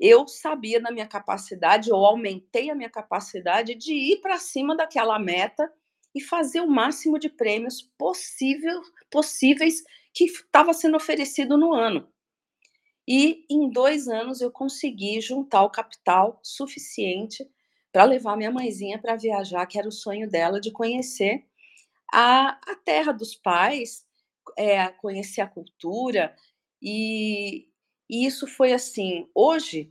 eu 0.00 0.26
sabia 0.26 0.80
da 0.80 0.90
minha 0.90 1.06
capacidade, 1.06 1.88
eu 1.88 1.96
aumentei 1.96 2.70
a 2.70 2.74
minha 2.74 2.90
capacidade 2.90 3.74
de 3.74 3.94
ir 3.94 4.20
para 4.20 4.38
cima 4.38 4.76
daquela 4.76 5.18
meta 5.18 5.72
e 6.14 6.20
fazer 6.20 6.60
o 6.60 6.68
máximo 6.68 7.18
de 7.18 7.28
prêmios 7.28 7.82
possível, 7.96 8.82
possíveis 9.10 9.82
que 10.12 10.24
estava 10.24 10.72
sendo 10.74 10.96
oferecido 10.96 11.56
no 11.56 11.72
ano. 11.72 12.08
E 13.08 13.46
em 13.48 13.70
dois 13.70 14.08
anos 14.08 14.40
eu 14.40 14.50
consegui 14.50 15.20
juntar 15.20 15.62
o 15.62 15.70
capital 15.70 16.40
suficiente 16.42 17.48
para 17.96 18.04
levar 18.04 18.36
minha 18.36 18.50
mãezinha 18.50 18.98
para 18.98 19.16
viajar, 19.16 19.64
que 19.64 19.78
era 19.78 19.88
o 19.88 19.92
sonho 19.92 20.28
dela 20.28 20.60
de 20.60 20.70
conhecer 20.70 21.46
a, 22.12 22.50
a 22.70 22.76
terra 22.84 23.10
dos 23.10 23.34
pais, 23.34 24.04
é, 24.54 24.86
conhecer 24.88 25.40
a 25.40 25.46
cultura. 25.46 26.36
E, 26.82 27.66
e 28.06 28.26
isso 28.26 28.46
foi 28.46 28.74
assim, 28.74 29.26
hoje 29.34 29.90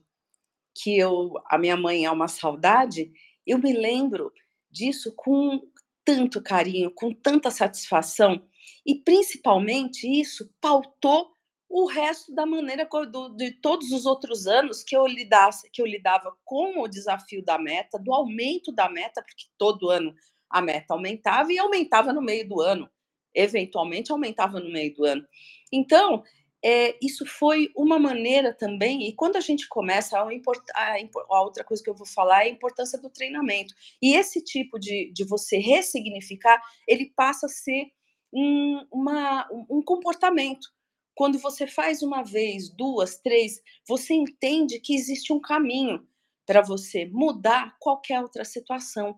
que 0.76 0.96
eu 0.96 1.34
a 1.50 1.58
minha 1.58 1.76
mãe 1.76 2.06
é 2.06 2.12
uma 2.12 2.28
saudade, 2.28 3.12
eu 3.44 3.58
me 3.58 3.74
lembro 3.74 4.32
disso 4.70 5.12
com 5.16 5.68
tanto 6.06 6.44
carinho, 6.44 6.92
com 6.92 7.12
tanta 7.12 7.50
satisfação, 7.50 8.48
e 8.86 8.94
principalmente 8.94 10.08
isso 10.08 10.48
pautou 10.62 11.35
o 11.70 11.86
resto 11.88 12.34
da 12.34 12.46
maneira 12.46 12.88
do, 13.12 13.30
de 13.30 13.52
todos 13.52 13.92
os 13.92 14.06
outros 14.06 14.48
anos 14.48 14.84
que 14.84 14.96
eu 14.96 15.06
lidasse, 15.06 15.70
que 15.72 15.82
eu 15.82 15.86
lidava 15.86 16.36
com 16.44 16.82
o 16.82 16.88
desafio 16.88 17.44
da 17.44 17.58
meta, 17.58 18.00
do 18.00 18.14
aumento 18.14 18.72
da 18.72 18.90
meta, 18.90 19.22
porque 19.22 19.46
todo 19.58 19.90
ano 19.90 20.14
a 20.50 20.62
meta 20.62 20.94
aumentava 20.94 21.52
e 21.52 21.58
aumentava 21.58 22.14
no 22.14 22.22
meio 22.22 22.48
do 22.48 22.62
ano, 22.62 22.90
eventualmente 23.34 24.12
aumentava 24.12 24.60
no 24.60 24.72
meio 24.72 24.94
do 24.94 25.06
ano. 25.06 25.26
Então, 25.72 26.24
é, 26.64 26.98
isso 27.00 27.26
foi 27.26 27.72
uma 27.76 28.00
maneira 28.00 28.54
também, 28.54 29.08
e 29.08 29.14
quando 29.14 29.36
a 29.36 29.42
gente 29.42 29.68
começa, 29.68 30.18
a, 30.18 30.24
a, 30.24 30.98
a, 31.30 31.42
outra 31.42 31.64
coisa 31.64 31.84
que 31.84 31.90
eu 31.90 31.96
vou 31.96 32.08
falar 32.08 32.44
é 32.44 32.48
a 32.48 32.52
importância 32.52 33.00
do 33.00 33.10
treinamento. 33.10 33.74
E 34.02 34.16
esse 34.16 34.42
tipo 34.42 34.80
de, 34.80 35.12
de 35.12 35.24
você 35.26 35.58
ressignificar, 35.58 36.62
ele 36.88 37.12
passa 37.16 37.48
a 37.48 37.50
ser 37.50 37.88
um, 38.34 38.86
uma, 38.92 39.48
um 39.70 39.82
comportamento. 39.84 40.75
Quando 41.16 41.40
você 41.40 41.66
faz 41.66 42.02
uma 42.04 42.22
vez, 42.24 42.70
duas, 42.70 43.18
três, 43.18 43.62
você 43.88 44.14
entende 44.14 44.80
que 44.80 44.94
existe 44.94 45.32
um 45.32 45.40
caminho 45.40 46.06
para 46.46 46.62
você 46.62 47.06
mudar 47.06 47.76
qualquer 47.80 48.22
outra 48.22 48.44
situação. 48.44 49.16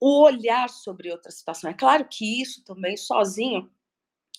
O 0.00 0.22
olhar 0.22 0.70
sobre 0.70 1.10
outra 1.10 1.32
situação. 1.32 1.70
É 1.70 1.74
claro 1.74 2.06
que 2.08 2.40
isso 2.40 2.64
também 2.64 2.96
sozinho 2.96 3.68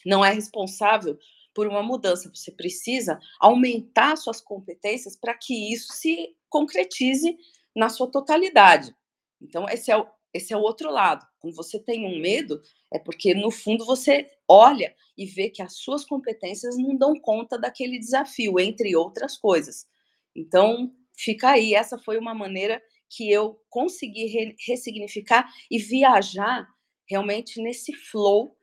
não 0.06 0.24
é 0.24 0.32
responsável 0.32 1.20
por 1.54 1.68
uma 1.68 1.84
mudança. 1.84 2.32
Você 2.34 2.52
precisa 2.52 3.20
aumentar 3.42 4.16
suas 4.16 4.40
competências 4.40 5.18
para 5.18 5.34
que 5.34 5.74
isso 5.74 5.92
se 5.92 6.34
concretize 6.50 7.38
na 7.76 7.90
sua 7.90 8.10
totalidade. 8.10 8.96
Então, 9.42 9.68
esse 9.70 9.92
é 9.92 9.98
o, 9.98 10.08
esse 10.34 10.54
é 10.54 10.58
o 10.58 10.62
outro 10.62 10.92
lado. 10.92 11.26
Quando 11.40 11.56
você 11.56 11.80
tem 11.80 12.06
um 12.06 12.20
medo, 12.20 12.62
é 12.94 13.00
porque, 13.00 13.34
no 13.34 13.52
fundo, 13.52 13.86
você 13.86 14.30
olha 14.48 14.94
e 15.18 15.26
vê 15.26 15.50
que 15.50 15.62
as 15.62 15.78
suas 15.78 16.06
competências 16.06 16.78
não 16.78 16.96
dão 16.96 17.20
conta 17.20 17.58
daquele 17.58 18.00
desafio, 18.00 18.60
entre 18.60 18.96
outras 18.96 19.38
coisas. 19.38 19.88
Então, 20.36 20.94
fica 21.18 21.50
aí. 21.50 21.74
Essa 21.74 21.98
foi 21.98 22.18
uma 22.18 22.34
maneira 22.34 22.82
que 23.10 23.32
eu 23.32 23.60
consegui 23.70 24.26
re 24.28 24.56
ressignificar 24.68 25.50
e 25.70 25.80
viajar 25.80 26.68
realmente 27.10 27.62
nesse 27.62 27.94
flow 27.94 28.56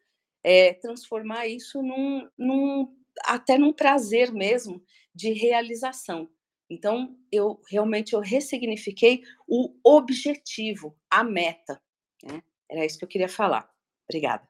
é, 0.44 0.74
transformar 0.74 1.48
isso 1.48 1.82
num, 1.82 2.28
num, 2.38 2.96
até 3.24 3.58
num 3.58 3.72
prazer 3.72 4.32
mesmo 4.32 4.80
de 5.12 5.32
realização. 5.32 6.30
Então, 6.68 7.16
eu 7.30 7.60
realmente 7.68 8.12
eu 8.12 8.20
ressignifiquei 8.20 9.22
o 9.46 9.74
objetivo, 9.84 10.96
a 11.10 11.22
meta. 11.22 11.80
Né? 12.22 12.42
Era 12.68 12.84
isso 12.84 12.98
que 12.98 13.04
eu 13.04 13.08
queria 13.08 13.28
falar. 13.28 13.70
Obrigada. 14.08 14.48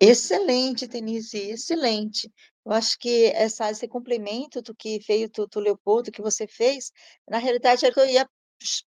Excelente, 0.00 0.86
Denise, 0.86 1.38
excelente. 1.38 2.32
Eu 2.64 2.72
acho 2.72 2.98
que 2.98 3.26
essa, 3.34 3.70
esse 3.70 3.88
complemento 3.88 4.62
do 4.62 4.74
que 4.74 5.00
veio 5.00 5.28
do, 5.30 5.46
do 5.46 5.58
Leopoldo, 5.58 6.12
que 6.12 6.22
você 6.22 6.46
fez, 6.46 6.92
na 7.28 7.38
realidade, 7.38 7.84
era 7.84 7.92
o 7.92 7.94
que 7.94 8.00
eu 8.00 8.06
ia 8.06 8.28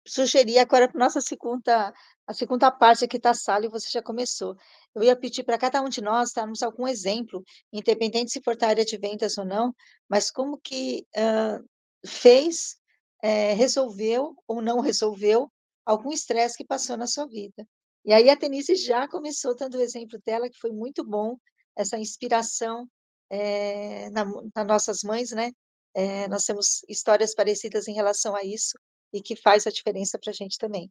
sugerir 0.06 0.58
agora 0.58 0.88
para 0.88 0.98
nossa 0.98 1.20
segunda 1.20 1.92
a 2.30 2.34
segunda 2.34 2.70
parte 2.70 3.04
aqui 3.04 3.18
da 3.18 3.34
sala 3.34 3.66
e 3.66 3.68
você 3.68 3.88
já 3.90 4.00
começou. 4.00 4.56
Eu 4.94 5.02
ia 5.02 5.16
pedir 5.16 5.42
para 5.42 5.58
cada 5.58 5.82
um 5.82 5.88
de 5.88 6.00
nós 6.00 6.32
darmos 6.32 6.62
algum 6.62 6.86
exemplo, 6.86 7.42
independente 7.72 8.30
se 8.30 8.40
for 8.40 8.56
da 8.56 8.68
área 8.68 8.84
de 8.84 8.96
vendas 8.96 9.36
ou 9.36 9.44
não, 9.44 9.74
mas 10.08 10.30
como 10.30 10.56
que 10.56 11.04
uh, 11.16 11.68
fez, 12.06 12.76
é, 13.20 13.52
resolveu 13.54 14.36
ou 14.46 14.62
não 14.62 14.78
resolveu 14.78 15.50
algum 15.84 16.12
estresse 16.12 16.56
que 16.56 16.64
passou 16.64 16.96
na 16.96 17.08
sua 17.08 17.26
vida. 17.26 17.66
E 18.04 18.12
aí 18.12 18.30
a 18.30 18.36
Denise 18.36 18.76
já 18.76 19.08
começou 19.08 19.56
dando 19.56 19.76
o 19.78 19.82
exemplo 19.82 20.16
dela, 20.24 20.48
que 20.48 20.58
foi 20.58 20.70
muito 20.70 21.04
bom, 21.04 21.36
essa 21.76 21.98
inspiração 21.98 22.88
é, 23.28 24.08
na, 24.10 24.24
nas 24.54 24.66
nossas 24.66 25.02
mães, 25.02 25.32
né? 25.32 25.50
É, 25.94 26.28
nós 26.28 26.44
temos 26.44 26.84
histórias 26.88 27.34
parecidas 27.34 27.88
em 27.88 27.92
relação 27.92 28.36
a 28.36 28.44
isso 28.44 28.78
e 29.12 29.20
que 29.22 29.36
faz 29.36 29.66
a 29.66 29.70
diferença 29.70 30.18
para 30.18 30.30
a 30.30 30.34
gente 30.34 30.58
também. 30.58 30.90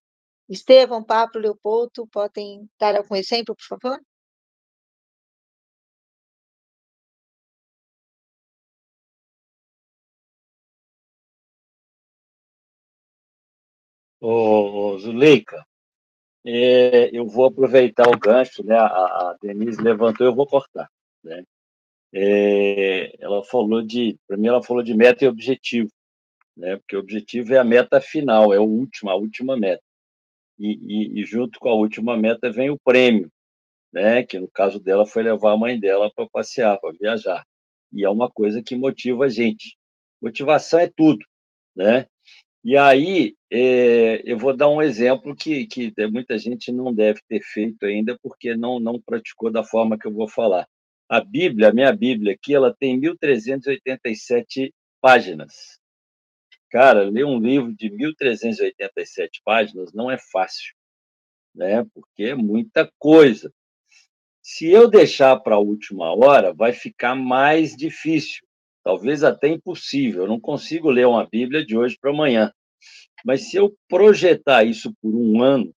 Estevão, 0.49 1.03
Pablo, 1.03 1.41
Leopoldo, 1.41 2.07
podem 2.07 2.67
dar 2.80 2.95
algum 2.95 3.15
exemplo, 3.15 3.55
por 3.55 3.65
favor? 3.80 3.99
Ô, 14.22 14.97
Zuleika, 14.99 15.65
é, 16.45 17.09
eu 17.17 17.26
vou 17.28 17.45
aproveitar 17.45 18.07
o 18.09 18.17
gancho, 18.20 18.63
né? 18.65 18.76
A, 18.78 18.88
a 19.32 19.38
Denise 19.41 19.82
levantou, 19.82 20.28
eu 20.28 20.36
vou 20.36 20.47
cortar, 20.47 20.89
né? 21.24 21.43
É, 22.13 23.11
ela 23.24 23.43
falou 23.43 23.84
de, 23.84 24.17
para 24.28 24.38
mim, 24.38 24.47
ela 24.47 24.63
falou 24.63 24.84
de 24.84 24.95
meta 24.95 25.26
e 25.26 25.28
objetivo, 25.28 25.89
né? 26.60 26.78
Porque 26.78 26.95
o 26.95 26.99
objetivo 26.99 27.53
é 27.53 27.57
a 27.57 27.64
meta 27.64 27.99
final, 28.01 28.53
é 28.53 28.60
o 28.60 28.64
último, 28.64 29.10
a 29.10 29.16
última 29.16 29.57
meta 29.57 29.82
e, 30.60 30.78
e, 30.84 31.22
e, 31.22 31.26
junto 31.26 31.60
com 31.60 31.70
a 31.70 31.74
última 31.74 32.18
meta 32.18 32.51
vem 32.51 32.70
o 32.70 32.78
prêmio, 32.78 33.32
né? 33.93 34.24
Que 34.24 34.38
no 34.39 34.49
caso 34.49 34.80
dela 34.80 35.05
foi 35.05 35.24
levar 35.24 35.53
a 35.53 35.57
mãe 35.57 35.80
dela 35.80 36.12
para 36.14 36.28
passear, 36.30 36.78
para 36.80 36.91
viajar. 36.91 37.45
E 37.93 38.03
é 38.03 38.10
uma 38.10 38.30
coisa 38.30 38.62
que 38.62 38.76
motiva 38.76 39.26
a 39.26 39.30
gente. 39.30 39.78
Motivação 40.22 40.80
é 40.80 40.91
tudo, 40.93 41.26
né? 41.76 42.05
E 42.64 42.76
aí 42.78 43.36
é, 43.51 44.22
eu 44.26 44.38
vou 44.38 44.55
dar 44.55 44.70
um 44.70 44.82
exemplo 44.82 45.36
que, 45.36 45.66
que 45.66 45.93
muita 46.12 46.38
gente 46.38 46.72
não 46.72 46.93
deve 46.93 47.22
ter 47.28 47.41
feito 47.41 47.86
ainda 47.86 48.18
porque 48.22 48.55
não 48.55 48.80
não 48.80 49.01
praticou 49.01 49.49
da 49.49 49.64
forma 49.64 49.97
que 49.97 50.07
eu 50.07 50.14
vou 50.14 50.28
falar. 50.28 50.68
A 51.10 51.22
Bíblia, 51.22 51.70
a 51.70 51.74
minha 51.74 51.91
Bíblia 51.93 52.34
aqui, 52.34 52.53
ela 52.53 52.76
tem 52.78 52.99
1387 52.99 54.74
páginas. 55.01 55.78
Cara, 56.70 57.09
ler 57.09 57.26
um 57.26 57.39
livro 57.39 57.74
de 57.74 57.89
1.387 57.89 59.41
páginas 59.43 59.91
não 59.91 60.09
é 60.09 60.17
fácil, 60.32 60.74
né? 61.55 61.84
Porque 61.93 62.24
é 62.24 62.36
muita 62.36 62.91
coisa. 62.99 63.51
Se 64.41 64.67
eu 64.67 64.88
deixar 64.89 65.39
para 65.39 65.55
a 65.55 65.59
última 65.59 66.13
hora, 66.13 66.53
vai 66.53 66.74
ficar 66.74 67.15
mais 67.15 67.76
difícil, 67.76 68.45
talvez 68.84 69.24
até 69.24 69.47
impossível. 69.47 70.24
Eu 70.24 70.28
não 70.28 70.39
consigo 70.39 70.89
ler 70.89 71.07
uma 71.07 71.28
Bíblia 71.28 71.65
de 71.65 71.78
hoje 71.78 71.97
para 71.99 72.11
amanhã. 72.11 72.51
Mas 73.26 73.49
se 73.49 73.57
eu 73.57 73.76
projetar 73.88 74.63
isso 74.63 74.93
por 75.01 75.13
um 75.13 75.41
ano, 75.41 75.74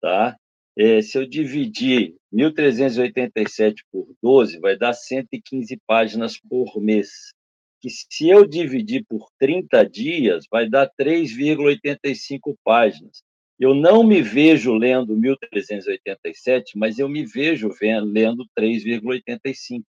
tá? 0.00 0.36
É, 0.76 1.02
se 1.02 1.18
eu 1.18 1.26
dividir 1.26 2.14
1.387 2.32 3.76
por 3.90 4.14
12, 4.22 4.60
vai 4.60 4.76
dar 4.76 4.92
115 4.92 5.76
páginas 5.86 6.38
por 6.38 6.80
mês. 6.80 7.32
Que 7.80 7.88
se 7.90 8.28
eu 8.28 8.46
dividir 8.46 9.04
por 9.08 9.28
30 9.38 9.88
dias, 9.88 10.44
vai 10.50 10.68
dar 10.68 10.90
3,85 11.00 12.56
páginas. 12.64 13.22
Eu 13.58 13.74
não 13.74 14.04
me 14.04 14.22
vejo 14.22 14.74
lendo 14.74 15.16
1.387, 15.16 16.72
mas 16.76 16.98
eu 16.98 17.08
me 17.08 17.24
vejo 17.26 17.70
vendo, 17.80 18.06
lendo 18.06 18.46
3,85. 18.58 19.82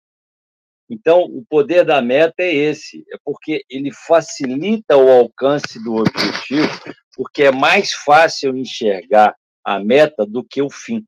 Então, 0.88 1.24
o 1.24 1.44
poder 1.44 1.84
da 1.84 2.00
meta 2.00 2.42
é 2.42 2.54
esse, 2.54 3.04
é 3.12 3.16
porque 3.24 3.64
ele 3.68 3.92
facilita 3.92 4.96
o 4.96 5.10
alcance 5.10 5.82
do 5.82 5.96
objetivo, 5.96 6.70
porque 7.16 7.44
é 7.44 7.50
mais 7.50 7.92
fácil 7.92 8.56
enxergar 8.56 9.34
a 9.64 9.80
meta 9.80 10.24
do 10.24 10.44
que 10.44 10.62
o 10.62 10.70
fim. 10.70 11.04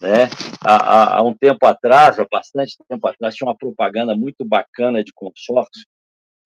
Né? 0.00 0.24
Há, 0.64 0.76
há, 0.76 1.18
há 1.18 1.22
um 1.22 1.34
tempo 1.34 1.66
atrás, 1.66 2.18
há 2.18 2.26
bastante 2.30 2.76
tempo 2.88 3.06
atrás, 3.06 3.34
tinha 3.34 3.46
uma 3.48 3.56
propaganda 3.56 4.16
muito 4.16 4.44
bacana 4.44 5.04
de 5.04 5.12
consórcio 5.12 5.84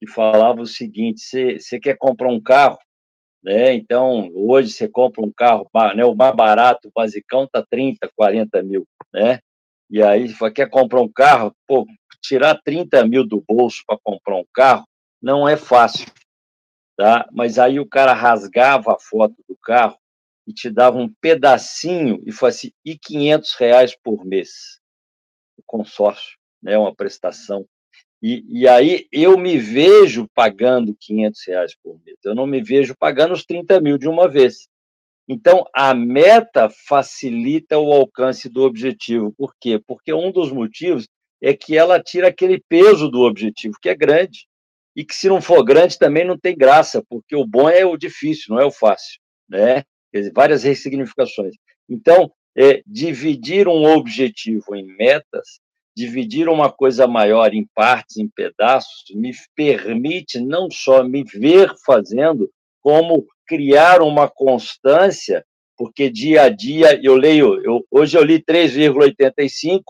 que 0.01 0.11
falava 0.11 0.61
o 0.61 0.67
seguinte: 0.67 1.21
você 1.59 1.79
quer 1.79 1.97
comprar 1.97 2.29
um 2.29 2.41
carro, 2.41 2.79
né? 3.43 3.75
Então, 3.75 4.31
hoje 4.35 4.71
você 4.71 4.89
compra 4.89 5.23
um 5.23 5.33
carro, 5.37 5.69
né, 5.95 6.05
o 6.05 6.15
mais 6.15 6.35
barato, 6.35 6.89
o 6.89 6.93
basicão, 6.95 7.45
está 7.45 7.65
30, 7.71 8.11
40 8.17 8.63
mil, 8.63 8.87
né? 9.13 9.39
E 9.91 10.03
aí, 10.03 10.35
quer 10.55 10.69
comprar 10.69 11.01
um 11.03 11.13
carro, 11.13 11.55
pô, 11.67 11.87
tirar 12.23 12.61
30 12.65 13.07
mil 13.07 13.27
do 13.27 13.45
bolso 13.47 13.83
para 13.87 13.99
comprar 14.03 14.37
um 14.37 14.47
carro 14.53 14.85
não 15.23 15.49
é 15.49 15.57
fácil, 15.57 16.07
tá? 16.97 17.27
Mas 17.33 17.59
aí 17.59 17.81
o 17.81 17.89
cara 17.89 18.13
rasgava 18.13 18.93
a 18.95 18.99
foto 19.01 19.37
do 19.49 19.57
carro 19.63 19.97
e 20.47 20.53
te 20.53 20.71
dava 20.71 20.99
um 20.99 21.13
pedacinho 21.21 22.23
e 22.27 22.33
fazia 22.33 22.71
assim, 22.71 22.73
e 22.85 22.99
500 22.99 23.55
reais 23.55 23.97
por 23.97 24.25
mês, 24.25 24.81
o 25.57 25.63
consórcio, 25.65 26.37
né? 26.63 26.77
Uma 26.77 26.95
prestação 26.95 27.67
e, 28.27 28.43
e, 28.49 28.67
aí 28.67 29.07
eu 29.13 29.37
me 29.37 29.59
vejo 29.59 30.27
pagando 30.35 30.97
500 30.99 31.47
reais 31.47 31.77
por 31.83 32.01
mês, 32.03 32.17
eu 32.25 32.35
não 32.35 32.47
me 32.47 32.63
vejo 32.63 32.97
pagando 32.99 33.35
os 33.35 33.45
30 33.45 33.79
mil 33.83 33.99
de 33.99 34.09
uma 34.09 34.27
vez. 34.27 34.67
Então, 35.29 35.63
a 35.75 35.93
meta 35.93 36.71
facilita 36.89 37.79
o 37.79 37.93
alcance 37.93 38.49
do 38.49 38.63
objetivo. 38.63 39.35
Por 39.37 39.55
quê? 39.61 39.79
Porque 39.87 40.11
um 40.15 40.33
dos 40.33 40.51
motivos 40.51 41.07
é 41.43 41.53
que 41.53 41.77
ela 41.77 42.03
tira 42.03 42.29
aquele 42.29 42.63
peso 42.67 43.11
do 43.11 43.21
objetivo, 43.21 43.77
que 43.79 43.91
é 43.91 43.95
grande. 43.95 44.47
E 44.97 45.05
que 45.05 45.15
se 45.15 45.29
não 45.29 45.43
for 45.43 45.63
grande 45.63 45.99
também 45.99 46.25
não 46.25 46.39
tem 46.39 46.57
graça, 46.57 47.05
porque 47.07 47.37
o 47.37 47.47
bom 47.47 47.69
é 47.69 47.85
o 47.85 47.95
difícil, 47.95 48.55
não 48.55 48.59
é 48.59 48.65
o 48.65 48.71
fácil. 48.71 49.21
Né? 49.47 49.85
Dizer, 50.21 50.33
várias 50.35 50.62
ressignificações. 50.62 51.55
Então, 51.89 52.31
é, 52.57 52.83
dividir 52.87 53.69
um 53.69 53.85
objetivo 53.85 54.75
em 54.75 54.85
metas 54.97 55.61
dividir 55.97 56.49
uma 56.49 56.71
coisa 56.71 57.07
maior 57.07 57.55
em 57.55 57.67
partes, 57.75 58.17
em 58.17 58.29
pedaços, 58.29 59.05
me 59.15 59.33
permite 59.55 60.41
não 60.41 60.69
só 60.71 61.05
me 61.05 61.23
ver 61.23 61.73
fazendo, 61.87 62.51
como 62.83 63.27
criar 63.47 64.03
uma 64.03 64.29
constância, 64.29 65.45
porque 65.77 66.11
dia 66.11 66.43
a 66.43 66.49
dia 66.49 67.01
eu 67.03 67.15
leio, 67.15 67.62
eu, 67.65 67.85
hoje 67.91 68.19
eu 68.19 68.25
li 68.25 68.43
3,85, 68.43 69.83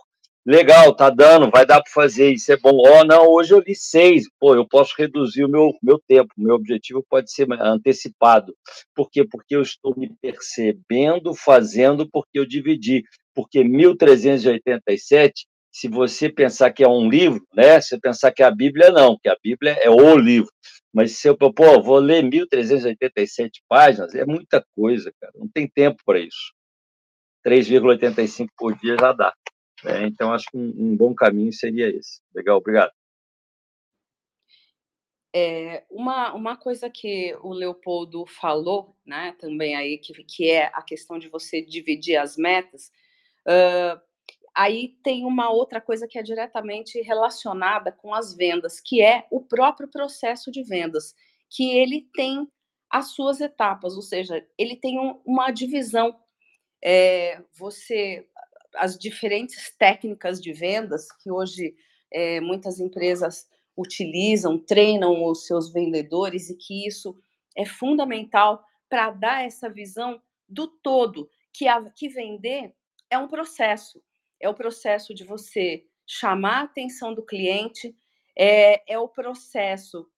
legal, 0.47 0.95
tá 0.95 1.11
dando, 1.11 1.51
vai 1.51 1.65
dar 1.67 1.83
para 1.83 1.93
fazer, 1.93 2.33
isso 2.33 2.53
é 2.53 2.57
bom. 2.57 2.77
Oh, 2.77 3.05
não, 3.05 3.29
hoje 3.29 3.55
eu 3.55 3.61
li 3.61 3.75
6, 3.75 4.29
pô, 4.39 4.55
eu 4.55 4.67
posso 4.67 4.95
reduzir 4.99 5.45
o 5.45 5.49
meu, 5.49 5.73
meu 5.83 6.01
tempo, 6.07 6.33
meu 6.37 6.55
objetivo 6.55 7.05
pode 7.09 7.33
ser 7.33 7.51
antecipado. 7.53 8.55
Por 8.95 9.11
quê? 9.11 9.25
Porque 9.25 9.57
eu 9.57 9.63
estou 9.63 9.95
me 9.97 10.11
percebendo, 10.21 11.35
fazendo, 11.35 12.09
porque 12.11 12.39
eu 12.39 12.47
dividi. 12.47 13.05
Porque 13.35 13.65
1387 13.65 15.47
se 15.75 15.89
você 15.89 16.31
pensar 16.31 16.71
que 16.71 16.85
é 16.85 16.89
um 16.89 17.11
livro, 17.11 17.45
né? 17.53 17.81
Se 17.81 17.99
pensar 17.99 18.31
que 18.31 18.45
a 18.45 18.51
Bíblia 18.51 18.93
não, 18.93 19.19
que 19.21 19.29
a 19.29 19.37
Bíblia 19.43 19.73
é 19.73 19.91
o 19.91 20.17
livro. 20.17 20.49
Mas 20.93 21.19
se 21.19 21.29
eu, 21.29 21.37
pô, 21.37 21.83
vou 21.83 21.99
ler 21.99 22.23
1387 22.23 23.61
páginas, 23.69 24.15
é 24.15 24.25
muita 24.25 24.65
coisa, 24.77 25.13
cara. 25.21 25.33
Não 25.35 25.49
tem 25.49 25.67
tempo 25.67 26.01
para 26.07 26.21
isso. 26.21 26.55
3,85 27.45 28.47
por 28.57 28.79
dia 28.79 28.97
já 28.99 29.13
dá. 29.13 29.35
Né? 29.85 30.07
Então, 30.07 30.33
acho 30.33 30.47
que 30.51 30.57
um, 30.57 30.73
um, 30.77 30.97
bom 30.97 31.15
caminho 31.15 31.53
seria 31.53 31.89
esse. 31.89 32.21
Legal, 32.35 32.57
obrigado. 32.57 32.93
É, 35.37 35.85
uma, 35.91 36.33
uma 36.33 36.57
coisa 36.57 36.89
que 36.89 37.37
o 37.43 37.53
Leopoldo 37.53 38.25
falou, 38.25 38.97
né, 39.05 39.35
também 39.41 39.75
aí, 39.75 39.99
que, 39.99 40.13
que 40.23 40.49
é 40.49 40.67
a 40.73 40.81
questão 40.81 41.19
de 41.19 41.29
você 41.29 41.61
dividir 41.61 42.17
as 42.17 42.37
metas, 42.37 42.93
uh, 43.41 44.01
aí 44.55 44.97
tem 45.03 45.25
uma 45.25 45.51
outra 45.51 45.81
coisa 45.81 46.07
que 46.07 46.17
é 46.17 46.23
diretamente 46.23 47.01
relacionada 47.01 47.91
com 47.91 48.15
as 48.15 48.33
vendas, 48.33 48.81
que 48.81 49.03
é 49.03 49.27
o 49.29 49.41
próprio 49.41 49.89
processo 49.89 50.53
de 50.53 50.63
vendas, 50.63 51.17
que 51.51 51.77
ele 51.77 52.09
tem 52.15 52.49
as 52.89 53.09
suas 53.09 53.41
etapas, 53.41 53.97
ou 53.97 54.03
seja, 54.03 54.47
ele 54.57 54.77
tem 54.77 55.01
um, 55.01 55.21
uma 55.25 55.51
divisão. 55.51 56.17
É, 56.81 57.43
você, 57.53 58.29
as 58.77 58.99
diferentes 58.99 59.75
técnicas 59.79 60.41
de 60.41 60.53
vendas 60.53 61.07
que 61.23 61.31
hoje 61.31 61.75
é, 62.13 62.41
muitas 62.41 62.81
empresas 62.81 63.47
utilizam, 63.77 64.59
treinam 64.59 65.25
os 65.25 65.47
seus 65.47 65.73
vendedores 65.73 66.49
e 66.49 66.57
que 66.57 66.87
isso 66.87 67.19
é 67.57 67.65
fundamental 67.65 68.65
para 68.89 69.11
dar 69.11 69.45
essa 69.45 69.69
visão 69.69 70.21
do 70.49 70.69
todo, 70.69 71.29
que, 71.53 71.67
a, 71.67 71.83
que 71.91 72.09
vender 72.09 72.73
é 73.11 73.19
um 73.19 73.29
processo. 73.29 74.03
É 74.41 74.49
o 74.49 74.55
processo 74.55 75.15
de 75.15 75.25
você 75.25 75.85
chamar 76.07 76.61
a 76.61 76.65
atenção 76.65 77.15
do 77.15 77.25
cliente, 77.25 77.95
é, 78.37 78.93
é 78.93 78.99
o 78.99 79.09
processo 79.09 80.09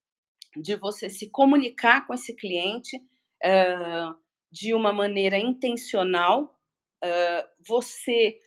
de 0.57 0.75
você 0.77 1.09
se 1.09 1.31
comunicar 1.31 2.07
com 2.07 2.15
esse 2.15 2.35
cliente 2.35 2.97
uh, 2.97 4.17
de 4.51 4.75
uma 4.75 4.93
maneira 4.93 5.39
intencional, 5.39 6.59
uh, 7.05 7.49
você 7.67 8.41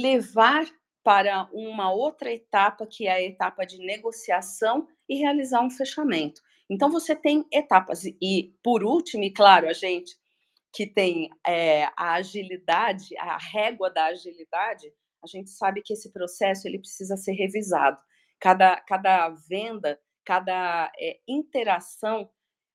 levar 0.00 0.66
para 1.02 1.48
uma 1.52 1.92
outra 1.92 2.32
etapa, 2.32 2.86
que 2.86 3.06
é 3.06 3.12
a 3.12 3.22
etapa 3.22 3.66
de 3.66 3.78
negociação 3.78 4.88
e 5.08 5.16
realizar 5.16 5.60
um 5.60 5.70
fechamento. 5.70 6.40
Então, 6.68 6.90
você 6.90 7.14
tem 7.14 7.44
etapas. 7.52 8.04
E, 8.04 8.54
por 8.62 8.82
último, 8.82 9.22
e 9.22 9.30
claro, 9.30 9.68
a 9.68 9.72
gente 9.72 10.16
que 10.72 10.86
tem 10.86 11.30
é, 11.46 11.84
a 11.96 12.14
agilidade, 12.14 13.16
a 13.16 13.38
régua 13.38 13.88
da 13.90 14.06
agilidade, 14.06 14.92
a 15.22 15.26
gente 15.26 15.50
sabe 15.50 15.80
que 15.82 15.92
esse 15.92 16.12
processo 16.12 16.66
ele 16.66 16.80
precisa 16.80 17.16
ser 17.16 17.32
revisado. 17.32 17.96
Cada, 18.40 18.80
cada 18.80 19.28
venda, 19.48 19.98
cada 20.24 20.90
é, 20.98 21.18
interação 21.28 22.28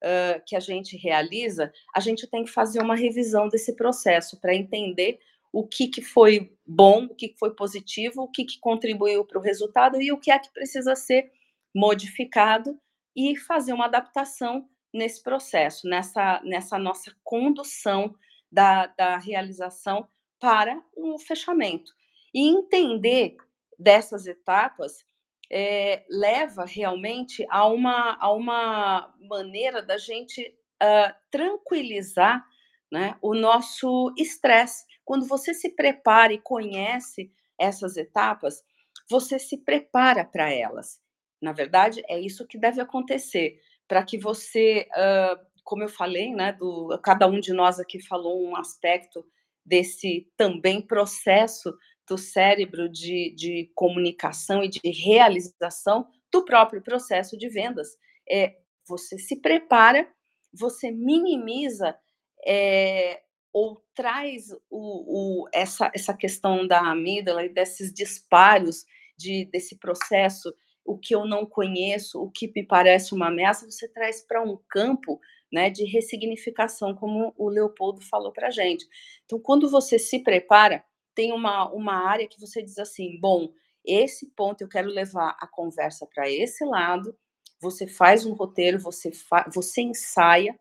uh, 0.03 0.41
que 0.45 0.55
a 0.55 0.59
gente 0.59 0.95
realiza, 0.97 1.71
a 1.93 1.99
gente 1.99 2.25
tem 2.27 2.45
que 2.45 2.51
fazer 2.51 2.81
uma 2.81 2.95
revisão 2.95 3.49
desse 3.49 3.75
processo 3.75 4.39
para 4.39 4.55
entender 4.55 5.19
o 5.51 5.67
que, 5.67 5.87
que 5.87 6.01
foi 6.01 6.55
bom, 6.65 7.05
o 7.05 7.15
que, 7.15 7.35
foi 7.37 7.53
positivo, 7.55 8.23
o 8.23 8.27
que, 8.27 8.45
que 8.45 8.59
contribuiu 8.59 9.25
para 9.25 9.39
o 9.39 9.41
resultado 9.41 10.01
e 10.01 10.11
o 10.11 10.17
que 10.17 10.31
é 10.31 10.39
que 10.39 10.51
precisa 10.51 10.95
ser 10.95 11.31
modificado 11.75 12.79
e 13.15 13.35
fazer 13.35 13.73
uma 13.73 13.85
adaptação 13.85 14.67
nesse 14.93 15.21
processo, 15.21 15.87
nessa, 15.87 16.41
nessa 16.43 16.77
nossa 16.77 17.15
condução 17.23 18.15
da, 18.51 18.87
da 18.87 19.17
realização 19.17 20.07
para 20.39 20.81
o 20.95 21.17
fechamento. 21.19 21.91
E 22.33 22.47
entender 22.47 23.37
dessas 23.77 24.27
etapas 24.27 25.05
é, 25.51 26.05
leva 26.09 26.65
realmente 26.65 27.45
a 27.49 27.65
uma, 27.65 28.17
a 28.19 28.31
uma 28.31 29.13
maneira 29.19 29.81
da 29.81 29.97
gente 29.97 30.55
uh, 30.81 31.13
tranquilizar 31.31 32.45
né, 32.91 33.15
o 33.21 33.33
nosso 33.33 34.13
estresse. 34.17 34.85
Quando 35.09 35.25
você 35.25 35.55
se 35.55 35.69
prepara 35.69 36.33
e 36.33 36.37
conhece 36.37 37.31
essas 37.57 37.97
etapas, 37.97 38.63
você 39.09 39.39
se 39.39 39.57
prepara 39.57 40.23
para 40.23 40.53
elas. 40.53 41.01
Na 41.41 41.51
verdade, 41.51 42.03
é 42.07 42.19
isso 42.19 42.45
que 42.45 42.59
deve 42.59 42.79
acontecer 42.79 43.59
para 43.87 44.03
que 44.03 44.19
você, 44.19 44.87
uh, 44.91 45.43
como 45.63 45.81
eu 45.81 45.89
falei, 45.89 46.31
né, 46.31 46.53
do, 46.53 46.95
cada 47.01 47.25
um 47.25 47.39
de 47.39 47.51
nós 47.53 47.79
aqui 47.79 47.99
falou 47.99 48.39
um 48.39 48.55
aspecto 48.55 49.25
desse 49.65 50.31
também 50.37 50.79
processo 50.79 51.75
do 52.07 52.15
cérebro 52.15 52.87
de, 52.87 53.33
de 53.35 53.71
comunicação 53.73 54.63
e 54.63 54.69
de 54.69 54.79
realização 54.91 56.07
do 56.31 56.45
próprio 56.45 56.83
processo 56.83 57.35
de 57.35 57.49
vendas. 57.49 57.97
É, 58.29 58.57
você 58.87 59.17
se 59.17 59.37
prepara, 59.37 60.07
você 60.53 60.91
minimiza 60.91 61.97
é, 62.45 63.23
ou 63.51 63.83
traz 63.95 64.51
o, 64.69 65.43
o, 65.43 65.49
essa, 65.53 65.91
essa 65.93 66.13
questão 66.13 66.67
da 66.67 66.79
amígdala 66.79 67.45
e 67.45 67.49
desses 67.49 67.91
disparos 67.93 68.85
de, 69.17 69.45
desse 69.45 69.75
processo, 69.77 70.53
o 70.85 70.97
que 70.97 71.13
eu 71.13 71.25
não 71.25 71.45
conheço, 71.45 72.21
o 72.21 72.31
que 72.31 72.51
me 72.55 72.63
parece 72.63 73.13
uma 73.13 73.27
ameaça, 73.27 73.69
você 73.69 73.87
traz 73.87 74.21
para 74.21 74.41
um 74.41 74.57
campo 74.67 75.19
né, 75.51 75.69
de 75.69 75.83
ressignificação, 75.85 76.95
como 76.95 77.33
o 77.37 77.49
Leopoldo 77.49 78.01
falou 78.01 78.31
para 78.31 78.47
a 78.47 78.51
gente. 78.51 78.87
Então, 79.25 79.39
quando 79.39 79.69
você 79.69 79.99
se 79.99 80.19
prepara, 80.19 80.83
tem 81.13 81.31
uma, 81.33 81.69
uma 81.71 82.07
área 82.07 82.27
que 82.27 82.39
você 82.39 82.61
diz 82.61 82.77
assim: 82.77 83.19
bom, 83.19 83.51
esse 83.85 84.27
ponto 84.35 84.61
eu 84.61 84.67
quero 84.69 84.89
levar 84.89 85.35
a 85.39 85.47
conversa 85.47 86.07
para 86.07 86.29
esse 86.29 86.63
lado. 86.63 87.15
Você 87.59 87.87
faz 87.87 88.25
um 88.25 88.33
roteiro, 88.33 88.79
você, 88.79 89.11
fa 89.11 89.49
você 89.53 89.81
ensaia. 89.81 90.57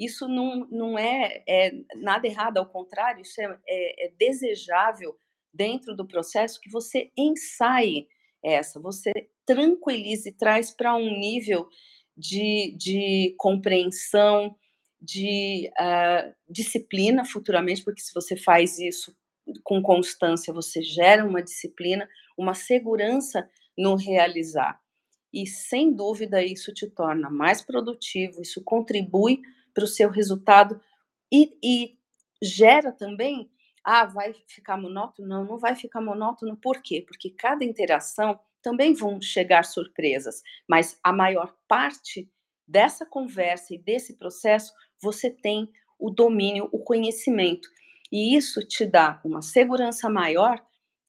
Isso 0.00 0.26
não, 0.26 0.66
não 0.70 0.98
é, 0.98 1.44
é 1.46 1.72
nada 1.96 2.26
errado, 2.26 2.56
ao 2.56 2.64
contrário, 2.64 3.20
isso 3.20 3.38
é, 3.38 3.58
é, 3.68 4.06
é 4.06 4.12
desejável 4.18 5.14
dentro 5.52 5.94
do 5.94 6.06
processo 6.06 6.58
que 6.58 6.70
você 6.70 7.12
ensaie 7.14 8.08
essa, 8.42 8.80
você 8.80 9.12
tranquilize, 9.44 10.32
traz 10.32 10.70
para 10.70 10.96
um 10.96 11.18
nível 11.18 11.68
de, 12.16 12.74
de 12.78 13.34
compreensão, 13.36 14.56
de 14.98 15.70
uh, 15.78 16.34
disciplina 16.48 17.22
futuramente, 17.26 17.84
porque 17.84 18.00
se 18.00 18.14
você 18.14 18.36
faz 18.36 18.78
isso 18.78 19.14
com 19.62 19.82
constância, 19.82 20.50
você 20.50 20.80
gera 20.80 21.26
uma 21.26 21.42
disciplina, 21.42 22.08
uma 22.38 22.54
segurança 22.54 23.46
no 23.76 23.96
realizar. 23.96 24.80
E 25.30 25.46
sem 25.46 25.92
dúvida 25.92 26.42
isso 26.42 26.72
te 26.72 26.86
torna 26.86 27.28
mais 27.28 27.60
produtivo, 27.60 28.40
isso 28.40 28.62
contribui 28.64 29.42
para 29.74 29.84
o 29.84 29.88
seu 29.88 30.10
resultado 30.10 30.80
e, 31.32 31.56
e 31.62 31.98
gera 32.42 32.92
também. 32.92 33.50
Ah, 33.82 34.04
vai 34.04 34.34
ficar 34.46 34.76
monótono? 34.76 35.28
Não, 35.28 35.44
não 35.44 35.58
vai 35.58 35.74
ficar 35.74 36.00
monótono. 36.00 36.56
Por 36.56 36.82
quê? 36.82 37.04
Porque 37.06 37.30
cada 37.30 37.64
interação 37.64 38.38
também 38.62 38.92
vão 38.94 39.20
chegar 39.22 39.64
surpresas, 39.64 40.42
mas 40.68 40.98
a 41.02 41.12
maior 41.12 41.54
parte 41.66 42.30
dessa 42.66 43.06
conversa 43.06 43.74
e 43.74 43.78
desse 43.78 44.16
processo 44.16 44.72
você 45.02 45.30
tem 45.30 45.68
o 45.98 46.10
domínio, 46.10 46.68
o 46.72 46.78
conhecimento. 46.78 47.68
E 48.12 48.36
isso 48.36 48.66
te 48.66 48.84
dá 48.84 49.20
uma 49.24 49.42
segurança 49.42 50.08
maior 50.08 50.62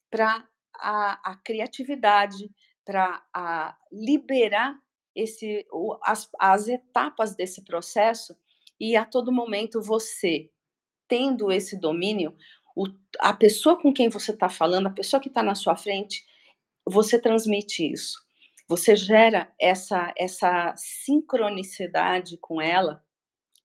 para 0.09 0.47
a, 0.75 1.31
a, 1.31 1.35
criatividade, 1.37 2.49
para 2.85 3.77
liberar 3.91 4.77
esse, 5.15 5.65
as, 6.03 6.29
as 6.39 6.67
etapas 6.67 7.35
desse 7.35 7.63
processo 7.63 8.35
e 8.81 8.95
a 8.95 9.05
todo 9.05 9.31
momento 9.31 9.79
você, 9.79 10.49
tendo 11.07 11.51
esse 11.51 11.79
domínio, 11.79 12.35
o, 12.75 12.87
a 13.19 13.31
pessoa 13.31 13.79
com 13.79 13.93
quem 13.93 14.09
você 14.09 14.31
está 14.31 14.49
falando, 14.49 14.87
a 14.87 14.91
pessoa 14.91 15.21
que 15.21 15.27
está 15.27 15.43
na 15.43 15.53
sua 15.53 15.75
frente, 15.75 16.25
você 16.83 17.21
transmite 17.21 17.91
isso. 17.91 18.17
Você 18.67 18.95
gera 18.95 19.53
essa, 19.59 20.11
essa 20.17 20.73
sincronicidade 20.75 22.37
com 22.37 22.59
ela 22.59 23.05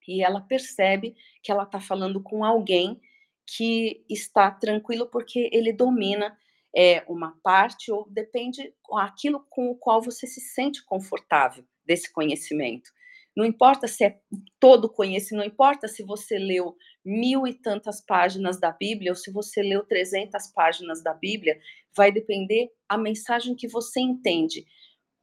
e 0.07 0.23
ela 0.23 0.43
percebe 0.43 1.17
que 1.43 1.51
ela 1.51 1.63
está 1.63 1.81
falando 1.81 2.23
com 2.23 2.45
alguém 2.45 3.01
que 3.47 4.05
está 4.11 4.51
tranquilo 4.51 5.07
porque 5.07 5.49
ele 5.51 5.73
domina 5.73 6.37
é, 6.77 7.03
uma 7.09 7.39
parte 7.43 7.91
ou 7.91 8.07
depende 8.11 8.71
aquilo 8.93 9.47
com 9.49 9.71
o 9.71 9.77
qual 9.77 10.03
você 10.03 10.27
se 10.27 10.43
sente 10.43 10.85
confortável 10.85 11.65
desse 11.87 12.13
conhecimento. 12.13 12.91
Não 13.37 13.45
importa 13.45 13.87
se 13.87 14.03
é 14.03 14.19
todo 14.59 14.89
conhecimento, 14.89 15.45
não 15.45 15.53
importa 15.53 15.87
se 15.87 16.03
você 16.03 16.39
leu 16.39 16.75
mil 17.05 17.47
e 17.47 17.53
tantas 17.53 18.01
páginas 18.01 18.59
da 18.59 18.73
Bíblia 18.73 19.13
ou 19.13 19.17
se 19.17 19.31
você 19.31 19.63
leu 19.63 19.85
300 19.85 20.49
páginas 20.49 21.03
da 21.03 21.13
Bíblia, 21.13 21.61
vai 21.95 22.11
depender 22.11 22.71
a 22.89 22.97
mensagem 22.97 23.55
que 23.55 23.69
você 23.69 24.01
entende, 24.01 24.67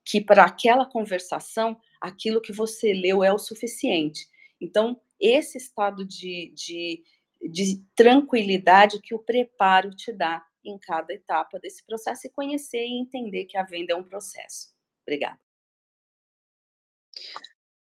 que 0.05 0.21
para 0.21 0.43
aquela 0.43 0.85
conversação, 0.85 1.75
aquilo 1.99 2.41
que 2.41 2.53
você 2.53 2.93
leu 2.93 3.23
é 3.23 3.33
o 3.33 3.39
suficiente. 3.39 4.27
Então, 4.61 5.01
esse 5.19 5.57
estado 5.57 6.05
de, 6.05 6.53
de, 6.55 7.03
de 7.41 7.83
tranquilidade 7.95 9.01
que 9.01 9.15
o 9.15 9.19
preparo 9.19 9.89
te 9.89 10.11
dá 10.11 10.45
em 10.63 10.77
cada 10.77 11.13
etapa 11.13 11.59
desse 11.59 11.83
processo 11.83 12.27
e 12.27 12.29
conhecer 12.29 12.85
e 12.85 12.99
entender 12.99 13.45
que 13.45 13.57
a 13.57 13.63
venda 13.63 13.93
é 13.93 13.95
um 13.95 14.03
processo. 14.03 14.71
Obrigada. 15.01 15.39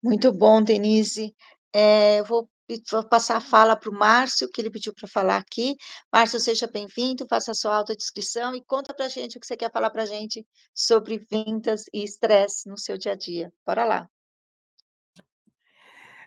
Muito 0.02 0.32
bom, 0.32 0.62
Denise. 0.62 1.34
É, 1.72 2.22
vou, 2.22 2.48
vou, 2.90 3.04
passar 3.04 3.36
a 3.36 3.40
fala 3.40 3.76
para 3.76 3.90
o 3.90 3.94
Márcio, 3.94 4.50
que 4.50 4.60
ele 4.60 4.70
pediu 4.70 4.94
para 4.94 5.06
falar 5.06 5.36
aqui. 5.36 5.76
Márcio, 6.12 6.40
seja 6.40 6.66
bem-vindo, 6.66 7.26
faça 7.28 7.50
a 7.50 7.54
sua 7.54 7.76
autodescrição 7.76 8.54
e 8.54 8.64
conta 8.64 8.94
para 8.94 9.06
a 9.06 9.08
gente 9.08 9.36
o 9.36 9.40
que 9.40 9.46
você 9.46 9.56
quer 9.56 9.70
falar 9.70 9.90
para 9.90 10.04
a 10.04 10.06
gente 10.06 10.46
sobre 10.74 11.18
vendas 11.30 11.84
e 11.92 12.02
estresse 12.02 12.68
no 12.68 12.78
seu 12.78 12.96
dia 12.96 13.12
a 13.12 13.16
dia. 13.16 13.52
Bora 13.66 13.84
lá. 13.84 14.08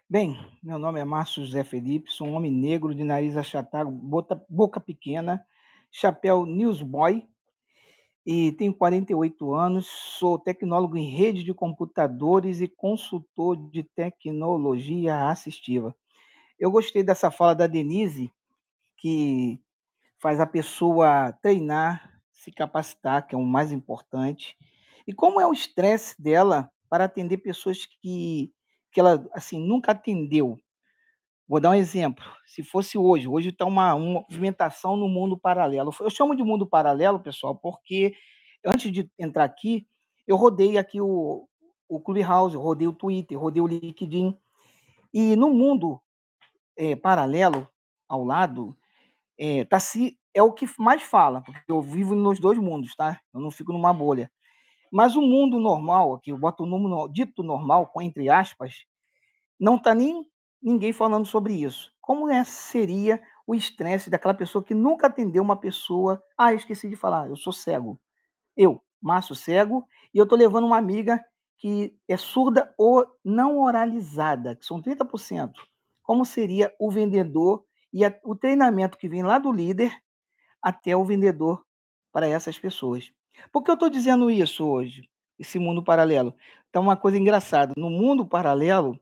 Bem, 0.08 0.38
meu 0.62 0.78
nome 0.78 1.00
é 1.00 1.06
Márcio 1.06 1.44
José 1.44 1.64
Felipe, 1.64 2.12
sou 2.12 2.28
um 2.28 2.36
homem 2.36 2.52
negro 2.52 2.94
de 2.94 3.04
nariz 3.04 3.36
achatado, 3.36 3.90
boca 4.48 4.80
pequena, 4.80 5.44
chapéu 5.92 6.46
newsboy, 6.46 7.28
e 8.26 8.54
tenho 8.54 8.74
48 8.74 9.54
anos, 9.54 9.88
sou 9.88 10.40
tecnólogo 10.40 10.98
em 10.98 11.10
rede 11.10 11.44
de 11.44 11.54
computadores 11.54 12.62
e 12.62 12.68
consultor 12.68 13.58
de 13.70 13.84
tecnologia 13.84 15.28
assistiva. 15.28 15.94
Eu 16.58 16.72
gostei 16.72 17.04
dessa 17.04 17.30
fala 17.30 17.54
da 17.54 17.68
Denise, 17.68 18.32
que 18.96 19.60
faz 20.20 20.40
a 20.40 20.46
pessoa 20.46 21.34
treinar, 21.42 22.22
se 22.32 22.50
capacitar, 22.50 23.28
que 23.28 23.36
é 23.36 23.38
o 23.38 23.44
mais 23.44 23.74
importante. 23.74 24.56
E 25.06 25.14
como 25.14 25.42
é 25.42 25.46
o 25.46 25.52
estresse 25.52 26.22
dela 26.22 26.72
para 26.90 27.06
atender 27.06 27.40
pessoas 27.40 27.86
que, 27.86 28.54
que 28.92 29.02
ela 29.02 29.28
assim 29.34 29.60
nunca 29.60 29.92
atendeu. 29.92 30.58
Vou 31.48 31.60
dar 31.60 31.72
um 31.72 31.76
exemplo. 31.76 32.24
Se 32.46 32.64
fosse 32.64 32.98
hoje, 32.98 33.28
hoje 33.28 33.50
está 33.50 33.66
uma, 33.66 33.94
uma 33.94 34.22
movimentação 34.22 34.96
no 34.96 35.08
mundo 35.08 35.38
paralelo. 35.38 35.92
Eu 36.00 36.10
chamo 36.10 36.36
de 36.36 36.44
mundo 36.44 36.66
paralelo, 36.66 37.20
pessoal, 37.20 37.56
porque 37.56 38.16
antes 38.66 38.92
de 38.92 39.10
entrar 39.20 39.44
aqui, 39.44 39.88
eu 40.26 40.38
rodei 40.38 40.78
aqui 40.78 41.02
o, 41.02 41.48
o 41.90 42.00
Clubhouse, 42.00 42.56
rodei 42.56 42.88
o 42.88 42.94
Twitter, 42.94 43.40
rodei 43.40 43.62
o 43.62 43.68
LinkedIn. 43.68 44.38
E 45.14 45.36
no 45.36 45.50
mundo 45.50 46.02
é, 46.78 46.96
paralelo, 46.96 47.68
ao 48.08 48.24
lado, 48.24 48.76
é, 49.38 49.66
tá 49.66 49.80
se, 49.80 50.18
é 50.34 50.42
o 50.42 50.54
que 50.54 50.66
mais 50.80 51.04
fala, 51.04 51.42
porque 51.42 51.72
eu 51.72 51.82
vivo 51.82 52.16
nos 52.16 52.40
dois 52.40 52.58
mundos, 52.58 52.96
tá? 52.96 53.20
Eu 53.34 53.42
não 53.42 53.52
fico 53.52 53.74
numa 53.74 53.94
bolha. 53.94 54.32
Mas 54.92 55.16
o 55.16 55.22
mundo 55.22 55.60
normal, 55.60 56.14
aqui 56.14 56.32
eu 56.32 56.38
boto 56.38 56.64
o 56.64 56.68
número 56.68 57.08
dito 57.08 57.44
normal, 57.44 57.88
com 57.88 58.02
entre 58.02 58.30
aspas, 58.30 58.86
não 59.60 59.76
está 59.76 59.94
nem 59.94 60.26
ninguém 60.64 60.94
falando 60.94 61.26
sobre 61.26 61.54
isso. 61.54 61.92
Como 62.00 62.30
é, 62.30 62.44
seria 62.44 63.22
o 63.46 63.54
estresse 63.54 64.10
daquela 64.10 64.34
pessoa 64.34 64.64
que 64.64 64.74
nunca 64.74 65.08
atendeu 65.08 65.44
uma 65.44 65.58
pessoa? 65.58 66.24
Ah, 66.38 66.54
esqueci 66.54 66.90
de 66.90 66.96
falar, 66.96 67.28
eu 67.30 67.36
sou 67.36 67.52
cego. 67.52 68.00
Eu, 68.56 68.82
Márcio 69.02 69.36
Cego, 69.36 69.86
e 70.14 70.18
eu 70.18 70.24
estou 70.24 70.38
levando 70.38 70.66
uma 70.66 70.78
amiga 70.78 71.24
que 71.58 71.96
é 72.08 72.18
surda 72.18 72.74
ou 72.78 73.06
não 73.24 73.60
oralizada, 73.60 74.56
que 74.56 74.66
são 74.66 74.82
30%. 74.82 75.54
Como 76.02 76.26
seria 76.26 76.74
o 76.80 76.92
vendedor 76.92 77.66
e 77.92 78.06
a, 78.06 78.14
o 78.24 78.36
treinamento 78.36 78.98
que 78.98 79.10
vem 79.10 79.24
lá 79.24 79.40
do 79.40 79.52
líder 79.52 79.94
até 80.62 80.96
o 80.96 81.06
vendedor 81.06 81.66
para 82.12 82.28
essas 82.28 82.58
pessoas? 82.58 83.12
Por 83.52 83.64
que 83.64 83.72
eu 83.72 83.76
estou 83.76 83.90
dizendo 83.90 84.30
isso 84.30 84.66
hoje, 84.66 85.10
esse 85.40 85.58
mundo 85.58 85.84
paralelo? 85.84 86.36
Então, 86.70 86.84
uma 86.84 86.98
coisa 86.98 87.18
engraçada: 87.18 87.74
no 87.78 87.90
mundo 87.90 88.26
paralelo, 88.26 89.00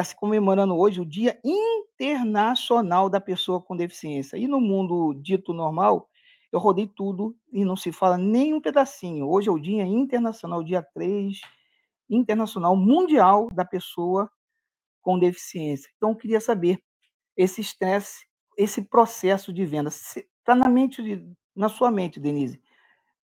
está 0.00 0.04
se 0.04 0.16
comemorando 0.16 0.74
hoje 0.78 0.98
o 0.98 1.04
Dia 1.04 1.38
Internacional 1.44 3.10
da 3.10 3.20
Pessoa 3.20 3.60
com 3.60 3.76
Deficiência. 3.76 4.38
E 4.38 4.48
no 4.48 4.58
mundo 4.58 5.12
dito 5.12 5.52
normal, 5.52 6.08
eu 6.50 6.58
rodei 6.58 6.86
tudo 6.86 7.36
e 7.52 7.66
não 7.66 7.76
se 7.76 7.92
fala 7.92 8.16
nem 8.16 8.54
um 8.54 8.60
pedacinho. 8.62 9.28
Hoje 9.28 9.50
é 9.50 9.52
o 9.52 9.58
Dia 9.58 9.84
Internacional, 9.84 10.64
dia 10.64 10.82
3, 10.82 11.38
Internacional 12.08 12.74
Mundial 12.74 13.48
da 13.52 13.62
Pessoa 13.62 14.30
com 15.02 15.18
Deficiência. 15.18 15.90
Então, 15.98 16.10
eu 16.10 16.16
queria 16.16 16.40
saber 16.40 16.82
esse 17.36 17.60
estresse, 17.60 18.24
esse 18.56 18.80
processo 18.80 19.52
de 19.52 19.66
venda. 19.66 19.90
Está 19.90 20.54
na 20.54 20.68
mente, 20.68 21.28
na 21.54 21.68
sua 21.68 21.90
mente, 21.90 22.18
Denise. 22.18 22.58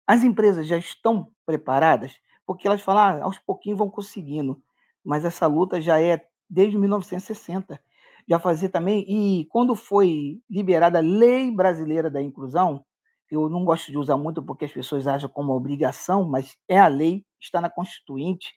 As 0.06 0.22
empresas 0.22 0.66
já 0.66 0.76
estão 0.76 1.32
preparadas? 1.46 2.14
Porque 2.44 2.68
elas 2.68 2.82
falam, 2.82 3.02
ah, 3.02 3.24
aos 3.24 3.38
pouquinhos 3.38 3.78
vão 3.78 3.88
conseguindo. 3.88 4.62
Mas 5.02 5.24
essa 5.24 5.46
luta 5.46 5.80
já 5.80 6.00
é 6.00 6.22
desde 6.48 6.78
1960. 6.78 7.80
Já 8.28 8.38
fazia 8.38 8.68
também, 8.68 9.04
e 9.08 9.46
quando 9.46 9.74
foi 9.76 10.40
liberada 10.50 10.98
a 10.98 11.02
Lei 11.02 11.50
Brasileira 11.50 12.10
da 12.10 12.20
Inclusão, 12.20 12.84
eu 13.30 13.48
não 13.48 13.64
gosto 13.64 13.90
de 13.90 13.98
usar 13.98 14.16
muito 14.16 14.42
porque 14.42 14.64
as 14.64 14.72
pessoas 14.72 15.06
acham 15.06 15.28
como 15.28 15.52
obrigação, 15.52 16.24
mas 16.24 16.56
é 16.68 16.78
a 16.78 16.88
lei, 16.88 17.24
está 17.40 17.60
na 17.60 17.70
Constituinte, 17.70 18.54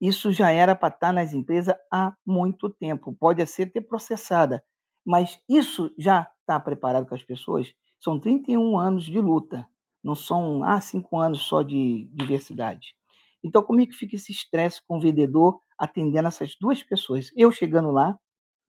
isso 0.00 0.32
já 0.32 0.50
era 0.50 0.74
para 0.74 0.94
estar 0.94 1.12
nas 1.12 1.32
empresas 1.32 1.74
há 1.90 2.14
muito 2.24 2.68
tempo. 2.68 3.16
Pode 3.18 3.44
ser 3.46 3.72
ter 3.72 3.80
processada, 3.80 4.62
mas 5.04 5.40
isso 5.48 5.92
já 5.96 6.28
está 6.40 6.60
preparado 6.60 7.06
com 7.06 7.14
as 7.14 7.22
pessoas? 7.22 7.72
São 7.98 8.20
31 8.20 8.78
anos 8.78 9.04
de 9.04 9.20
luta, 9.20 9.66
não 10.02 10.14
são 10.14 10.62
ah, 10.64 10.80
cinco 10.80 11.18
anos 11.18 11.42
só 11.42 11.62
de 11.62 12.08
diversidade. 12.12 12.94
Então, 13.42 13.62
como 13.62 13.80
é 13.80 13.86
que 13.86 13.94
fica 13.94 14.16
esse 14.16 14.32
estresse 14.32 14.82
com 14.86 14.98
o 14.98 15.00
vendedor 15.00 15.60
atendendo 15.78 16.28
essas 16.28 16.56
duas 16.60 16.82
pessoas? 16.82 17.30
Eu 17.36 17.50
chegando 17.50 17.90
lá, 17.90 18.18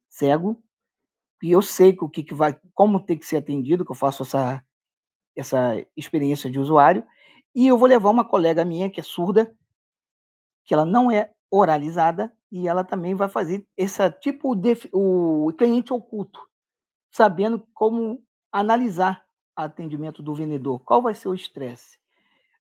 cego, 0.09 0.61
e 1.41 1.51
eu 1.51 1.61
sei 1.61 1.95
o 1.99 2.09
que, 2.09 2.23
que 2.23 2.33
vai, 2.33 2.59
como 2.73 2.99
tem 2.99 3.17
que 3.17 3.25
ser 3.25 3.37
atendido, 3.37 3.85
que 3.85 3.91
eu 3.91 3.95
faço 3.95 4.23
essa, 4.23 4.63
essa 5.35 5.85
experiência 5.95 6.49
de 6.49 6.59
usuário, 6.59 7.05
e 7.53 7.67
eu 7.67 7.77
vou 7.77 7.87
levar 7.87 8.09
uma 8.09 8.25
colega 8.25 8.65
minha 8.65 8.89
que 8.89 8.99
é 8.99 9.03
surda, 9.03 9.55
que 10.65 10.73
ela 10.73 10.85
não 10.85 11.11
é 11.11 11.31
oralizada, 11.49 12.31
e 12.51 12.67
ela 12.67 12.83
também 12.83 13.15
vai 13.15 13.29
fazer 13.29 13.65
esse 13.75 14.09
tipo 14.21 14.55
de 14.55 14.77
o 14.91 15.51
cliente 15.57 15.93
oculto, 15.93 16.39
sabendo 17.11 17.65
como 17.73 18.23
analisar 18.51 19.23
o 19.57 19.61
atendimento 19.61 20.23
do 20.23 20.33
vendedor. 20.33 20.79
Qual 20.79 21.01
vai 21.01 21.13
ser 21.13 21.27
o 21.27 21.35
estresse? 21.35 21.97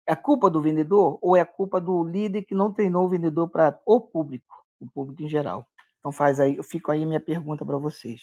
É 0.07 0.15
culpa 0.15 0.49
do 0.49 0.63
vendedor 0.63 1.19
ou 1.21 1.37
é 1.37 1.45
culpa 1.45 1.81
do 1.81 2.05
líder 2.05 2.43
que 2.43 2.55
não 2.55 2.73
treinou 2.73 3.07
o 3.07 3.09
vendedor 3.09 3.49
para 3.49 3.81
o 3.85 4.01
público, 4.01 4.65
o 4.81 4.89
público 4.89 5.23
em 5.23 5.29
geral? 5.29 5.67
Então 5.99 6.13
faz 6.13 6.39
aí, 6.39 6.57
eu 6.57 6.63
fico 6.63 6.93
aí 6.93 7.05
minha 7.05 7.21
pergunta 7.21 7.65
para 7.67 7.77
vocês. 7.77 8.21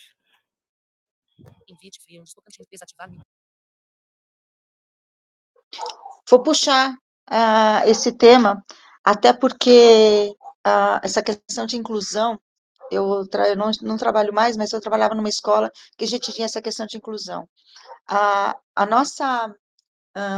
Vou 6.30 6.42
puxar 6.42 6.94
uh, 6.94 7.88
esse 7.88 8.12
tema, 8.12 8.64
até 9.04 9.34
porque 9.34 10.36
uh, 10.66 11.00
essa 11.04 11.22
questão 11.22 11.66
de 11.66 11.76
inclusão, 11.76 12.40
eu, 12.92 13.28
eu 13.32 13.56
não, 13.58 13.72
não, 13.82 13.98
trabalho 13.98 14.34
mais, 14.34 14.56
mas 14.56 14.72
eu 14.72 14.80
trabalhava 14.80 15.16
numa 15.16 15.30
escola 15.30 15.72
que 15.98 16.06
a 16.06 16.08
gente 16.08 16.32
tinha 16.32 16.46
essa 16.46 16.62
questão 16.62 16.86
de 16.86 16.98
inclusão. 16.98 17.44
Uh, 18.10 18.56
a 18.76 18.86
nossa 18.86 19.54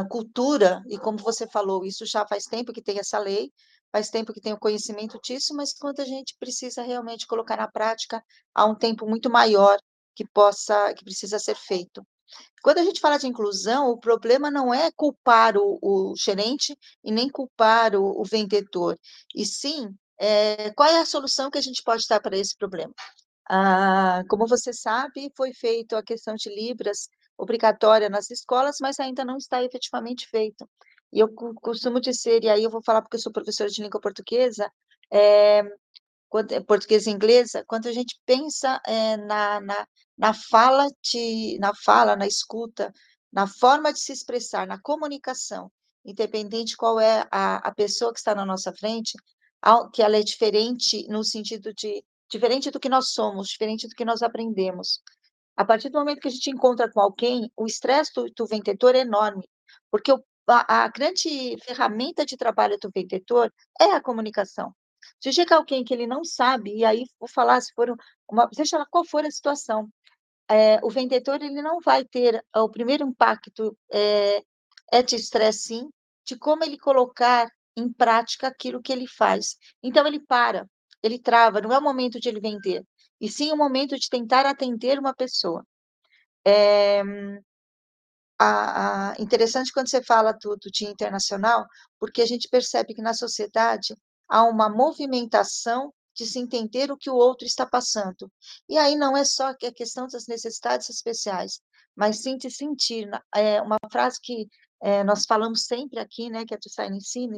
cultura, 0.10 0.82
e 0.88 0.98
como 0.98 1.18
você 1.18 1.48
falou, 1.48 1.86
isso 1.86 2.06
já 2.06 2.26
faz 2.26 2.46
tempo 2.46 2.72
que 2.72 2.82
tem 2.82 3.00
essa 3.00 3.20
lei, 3.20 3.52
faz 3.92 4.10
tempo 4.10 4.34
que 4.34 4.42
tem 4.42 4.54
o 4.54 4.60
conhecimento 4.60 5.20
disso, 5.22 5.54
mas 5.56 5.74
quando 5.74 6.00
a 6.00 6.06
gente 6.06 6.36
precisa 6.40 6.82
realmente 6.82 7.28
colocar 7.28 7.58
na 7.58 7.68
prática, 7.68 8.24
há 8.54 8.66
um 8.66 8.76
tempo 8.76 9.08
muito 9.08 9.30
maior 9.30 9.78
que 10.16 10.26
possa, 10.26 10.94
que 10.94 11.04
precisa 11.04 11.40
ser 11.40 11.56
feito. 11.56 12.06
Quando 12.64 12.80
a 12.80 12.84
gente 12.84 13.00
fala 13.00 13.18
de 13.18 13.28
inclusão, 13.28 13.90
o 13.90 14.00
problema 14.00 14.50
não 14.50 14.74
é 14.74 14.90
culpar 14.96 15.56
o, 15.58 15.78
o 15.82 16.16
gerente 16.18 16.78
e 17.04 17.12
nem 17.12 17.30
culpar 17.30 17.96
o, 17.96 18.20
o 18.20 18.24
vendedor, 18.26 18.98
e 19.36 19.46
sim 19.46 19.90
é, 20.18 20.72
qual 20.72 20.90
é 20.90 21.00
a 21.00 21.06
solução 21.06 21.50
que 21.50 21.58
a 21.58 21.62
gente 21.62 21.84
pode 21.84 22.06
dar 22.10 22.20
para 22.20 22.38
esse 22.38 22.56
problema. 22.58 22.94
Ah, 23.48 24.24
como 24.28 24.48
você 24.48 24.74
sabe, 24.74 25.32
foi 25.38 25.54
feita 25.54 26.00
a 26.00 26.04
questão 26.04 26.34
de 26.36 26.50
Libras 26.50 27.08
obrigatória 27.38 28.10
nas 28.10 28.30
escolas, 28.32 28.78
mas 28.82 29.00
ainda 29.00 29.26
não 29.26 29.38
está 29.38 29.64
efetivamente 29.64 30.28
feito. 30.28 30.68
E 31.12 31.20
eu 31.20 31.30
costumo 31.62 32.00
dizer, 32.00 32.44
e 32.44 32.50
aí 32.50 32.64
eu 32.64 32.70
vou 32.70 32.82
falar 32.84 33.02
porque 33.02 33.16
eu 33.16 33.22
sou 33.22 33.32
professora 33.32 33.70
de 33.70 33.82
língua 33.82 34.02
portuguesa, 34.02 34.72
é, 35.12 35.64
português 36.68 37.08
e 37.08 37.12
inglesa, 37.12 37.64
quando 37.68 37.88
a 37.88 37.94
gente 37.94 38.20
pensa 38.26 38.82
é, 38.86 39.18
na, 39.18 39.62
na, 39.62 39.88
na 40.18 40.34
fala, 40.34 40.88
de, 41.02 41.58
na 41.60 41.74
fala, 41.74 42.16
na 42.16 42.28
escuta, 42.28 42.92
na 43.32 43.48
forma 43.48 43.94
de 43.94 44.00
se 44.00 44.12
expressar, 44.12 44.68
na 44.68 44.80
comunicação, 44.80 45.72
independente 46.04 46.76
qual 46.76 47.00
é 47.00 47.28
a, 47.32 47.58
a 47.58 47.74
pessoa 47.74 48.12
que 48.12 48.20
está 48.20 48.36
na 48.36 48.46
nossa 48.46 48.74
frente, 48.74 49.14
que 49.94 50.02
ela 50.02 50.18
é 50.18 50.22
diferente 50.22 51.08
no 51.10 51.24
sentido 51.24 51.74
de 51.74 52.04
diferente 52.30 52.72
do 52.72 52.80
que 52.80 52.90
nós 52.90 53.10
somos, 53.10 53.48
diferente 53.48 53.88
do 53.88 53.96
que 53.96 54.06
nós 54.06 54.22
aprendemos. 54.22 55.02
A 55.56 55.64
partir 55.64 55.90
do 55.90 56.00
momento 56.00 56.20
que 56.20 56.28
a 56.28 56.32
gente 56.32 56.50
encontra 56.50 56.92
com 56.92 57.00
alguém, 57.00 57.52
o 57.56 57.66
estresse 57.66 58.12
do, 58.14 58.30
do 58.30 58.46
vendedor 58.46 58.96
é 58.96 59.00
enorme, 59.00 59.48
porque 59.90 60.12
o, 60.12 60.22
a, 60.48 60.84
a, 60.84 60.88
grande 60.90 61.58
ferramenta 61.64 62.26
de 62.26 62.36
trabalho 62.36 62.78
do 62.82 62.92
vendedor 62.94 63.52
é 63.80 63.92
a 63.92 64.02
comunicação. 64.02 64.74
Se 65.22 65.32
chega 65.32 65.56
alguém 65.56 65.84
que 65.84 65.94
ele 65.94 66.08
não 66.08 66.24
sabe, 66.24 66.76
e 66.76 66.84
aí 66.84 67.06
vou 67.20 67.30
falar 67.30 67.62
se 67.62 67.74
for 67.74 67.96
uma, 68.30 68.50
seja 68.54 68.78
lá 68.78 68.86
qual 68.90 69.06
for 69.06 69.24
a 69.24 69.32
situação, 69.32 69.90
é, 70.50 70.80
o 70.84 70.90
vendedor 70.90 71.42
ele 71.42 71.62
não 71.62 71.80
vai 71.80 72.04
ter 72.06 72.44
o 72.56 72.70
primeiro 72.70 73.06
impacto 73.08 73.78
é, 73.92 74.42
é 74.92 75.02
de 75.02 75.16
estresse 75.16 75.68
sim, 75.68 75.90
de 76.26 76.38
como 76.38 76.64
ele 76.64 76.78
colocar 76.78 77.50
em 77.78 77.92
prática 77.92 78.48
aquilo 78.48 78.82
que 78.82 78.92
ele 78.92 79.08
faz. 79.08 79.58
Então 79.82 80.06
ele 80.06 80.20
para, 80.20 80.68
ele 81.02 81.20
trava, 81.20 81.62
não 81.62 81.72
é 81.72 81.78
o 81.78 81.84
momento 81.84 82.20
de 82.20 82.30
ele 82.30 82.40
vender, 82.40 82.84
e 83.20 83.30
sim 83.30 83.52
o 83.52 83.58
momento 83.58 83.98
de 83.98 84.10
tentar 84.10 84.46
atender 84.46 85.00
uma 85.00 85.14
pessoa. 85.14 85.66
É, 86.46 87.02
a, 88.38 89.12
a, 89.12 89.16
interessante 89.20 89.72
quando 89.72 89.90
você 89.90 90.04
fala 90.04 90.32
do, 90.34 90.56
do 90.58 90.70
Dia 90.72 90.90
Internacional, 90.90 91.66
porque 92.00 92.22
a 92.22 92.26
gente 92.26 92.50
percebe 92.50 92.94
que 92.94 93.02
na 93.02 93.14
sociedade 93.14 93.96
há 94.28 94.44
uma 94.44 94.70
movimentação 94.70 95.94
de 96.14 96.26
se 96.26 96.40
entender 96.40 96.92
o 96.92 96.98
que 96.98 97.10
o 97.10 97.16
outro 97.16 97.46
está 97.46 97.66
passando. 97.66 98.32
E 98.70 98.78
aí 98.78 98.96
não 98.96 99.18
é 99.18 99.26
só 99.26 99.50
a 99.50 99.74
questão 99.74 100.08
das 100.08 100.28
necessidades 100.28 100.90
especiais, 100.90 101.60
mas 101.96 102.22
sim 102.22 102.38
de 102.38 102.50
sentir. 102.50 103.10
É 103.34 103.62
uma 103.62 103.78
frase 103.92 104.20
que 104.22 104.48
é, 104.82 105.04
nós 105.04 105.26
falamos 105.26 105.66
sempre 105.66 106.00
aqui, 106.00 106.30
né, 106.30 106.46
que 106.46 106.54
é 106.54 106.58
do 106.58 106.70
Sign 106.70 106.96
Ensine, 106.96 107.38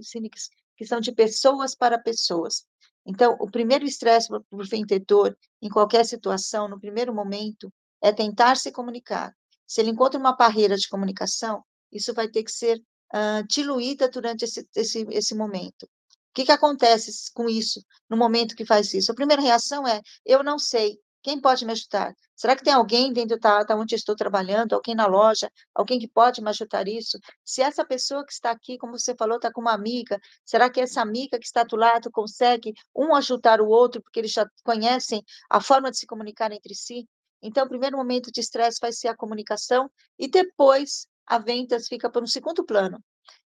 que 0.77 0.85
são 0.85 0.99
de 0.99 1.11
pessoas 1.11 1.75
para 1.75 1.99
pessoas. 1.99 2.65
Então, 3.07 3.37
o 3.39 3.49
primeiro 3.49 3.85
estresse 3.85 4.27
para 4.27 4.41
o 4.51 4.65
vendedor, 4.65 5.35
em 5.61 5.69
qualquer 5.69 6.05
situação, 6.05 6.67
no 6.67 6.77
primeiro 6.77 7.15
momento, 7.15 7.71
é 8.01 8.11
tentar 8.11 8.57
se 8.57 8.69
comunicar. 8.69 9.33
Se 9.65 9.79
ele 9.79 9.91
encontra 9.91 10.19
uma 10.19 10.35
barreira 10.35 10.75
de 10.75 10.89
comunicação, 10.89 11.63
isso 11.89 12.13
vai 12.13 12.27
ter 12.27 12.43
que 12.43 12.51
ser 12.51 12.77
uh, 13.13 13.47
diluída 13.47 14.09
durante 14.09 14.43
esse, 14.43 14.67
esse, 14.75 15.07
esse 15.09 15.33
momento. 15.33 15.83
O 15.83 15.89
que, 16.33 16.45
que 16.45 16.51
acontece 16.51 17.31
com 17.33 17.49
isso, 17.49 17.81
no 18.09 18.17
momento 18.17 18.55
que 18.55 18.65
faz 18.65 18.93
isso? 18.93 19.11
A 19.11 19.15
primeira 19.15 19.41
reação 19.41 19.87
é: 19.87 20.01
eu 20.25 20.43
não 20.43 20.59
sei, 20.59 20.99
quem 21.27 21.41
pode 21.41 21.65
me 21.65 21.73
ajudar? 21.73 22.15
Será 22.37 22.55
que 22.55 22.63
tem 22.63 22.71
alguém 22.71 23.11
dentro 23.11 23.37
da, 23.37 23.61
da 23.61 23.75
onde 23.75 23.93
estou 23.95 24.15
trabalhando, 24.15 24.71
alguém 24.71 24.95
na 24.95 25.05
loja, 25.05 25.51
alguém 25.75 25.99
que 25.99 26.07
pode 26.07 26.41
me 26.41 26.49
ajudar 26.49 26.87
isso? 26.87 27.19
Se 27.43 27.61
essa 27.61 27.83
pessoa 27.83 28.25
que 28.25 28.31
está 28.31 28.49
aqui, 28.49 28.77
como 28.77 28.97
você 28.97 29.13
falou, 29.13 29.35
está 29.35 29.51
com 29.51 29.59
uma 29.59 29.73
amiga, 29.73 30.21
será 30.45 30.69
que 30.69 30.79
essa 30.79 31.01
amiga 31.01 31.37
que 31.37 31.45
está 31.45 31.65
do 31.65 31.75
lado 31.75 32.09
consegue 32.09 32.73
um 32.95 33.13
ajudar 33.13 33.59
o 33.59 33.67
outro, 33.67 34.01
porque 34.01 34.21
eles 34.21 34.31
já 34.31 34.49
conhecem 34.63 35.21
a 35.49 35.59
forma 35.59 35.91
de 35.91 35.97
se 35.97 36.07
comunicar 36.07 36.49
entre 36.53 36.73
si? 36.73 37.05
Então, 37.41 37.65
o 37.65 37.69
primeiro 37.69 37.97
momento 37.97 38.31
de 38.31 38.39
estresse 38.39 38.77
vai 38.81 38.93
ser 38.93 39.09
a 39.09 39.15
comunicação 39.15 39.91
e 40.17 40.29
depois 40.29 41.07
a 41.25 41.37
vendas 41.37 41.89
fica 41.89 42.09
para 42.09 42.23
um 42.23 42.27
segundo 42.27 42.63
plano. 42.63 43.03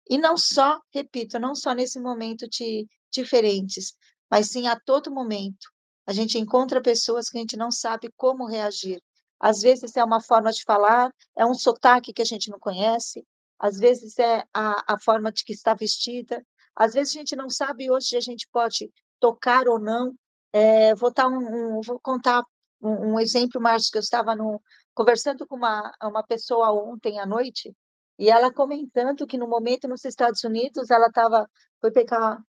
E 0.08 0.16
não 0.16 0.36
só, 0.36 0.80
repito, 0.92 1.40
não 1.40 1.56
só 1.56 1.72
nesse 1.72 1.98
momento 1.98 2.48
de 2.48 2.86
diferentes, 3.10 3.96
mas 4.30 4.52
sim 4.52 4.68
a 4.68 4.78
todo 4.78 5.10
momento. 5.10 5.73
A 6.06 6.12
gente 6.12 6.38
encontra 6.38 6.82
pessoas 6.82 7.28
que 7.28 7.38
a 7.38 7.40
gente 7.40 7.56
não 7.56 7.70
sabe 7.70 8.10
como 8.16 8.46
reagir. 8.46 9.02
Às 9.40 9.60
vezes 9.60 9.96
é 9.96 10.04
uma 10.04 10.20
forma 10.20 10.52
de 10.52 10.62
falar, 10.62 11.12
é 11.36 11.44
um 11.44 11.54
sotaque 11.54 12.12
que 12.12 12.22
a 12.22 12.26
gente 12.26 12.50
não 12.50 12.58
conhece, 12.58 13.26
às 13.58 13.78
vezes 13.78 14.18
é 14.18 14.44
a, 14.52 14.94
a 14.94 15.00
forma 15.00 15.32
de 15.32 15.44
que 15.44 15.52
está 15.52 15.74
vestida, 15.74 16.44
às 16.76 16.94
vezes 16.94 17.14
a 17.14 17.18
gente 17.18 17.36
não 17.36 17.48
sabe 17.48 17.90
hoje 17.90 18.16
a 18.16 18.20
gente 18.20 18.48
pode 18.50 18.90
tocar 19.20 19.68
ou 19.68 19.78
não. 19.78 20.14
É, 20.52 20.94
vou, 20.94 21.12
um, 21.18 21.78
um, 21.78 21.80
vou, 21.80 21.98
contar 22.00 22.42
um, 22.80 23.14
um, 23.14 23.20
exemplo, 23.20 23.60
Márcio, 23.60 23.90
que 23.90 23.98
eu 23.98 24.02
estava 24.02 24.34
no, 24.34 24.60
conversando 24.94 25.46
com 25.46 25.56
uma, 25.56 25.92
uma 26.02 26.22
pessoa 26.22 26.72
ontem 26.72 27.18
à 27.18 27.26
noite, 27.26 27.74
e 28.18 28.30
ela 28.30 28.52
comentando 28.52 29.26
que 29.26 29.36
no 29.36 29.48
momento 29.48 29.88
nos 29.88 30.04
Estados 30.04 30.44
Unidos 30.44 30.90
ela 30.90 31.08
estava 31.08 31.48
foi 31.80 31.90
pegar 31.90 32.40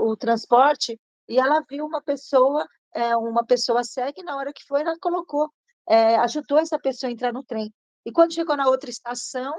o 0.00 0.16
transporte 0.16 0.98
e 1.28 1.38
ela 1.38 1.62
viu 1.68 1.84
uma 1.86 2.02
pessoa, 2.02 2.66
é, 2.94 3.16
uma 3.16 3.44
pessoa 3.44 3.84
cega, 3.84 4.20
e 4.20 4.24
na 4.24 4.36
hora 4.36 4.52
que 4.52 4.64
foi, 4.64 4.80
ela 4.82 4.96
colocou, 5.00 5.50
é, 5.88 6.16
ajudou 6.16 6.58
essa 6.58 6.78
pessoa 6.78 7.10
a 7.10 7.12
entrar 7.12 7.32
no 7.32 7.42
trem. 7.44 7.72
E 8.04 8.12
quando 8.12 8.34
chegou 8.34 8.56
na 8.56 8.68
outra 8.68 8.90
estação, 8.90 9.52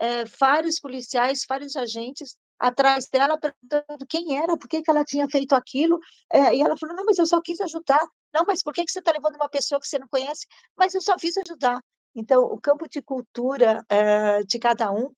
é, 0.00 0.24
vários 0.24 0.80
policiais, 0.80 1.44
vários 1.48 1.76
agentes 1.76 2.36
atrás 2.58 3.08
dela 3.08 3.38
perguntando 3.38 4.06
quem 4.08 4.38
era, 4.38 4.56
por 4.56 4.68
que, 4.68 4.82
que 4.82 4.90
ela 4.90 5.04
tinha 5.04 5.28
feito 5.28 5.54
aquilo, 5.54 5.98
é, 6.32 6.54
e 6.54 6.60
ela 6.60 6.76
falou, 6.76 6.96
não, 6.96 7.04
mas 7.04 7.18
eu 7.18 7.26
só 7.26 7.40
quis 7.40 7.60
ajudar. 7.60 8.04
Não, 8.32 8.44
mas 8.46 8.62
por 8.62 8.72
que, 8.72 8.84
que 8.84 8.92
você 8.92 9.00
está 9.00 9.12
levando 9.12 9.36
uma 9.36 9.48
pessoa 9.48 9.80
que 9.80 9.86
você 9.86 9.98
não 9.98 10.08
conhece? 10.08 10.46
Mas 10.76 10.94
eu 10.94 11.00
só 11.00 11.16
quis 11.16 11.36
ajudar. 11.38 11.80
Então, 12.14 12.42
o 12.42 12.60
campo 12.60 12.88
de 12.88 13.02
cultura 13.02 13.84
é, 13.88 14.42
de 14.42 14.58
cada 14.58 14.92
um 14.92 15.10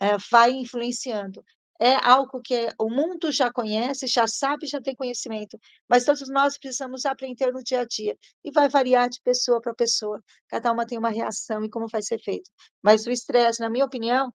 é, 0.00 0.16
vai 0.30 0.52
influenciando 0.52 1.44
é 1.82 1.96
algo 1.96 2.40
que 2.40 2.68
o 2.78 2.88
mundo 2.88 3.32
já 3.32 3.52
conhece, 3.52 4.06
já 4.06 4.24
sabe, 4.28 4.68
já 4.68 4.80
tem 4.80 4.94
conhecimento, 4.94 5.58
mas 5.88 6.04
todos 6.04 6.28
nós 6.28 6.56
precisamos 6.56 7.04
aprender 7.04 7.52
no 7.52 7.60
dia 7.60 7.80
a 7.80 7.84
dia, 7.84 8.16
e 8.44 8.52
vai 8.52 8.68
variar 8.68 9.08
de 9.08 9.20
pessoa 9.20 9.60
para 9.60 9.74
pessoa, 9.74 10.22
cada 10.46 10.70
uma 10.70 10.86
tem 10.86 10.96
uma 10.96 11.10
reação 11.10 11.64
e 11.64 11.68
como 11.68 11.88
vai 11.88 12.00
ser 12.00 12.20
feito. 12.22 12.48
Mas 12.80 13.04
o 13.04 13.10
estresse, 13.10 13.60
na 13.60 13.68
minha 13.68 13.84
opinião, 13.84 14.32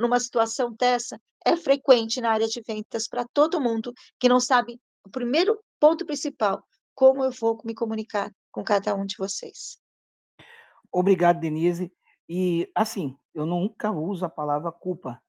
numa 0.00 0.18
situação 0.18 0.72
dessa, 0.72 1.20
é 1.44 1.54
frequente 1.54 2.18
na 2.18 2.30
área 2.30 2.48
de 2.48 2.62
vendas 2.66 3.06
para 3.06 3.26
todo 3.34 3.60
mundo 3.60 3.92
que 4.18 4.26
não 4.26 4.40
sabe 4.40 4.80
o 5.04 5.10
primeiro 5.10 5.62
ponto 5.78 6.06
principal, 6.06 6.64
como 6.94 7.24
eu 7.24 7.30
vou 7.30 7.60
me 7.62 7.74
comunicar 7.74 8.32
com 8.50 8.64
cada 8.64 8.94
um 8.94 9.04
de 9.04 9.16
vocês. 9.18 9.78
Obrigado, 10.90 11.40
Denise. 11.40 11.92
E, 12.26 12.70
assim, 12.74 13.18
eu 13.34 13.44
nunca 13.44 13.90
uso 13.90 14.24
a 14.24 14.30
palavra 14.30 14.72
culpa. 14.72 15.22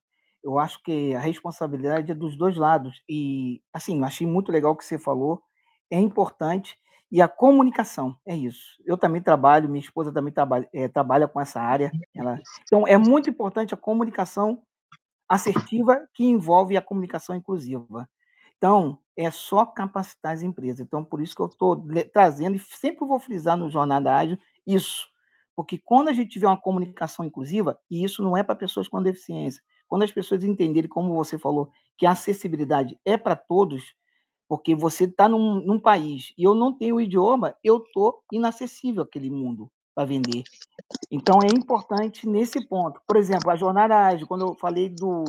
Eu 0.43 0.59
acho 0.59 0.81
que 0.83 1.13
a 1.13 1.19
responsabilidade 1.19 2.11
é 2.11 2.15
dos 2.15 2.38
dois 2.38 2.55
lados. 2.55 3.01
E, 3.09 3.61
assim, 3.73 4.03
achei 4.03 4.25
muito 4.25 4.51
legal 4.51 4.71
o 4.71 4.75
que 4.75 4.85
você 4.85 4.97
falou. 4.97 5.41
É 5.89 5.99
importante. 5.99 6.77
E 7.09 7.21
a 7.21 7.27
comunicação, 7.27 8.17
é 8.25 8.35
isso. 8.35 8.75
Eu 8.85 8.97
também 8.97 9.21
trabalho, 9.21 9.69
minha 9.69 9.83
esposa 9.83 10.11
também 10.11 10.33
trabalha, 10.33 10.67
é, 10.73 10.88
trabalha 10.88 11.27
com 11.27 11.39
essa 11.39 11.61
área. 11.61 11.91
Ela... 12.13 12.39
Então, 12.63 12.85
é 12.85 12.97
muito 12.97 13.29
importante 13.29 13.73
a 13.73 13.77
comunicação 13.77 14.61
assertiva 15.27 16.07
que 16.13 16.25
envolve 16.25 16.75
a 16.75 16.81
comunicação 16.81 17.35
inclusiva. 17.35 18.09
Então, 18.57 18.99
é 19.15 19.31
só 19.31 19.65
capacitar 19.65 20.33
as 20.33 20.41
empresas. 20.41 20.79
Então, 20.79 21.03
por 21.03 21.21
isso 21.21 21.35
que 21.35 21.41
eu 21.41 21.47
estou 21.47 21.85
trazendo, 22.11 22.55
e 22.55 22.59
sempre 22.59 23.05
vou 23.05 23.19
frisar 23.19 23.55
no 23.55 23.69
Jornada 23.69 24.13
Ágil, 24.13 24.38
isso. 24.65 25.07
Porque 25.55 25.77
quando 25.83 26.09
a 26.09 26.13
gente 26.13 26.29
tiver 26.29 26.47
uma 26.47 26.59
comunicação 26.59 27.25
inclusiva, 27.25 27.79
e 27.89 28.03
isso 28.03 28.21
não 28.21 28.38
é 28.38 28.43
para 28.43 28.55
pessoas 28.55 28.88
com 28.88 29.01
deficiência, 29.01 29.61
quando 29.88 30.03
as 30.03 30.11
pessoas 30.11 30.43
entenderem, 30.43 30.89
como 30.89 31.15
você 31.15 31.38
falou, 31.38 31.69
que 31.97 32.05
a 32.05 32.11
acessibilidade 32.11 32.99
é 33.05 33.17
para 33.17 33.35
todos, 33.35 33.95
porque 34.47 34.75
você 34.75 35.05
está 35.05 35.27
num, 35.27 35.61
num, 35.61 35.79
país 35.79 36.33
e 36.38 36.43
eu 36.43 36.53
não 36.53 36.73
tenho 36.73 36.95
o 36.95 37.01
idioma, 37.01 37.55
eu 37.63 37.77
estou 37.77 38.21
inacessível 38.31 39.03
àquele 39.03 39.29
mundo 39.29 39.69
para 39.93 40.05
vender. 40.05 40.43
Então, 41.11 41.39
é 41.41 41.47
importante 41.47 42.27
nesse 42.27 42.65
ponto. 42.67 43.01
Por 43.07 43.17
exemplo, 43.17 43.49
a 43.49 43.55
jornada 43.55 43.97
ágil, 43.97 44.27
quando 44.27 44.45
eu 44.45 44.55
falei 44.55 44.89
do, 44.89 45.23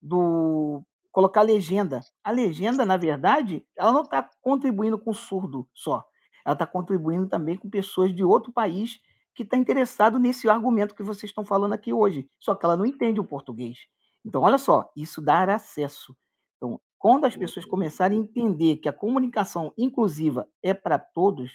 do 0.00 0.82
colocar 1.12 1.42
legenda. 1.42 2.00
A 2.24 2.30
legenda, 2.30 2.86
na 2.86 2.96
verdade, 2.96 3.64
ela 3.76 3.92
não 3.92 4.02
está 4.02 4.28
contribuindo 4.40 4.98
com 4.98 5.12
surdo 5.12 5.68
só. 5.74 6.04
Ela 6.44 6.54
está 6.54 6.66
contribuindo 6.66 7.28
também 7.28 7.56
com 7.56 7.68
pessoas 7.68 8.14
de 8.14 8.24
outro 8.24 8.52
país 8.52 8.98
que 9.40 9.44
está 9.44 9.56
interessado 9.56 10.18
nesse 10.18 10.50
argumento 10.50 10.94
que 10.94 11.02
vocês 11.02 11.30
estão 11.30 11.46
falando 11.46 11.72
aqui 11.72 11.94
hoje. 11.94 12.28
Só 12.38 12.54
que 12.54 12.62
ela 12.62 12.76
não 12.76 12.84
entende 12.84 13.20
o 13.20 13.24
português. 13.24 13.78
Então, 14.22 14.42
olha 14.42 14.58
só, 14.58 14.92
isso 14.94 15.22
dá 15.22 15.54
acesso. 15.54 16.14
Então, 16.58 16.78
quando 16.98 17.24
as 17.24 17.34
pessoas 17.34 17.64
começarem 17.64 18.18
a 18.18 18.20
entender 18.20 18.76
que 18.76 18.88
a 18.88 18.92
comunicação 18.92 19.72
inclusiva 19.78 20.46
é 20.62 20.74
para 20.74 20.98
todos, 20.98 21.50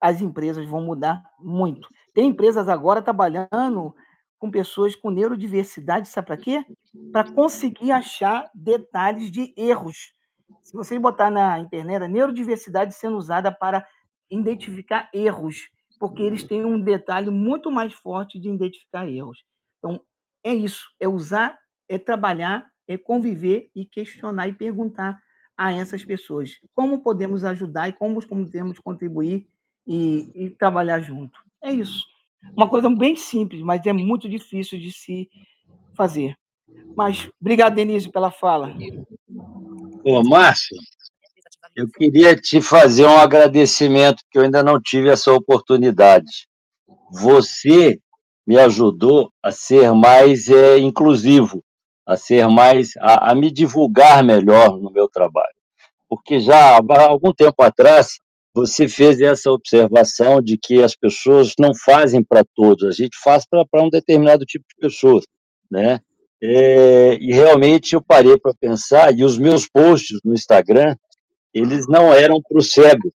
as 0.00 0.22
empresas 0.22 0.66
vão 0.66 0.80
mudar 0.80 1.22
muito. 1.38 1.90
Tem 2.14 2.30
empresas 2.30 2.70
agora 2.70 3.02
trabalhando 3.02 3.94
com 4.38 4.50
pessoas 4.50 4.96
com 4.96 5.10
neurodiversidade, 5.10 6.08
sabe 6.08 6.28
para 6.28 6.36
quê? 6.38 6.64
Para 7.12 7.30
conseguir 7.30 7.92
achar 7.92 8.50
detalhes 8.54 9.30
de 9.30 9.52
erros. 9.58 10.14
Se 10.62 10.72
vocês 10.72 10.98
botar 10.98 11.30
na 11.30 11.58
internet, 11.58 12.02
a 12.04 12.08
neurodiversidade 12.08 12.94
sendo 12.94 13.18
usada 13.18 13.52
para 13.52 13.86
identificar 14.30 15.10
erros, 15.12 15.68
porque 15.98 16.22
eles 16.22 16.44
têm 16.44 16.64
um 16.64 16.80
detalhe 16.80 17.30
muito 17.30 17.70
mais 17.70 17.92
forte 17.92 18.38
de 18.38 18.48
identificar 18.48 19.08
erros. 19.08 19.44
Então, 19.78 20.00
é 20.44 20.54
isso, 20.54 20.86
é 21.00 21.08
usar, 21.08 21.58
é 21.88 21.98
trabalhar, 21.98 22.66
é 22.86 22.96
conviver 22.96 23.70
e 23.74 23.84
questionar 23.84 24.48
e 24.48 24.52
perguntar 24.52 25.20
a 25.56 25.72
essas 25.72 26.04
pessoas 26.04 26.52
como 26.74 27.00
podemos 27.00 27.44
ajudar 27.44 27.88
e 27.88 27.92
como 27.92 28.24
podemos 28.24 28.78
contribuir 28.78 29.46
e, 29.86 30.30
e 30.34 30.50
trabalhar 30.50 31.00
junto. 31.00 31.40
É 31.62 31.72
isso. 31.72 32.04
Uma 32.56 32.68
coisa 32.68 32.88
bem 32.88 33.16
simples, 33.16 33.60
mas 33.62 33.84
é 33.84 33.92
muito 33.92 34.28
difícil 34.28 34.78
de 34.78 34.92
se 34.92 35.28
fazer. 35.94 36.36
Mas 36.96 37.28
obrigado, 37.40 37.74
Denise, 37.74 38.10
pela 38.10 38.30
fala. 38.30 38.72
Ô, 40.04 40.22
Márcio, 40.22 40.76
eu 41.78 41.88
queria 41.88 42.34
te 42.34 42.60
fazer 42.60 43.06
um 43.06 43.18
agradecimento, 43.18 44.24
que 44.32 44.36
eu 44.36 44.42
ainda 44.42 44.64
não 44.64 44.80
tive 44.82 45.10
essa 45.10 45.32
oportunidade. 45.32 46.48
Você 47.12 48.00
me 48.44 48.58
ajudou 48.58 49.30
a 49.40 49.52
ser 49.52 49.92
mais 49.92 50.48
é, 50.48 50.76
inclusivo, 50.80 51.62
a 52.04 52.16
ser 52.16 52.48
mais, 52.48 52.90
a, 52.98 53.30
a 53.30 53.34
me 53.34 53.48
divulgar 53.48 54.24
melhor 54.24 54.76
no 54.76 54.90
meu 54.90 55.08
trabalho. 55.08 55.54
Porque 56.08 56.40
já 56.40 56.78
há 56.78 57.02
algum 57.02 57.32
tempo 57.32 57.62
atrás, 57.62 58.18
você 58.52 58.88
fez 58.88 59.20
essa 59.20 59.48
observação 59.48 60.42
de 60.42 60.58
que 60.58 60.82
as 60.82 60.96
pessoas 60.96 61.52
não 61.60 61.72
fazem 61.72 62.24
para 62.24 62.44
todos, 62.56 62.88
a 62.88 62.90
gente 62.90 63.16
faz 63.22 63.44
para 63.48 63.84
um 63.84 63.88
determinado 63.88 64.44
tipo 64.44 64.64
de 64.68 64.74
pessoas, 64.80 65.24
né? 65.70 66.00
É, 66.42 67.14
e 67.20 67.32
realmente 67.32 67.94
eu 67.94 68.02
parei 68.02 68.36
para 68.36 68.52
pensar, 68.58 69.16
e 69.16 69.22
os 69.22 69.38
meus 69.38 69.68
posts 69.68 70.18
no 70.24 70.34
Instagram, 70.34 70.96
eles 71.58 71.86
não 71.88 72.12
eram 72.12 72.40
para 72.40 72.58
o 72.58 72.62
cego, 72.62 73.12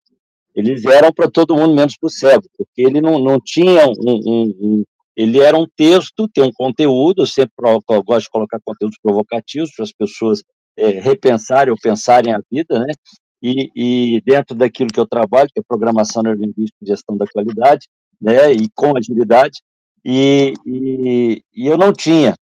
eles 0.55 0.85
eram 0.85 1.11
para 1.11 1.29
todo 1.29 1.55
mundo, 1.55 1.75
menos 1.75 1.97
para 1.97 2.07
o 2.07 2.11
cego, 2.11 2.43
porque 2.57 2.81
ele 2.81 2.99
não, 2.99 3.19
não 3.19 3.39
tinha 3.39 3.87
um, 3.87 3.93
um, 4.05 4.55
um, 4.61 4.83
Ele 5.15 5.39
era 5.39 5.57
um 5.57 5.67
texto, 5.75 6.27
tem 6.27 6.43
um 6.43 6.51
conteúdo, 6.51 7.21
eu 7.21 7.27
sempre 7.27 7.53
eu 7.65 8.03
gosto 8.03 8.23
de 8.23 8.29
colocar 8.29 8.59
conteúdos 8.63 8.97
provocativos 9.01 9.71
para 9.75 9.83
as 9.83 9.91
pessoas 9.91 10.43
é, 10.75 10.89
repensarem 10.99 11.71
ou 11.71 11.77
pensarem 11.81 12.33
a 12.33 12.41
vida, 12.51 12.79
né? 12.79 12.93
e, 13.41 13.71
e, 13.75 14.21
dentro 14.21 14.55
daquilo 14.55 14.91
que 14.91 14.99
eu 14.99 15.07
trabalho, 15.07 15.49
que 15.51 15.59
é 15.59 15.63
programação 15.67 16.21
neurolinguística 16.21 16.77
e 16.81 16.87
gestão 16.87 17.17
da 17.17 17.25
qualidade, 17.25 17.87
né, 18.21 18.51
e 18.51 18.69
com 18.75 18.95
agilidade, 18.95 19.61
e, 20.05 20.53
e, 20.65 21.43
e, 21.53 21.67
eu 21.67 21.77
não 21.77 21.91
tinha. 21.91 22.35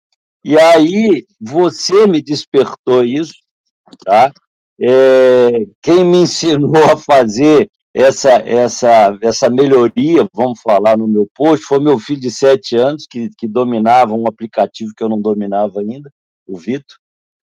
E 0.45 0.59
aí 0.59 1.25
você 1.41 2.07
me 2.07 2.21
despertou 2.21 3.05
isso, 3.05 3.35
tá? 4.05 4.33
É, 4.81 5.67
quem 5.83 6.05
me 6.05 6.19
ensinou 6.19 6.85
a 6.85 6.97
fazer 6.97 7.69
essa, 7.93 8.31
essa, 8.31 9.19
essa 9.21 9.51
melhoria, 9.51 10.29
vamos 10.33 10.61
falar 10.61 10.97
no 10.97 11.09
meu 11.09 11.29
post, 11.35 11.65
foi 11.67 11.81
meu 11.81 11.99
filho 11.99 12.21
de 12.21 12.31
sete 12.31 12.77
anos, 12.77 13.07
que, 13.11 13.29
que 13.37 13.49
dominava 13.49 14.15
um 14.15 14.27
aplicativo 14.29 14.93
que 14.97 15.03
eu 15.03 15.09
não 15.09 15.21
dominava 15.21 15.81
ainda, 15.81 16.11
o 16.47 16.57
Vitor, 16.57 16.97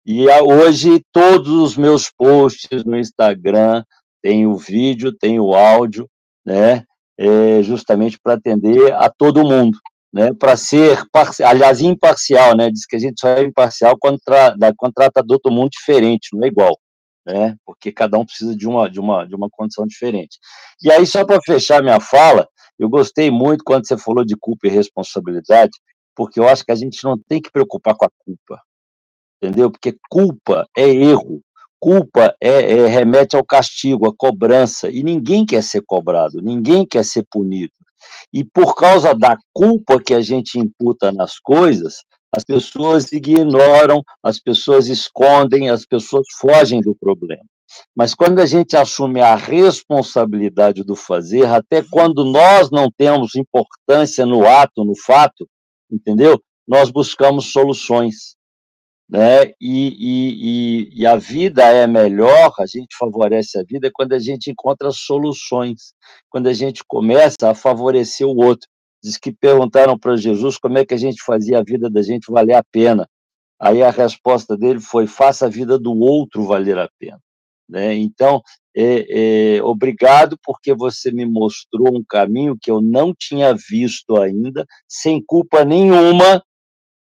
e 0.06 0.28
hoje 0.28 1.02
todos 1.10 1.48
os 1.48 1.76
meus 1.76 2.10
posts 2.10 2.84
no 2.84 2.96
Instagram 2.96 3.82
têm 4.22 4.46
o 4.46 4.54
vídeo, 4.56 5.16
tem 5.16 5.40
o 5.40 5.54
áudio, 5.54 6.08
né? 6.44 6.84
É 7.16 7.62
justamente 7.62 8.18
para 8.22 8.34
atender 8.34 8.92
a 8.92 9.08
todo 9.08 9.44
mundo, 9.44 9.78
né? 10.12 10.32
Para 10.34 10.56
ser, 10.56 11.02
aliás, 11.42 11.80
imparcial, 11.80 12.54
né? 12.54 12.70
Diz 12.70 12.84
que 12.84 12.96
a 12.96 12.98
gente 12.98 13.18
só 13.18 13.28
é 13.28 13.44
imparcial 13.44 13.96
quando, 13.98 14.18
tra... 14.22 14.54
quando 14.76 14.92
trata 14.92 15.22
de 15.22 15.28
todo 15.28 15.50
mundo 15.50 15.70
diferente, 15.70 16.28
não 16.34 16.44
é 16.44 16.48
igual, 16.48 16.78
né? 17.26 17.56
Porque 17.64 17.92
cada 17.92 18.18
um 18.18 18.24
precisa 18.24 18.56
de 18.56 18.66
uma, 18.66 18.88
de 18.88 19.00
uma, 19.00 19.26
de 19.26 19.34
uma 19.34 19.48
condição 19.50 19.86
diferente. 19.86 20.38
E 20.82 20.90
aí, 20.90 21.06
só 21.06 21.24
para 21.24 21.40
fechar 21.42 21.82
minha 21.82 22.00
fala, 22.00 22.48
eu 22.78 22.88
gostei 22.88 23.30
muito 23.30 23.64
quando 23.64 23.86
você 23.86 23.96
falou 23.96 24.24
de 24.24 24.36
culpa 24.36 24.66
e 24.66 24.70
responsabilidade, 24.70 25.72
porque 26.14 26.38
eu 26.38 26.48
acho 26.48 26.64
que 26.64 26.72
a 26.72 26.76
gente 26.76 27.02
não 27.04 27.18
tem 27.18 27.40
que 27.40 27.50
preocupar 27.50 27.96
com 27.96 28.04
a 28.04 28.10
culpa 28.24 28.60
entendeu? 29.44 29.70
Porque 29.70 29.96
culpa 30.08 30.66
é 30.76 30.88
erro, 30.88 31.42
culpa 31.78 32.34
é, 32.40 32.78
é, 32.78 32.86
remete 32.86 33.36
ao 33.36 33.44
castigo, 33.44 34.08
à 34.08 34.12
cobrança, 34.16 34.90
e 34.90 35.02
ninguém 35.02 35.44
quer 35.44 35.62
ser 35.62 35.82
cobrado, 35.86 36.40
ninguém 36.40 36.86
quer 36.86 37.04
ser 37.04 37.24
punido. 37.30 37.72
E 38.32 38.44
por 38.44 38.74
causa 38.74 39.14
da 39.14 39.36
culpa 39.52 40.00
que 40.00 40.14
a 40.14 40.20
gente 40.20 40.58
imputa 40.58 41.12
nas 41.12 41.38
coisas, 41.38 41.96
as 42.36 42.44
pessoas 42.44 43.12
ignoram, 43.12 44.02
as 44.22 44.38
pessoas 44.38 44.88
escondem, 44.88 45.70
as 45.70 45.84
pessoas 45.86 46.26
fogem 46.38 46.80
do 46.80 46.94
problema. 46.94 47.44
Mas 47.94 48.14
quando 48.14 48.40
a 48.40 48.46
gente 48.46 48.76
assume 48.76 49.20
a 49.20 49.34
responsabilidade 49.34 50.84
do 50.84 50.94
fazer, 50.94 51.46
até 51.46 51.82
quando 51.82 52.24
nós 52.24 52.70
não 52.70 52.90
temos 52.90 53.34
importância 53.34 54.24
no 54.24 54.46
ato, 54.46 54.84
no 54.84 54.96
fato, 54.96 55.48
entendeu? 55.90 56.40
Nós 56.66 56.90
buscamos 56.90 57.52
soluções 57.52 58.34
né? 59.08 59.52
E, 59.60 60.88
e, 60.90 61.00
e, 61.00 61.06
a 61.06 61.16
vida 61.16 61.62
é 61.62 61.86
melhor, 61.86 62.52
a 62.58 62.66
gente 62.66 62.96
favorece 62.98 63.58
a 63.58 63.62
vida 63.62 63.90
quando 63.92 64.14
a 64.14 64.18
gente 64.18 64.50
encontra 64.50 64.90
soluções, 64.90 65.92
quando 66.30 66.46
a 66.46 66.52
gente 66.52 66.82
começa 66.86 67.50
a 67.50 67.54
favorecer 67.54 68.26
o 68.26 68.36
outro. 68.36 68.68
Diz 69.04 69.18
que 69.18 69.30
perguntaram 69.30 69.98
para 69.98 70.16
Jesus 70.16 70.56
como 70.56 70.78
é 70.78 70.86
que 70.86 70.94
a 70.94 70.96
gente 70.96 71.22
fazia 71.22 71.58
a 71.58 71.62
vida 71.62 71.90
da 71.90 72.00
gente 72.00 72.32
valer 72.32 72.54
a 72.54 72.64
pena. 72.64 73.06
Aí 73.60 73.82
a 73.82 73.90
resposta 73.90 74.56
dele 74.56 74.80
foi: 74.80 75.06
faça 75.06 75.44
a 75.44 75.50
vida 75.50 75.78
do 75.78 75.94
outro 75.94 76.46
valer 76.46 76.78
a 76.78 76.88
pena. 76.98 77.20
Né? 77.68 77.94
Então, 77.94 78.42
é, 78.74 79.56
é, 79.56 79.62
obrigado 79.62 80.38
porque 80.42 80.74
você 80.74 81.10
me 81.10 81.26
mostrou 81.26 81.94
um 81.94 82.02
caminho 82.02 82.56
que 82.58 82.70
eu 82.70 82.80
não 82.80 83.14
tinha 83.14 83.54
visto 83.54 84.16
ainda, 84.16 84.66
sem 84.88 85.22
culpa 85.22 85.64
nenhuma, 85.66 86.42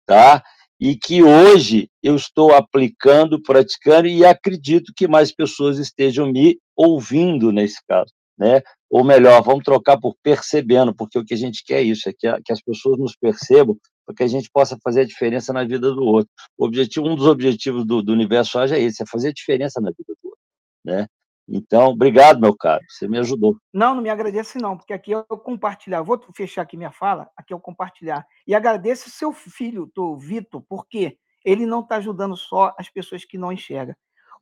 tá? 0.07 0.43
e 0.79 0.95
que 0.95 1.23
hoje 1.23 1.89
eu 2.03 2.15
estou 2.15 2.53
aplicando, 2.53 3.41
praticando 3.41 4.07
e 4.07 4.25
acredito 4.25 4.91
que 4.95 5.07
mais 5.07 5.31
pessoas 5.31 5.77
estejam 5.77 6.31
me 6.31 6.59
ouvindo 6.75 7.51
nesse 7.51 7.79
caso, 7.87 8.11
né? 8.37 8.61
Ou 8.95 9.03
melhor, 9.03 9.43
vamos 9.43 9.65
trocar 9.65 9.99
por 9.99 10.15
percebendo, 10.23 10.95
porque 10.95 11.19
o 11.19 11.25
que 11.25 11.33
a 11.33 11.37
gente 11.37 11.65
quer 11.65 11.79
é 11.79 11.81
isso, 11.81 12.07
é 12.07 12.13
que, 12.17 12.25
a, 12.25 12.41
que 12.41 12.53
as 12.53 12.61
pessoas 12.61 12.97
nos 12.97 13.13
percebam 13.13 13.77
para 14.05 14.15
que 14.15 14.23
a 14.23 14.27
gente 14.27 14.49
possa 14.49 14.77
fazer 14.81 15.01
a 15.01 15.05
diferença 15.05 15.51
na 15.51 15.65
vida 15.65 15.91
do 15.91 16.01
outro. 16.01 16.31
O 16.57 16.65
objetivo, 16.65 17.05
um 17.05 17.13
dos 17.13 17.27
objetivos 17.27 17.85
do, 17.85 18.01
do 18.01 18.13
Universo 18.13 18.57
Ágil 18.57 18.77
é 18.77 18.79
esse, 18.79 19.03
é 19.03 19.05
fazer 19.05 19.27
a 19.27 19.33
diferença 19.33 19.81
na 19.81 19.89
vida 19.89 20.13
do 20.23 20.29
outro, 20.29 20.39
né? 20.85 21.07
Então, 21.45 21.87
obrigado, 21.87 22.39
meu 22.39 22.55
caro, 22.55 22.81
você 22.87 23.05
me 23.05 23.19
ajudou. 23.19 23.57
Não, 23.73 23.95
não 23.95 24.01
me 24.01 24.09
agradece 24.09 24.59
não, 24.59 24.77
porque 24.77 24.93
aqui 24.93 25.11
eu 25.11 25.25
compartilhar, 25.25 26.01
vou 26.01 26.17
fechar 26.33 26.61
aqui 26.61 26.77
minha 26.77 26.93
fala, 26.93 27.29
aqui 27.35 27.53
eu 27.53 27.59
compartilhar. 27.59 28.25
E 28.47 28.55
agradeço 28.55 29.09
seu 29.09 29.33
filho, 29.33 29.91
do 29.93 30.17
Vitor, 30.17 30.63
porque 30.69 31.17
ele 31.43 31.65
não 31.65 31.81
está 31.81 31.97
ajudando 31.97 32.37
só 32.37 32.73
as 32.79 32.89
pessoas 32.89 33.25
que 33.25 33.37
não 33.37 33.51
enxergam. 33.51 33.93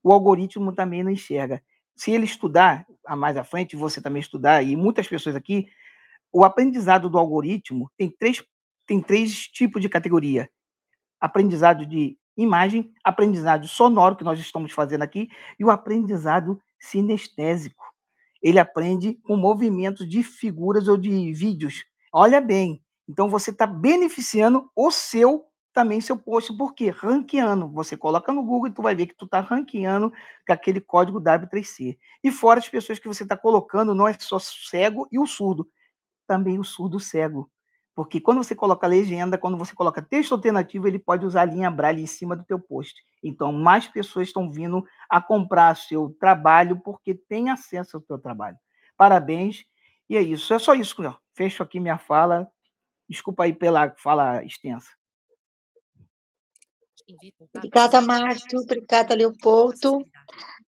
O 0.04 0.14
algoritmo 0.14 0.72
também 0.74 1.04
não 1.04 1.10
enxerga. 1.10 1.60
Se 1.96 2.12
ele 2.12 2.26
estudar, 2.26 2.86
a 3.06 3.16
mais 3.16 3.38
à 3.38 3.44
frente, 3.44 3.76
você 3.76 4.02
também 4.02 4.22
estudar, 4.22 4.64
e 4.64 4.76
muitas 4.76 5.08
pessoas 5.08 5.36
aqui, 5.36 5.68
o 6.32 6.44
aprendizado 6.44 7.10
do 7.10 7.18
algoritmo 7.18 7.92
tem 7.98 8.10
três, 8.10 8.44
tem 8.88 9.02
três 9.02 9.48
tipos 9.48 9.82
de 9.82 9.90
categoria. 9.90 10.50
Aprendizado 11.20 11.86
de 11.86 12.18
imagem, 12.36 12.92
aprendizado 13.04 13.68
sonoro, 13.68 14.16
que 14.16 14.24
nós 14.24 14.40
estamos 14.40 14.72
fazendo 14.72 15.04
aqui, 15.04 15.30
e 15.60 15.64
o 15.64 15.70
aprendizado 15.70 16.60
sinestésico. 16.80 17.86
Ele 18.42 18.60
aprende 18.60 19.14
com 19.24 19.38
movimentos 19.38 20.10
de 20.10 20.24
figuras 20.24 20.88
ou 20.88 20.98
de 20.98 21.32
vídeos. 21.34 21.84
Olha 22.12 22.42
bem, 22.42 22.84
então 23.08 23.30
você 23.30 23.52
está 23.52 23.66
beneficiando 23.66 24.70
o 24.76 24.92
seu 24.92 25.46
também 25.74 26.00
seu 26.00 26.18
post, 26.18 26.56
por 26.56 26.74
quê? 26.74 26.90
Ranqueando. 26.90 27.68
Você 27.70 27.98
coloca 27.98 28.32
no 28.32 28.44
Google 28.44 28.68
e 28.68 28.74
tu 28.74 28.82
vai 28.82 28.96
ver 28.96 29.08
que 29.08 29.16
tu 29.16 29.26
está 29.26 29.40
ranqueando 29.40 30.12
com 30.46 30.54
aquele 30.54 30.80
código 30.80 31.20
W3C. 31.20 31.98
E 32.24 32.32
fora 32.32 32.60
as 32.60 32.70
pessoas 32.70 33.00
que 33.00 33.08
você 33.08 33.24
está 33.24 33.36
colocando, 33.36 33.96
não 33.96 34.08
é 34.08 34.14
só 34.14 34.38
cego 34.40 35.08
e 35.12 35.20
o 35.20 35.26
surdo, 35.26 35.68
também 36.28 36.60
o 36.60 36.64
surdo 36.64 37.00
cego. 37.00 37.50
Porque 37.96 38.20
quando 38.20 38.44
você 38.44 38.56
coloca 38.56 38.88
legenda, 38.88 39.38
quando 39.38 39.58
você 39.58 39.76
coloca 39.76 40.02
texto 40.02 40.32
alternativo, 40.32 40.88
ele 40.88 40.98
pode 40.98 41.26
usar 41.26 41.42
a 41.42 41.46
linha 41.46 41.70
braille 41.70 42.02
em 42.02 42.08
cima 42.08 42.36
do 42.36 42.44
teu 42.44 42.60
post. 42.60 43.04
Então, 43.22 43.52
mais 43.52 43.88
pessoas 43.88 44.28
estão 44.28 44.50
vindo 44.52 44.84
a 45.10 45.22
comprar 45.22 45.76
seu 45.76 46.16
trabalho 46.20 46.80
porque 46.80 47.14
tem 47.14 47.50
acesso 47.50 47.98
ao 47.98 48.02
teu 48.02 48.18
trabalho. 48.18 48.58
Parabéns. 48.98 49.64
E 50.10 50.18
é 50.18 50.22
isso. 50.22 50.54
É 50.54 50.60
só 50.60 50.74
isso, 50.74 50.96
Cunhão. 50.96 51.18
Fecho 51.34 51.62
aqui 51.62 51.80
minha 51.80 51.98
fala. 51.98 52.48
Desculpa 53.08 53.44
aí 53.44 53.54
pela 53.54 53.94
fala 53.98 54.44
extensa. 54.44 54.90
Obrigada, 57.56 58.02
Márcio. 58.02 58.60
Obrigada, 58.60 59.16
Leopoldo. 59.16 60.06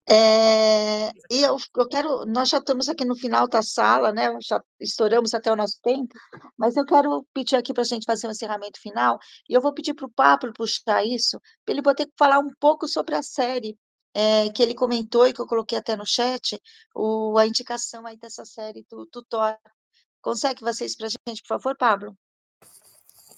É, 0.10 1.12
e 1.32 1.42
eu, 1.42 1.58
eu 1.78 1.88
quero, 1.88 2.26
nós 2.26 2.50
já 2.50 2.58
estamos 2.58 2.90
aqui 2.90 3.06
no 3.06 3.16
final 3.16 3.48
da 3.48 3.62
sala, 3.62 4.12
né? 4.12 4.30
Já 4.42 4.62
estouramos 4.80 5.34
até 5.34 5.52
o 5.52 5.56
nosso 5.56 5.80
tempo, 5.82 6.14
mas 6.58 6.76
eu 6.76 6.86
quero 6.86 7.26
pedir 7.34 7.56
aqui 7.56 7.74
para 7.74 7.84
a 7.84 7.86
gente 7.86 8.06
fazer 8.06 8.28
um 8.28 8.32
encerramento 8.32 8.82
final, 8.82 9.18
e 9.50 9.54
eu 9.54 9.62
vou 9.62 9.74
pedir 9.74 9.94
para 9.94 10.06
o 10.06 10.12
Pablo 10.12 10.52
puxar 10.54 11.06
isso, 11.06 11.40
para 11.64 11.74
ele 11.74 11.82
poder 11.82 12.10
falar 12.18 12.40
um 12.40 12.50
pouco 12.60 12.88
sobre 12.88 13.16
a 13.16 13.24
série 13.24 13.78
é, 14.14 14.50
que 14.50 14.62
ele 14.62 14.76
comentou 14.76 15.26
e 15.26 15.34
que 15.34 15.42
eu 15.42 15.48
coloquei 15.48 15.78
até 15.78 15.96
no 15.96 16.06
chat, 16.06 16.60
o, 16.94 17.38
a 17.38 17.48
indicação 17.48 18.06
aí 18.06 18.18
dessa 18.18 18.46
série 18.46 18.86
do 18.90 19.06
Tutor. 19.08 19.58
Consegue 20.22 20.62
vocês 20.62 20.96
para 20.96 21.08
a 21.08 21.10
gente, 21.10 21.42
por 21.42 21.48
favor, 21.48 21.78
Pablo? 21.78 22.18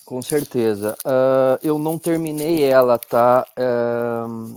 Com 0.06 0.22
certeza. 0.22 0.96
Uh, 1.04 1.58
eu 1.64 1.80
não 1.80 1.98
terminei 1.98 2.64
ela, 2.64 3.00
tá? 3.00 3.44
Uh, 3.58 4.56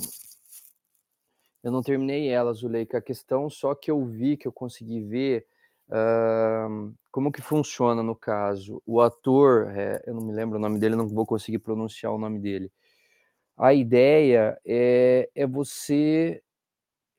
eu 1.62 1.72
não 1.72 1.82
terminei 1.82 2.28
ela, 2.28 2.53
Zuleika. 2.53 2.99
A 2.99 3.03
questão 3.03 3.49
só 3.49 3.74
que 3.74 3.90
eu 3.90 4.05
vi, 4.05 4.36
que 4.36 4.46
eu 4.46 4.53
consegui 4.53 5.01
ver, 5.01 5.46
uh, 5.88 6.94
como 7.11 7.32
que 7.32 7.40
funciona 7.40 8.03
no 8.03 8.14
caso. 8.14 8.82
O 8.84 9.01
ator, 9.01 9.70
é, 9.74 10.03
eu 10.07 10.14
não 10.14 10.20
me 10.20 10.34
lembro 10.34 10.59
o 10.59 10.61
nome 10.61 10.78
dele, 10.78 10.96
não 10.96 11.09
vou 11.09 11.24
conseguir 11.24 11.61
pronunciar 11.61 12.12
o 12.12 12.18
nome 12.18 12.38
dele. 12.38 12.70
A 13.57 13.72
ideia 13.72 14.61
é, 14.66 15.30
é 15.34 15.46
você 15.46 16.42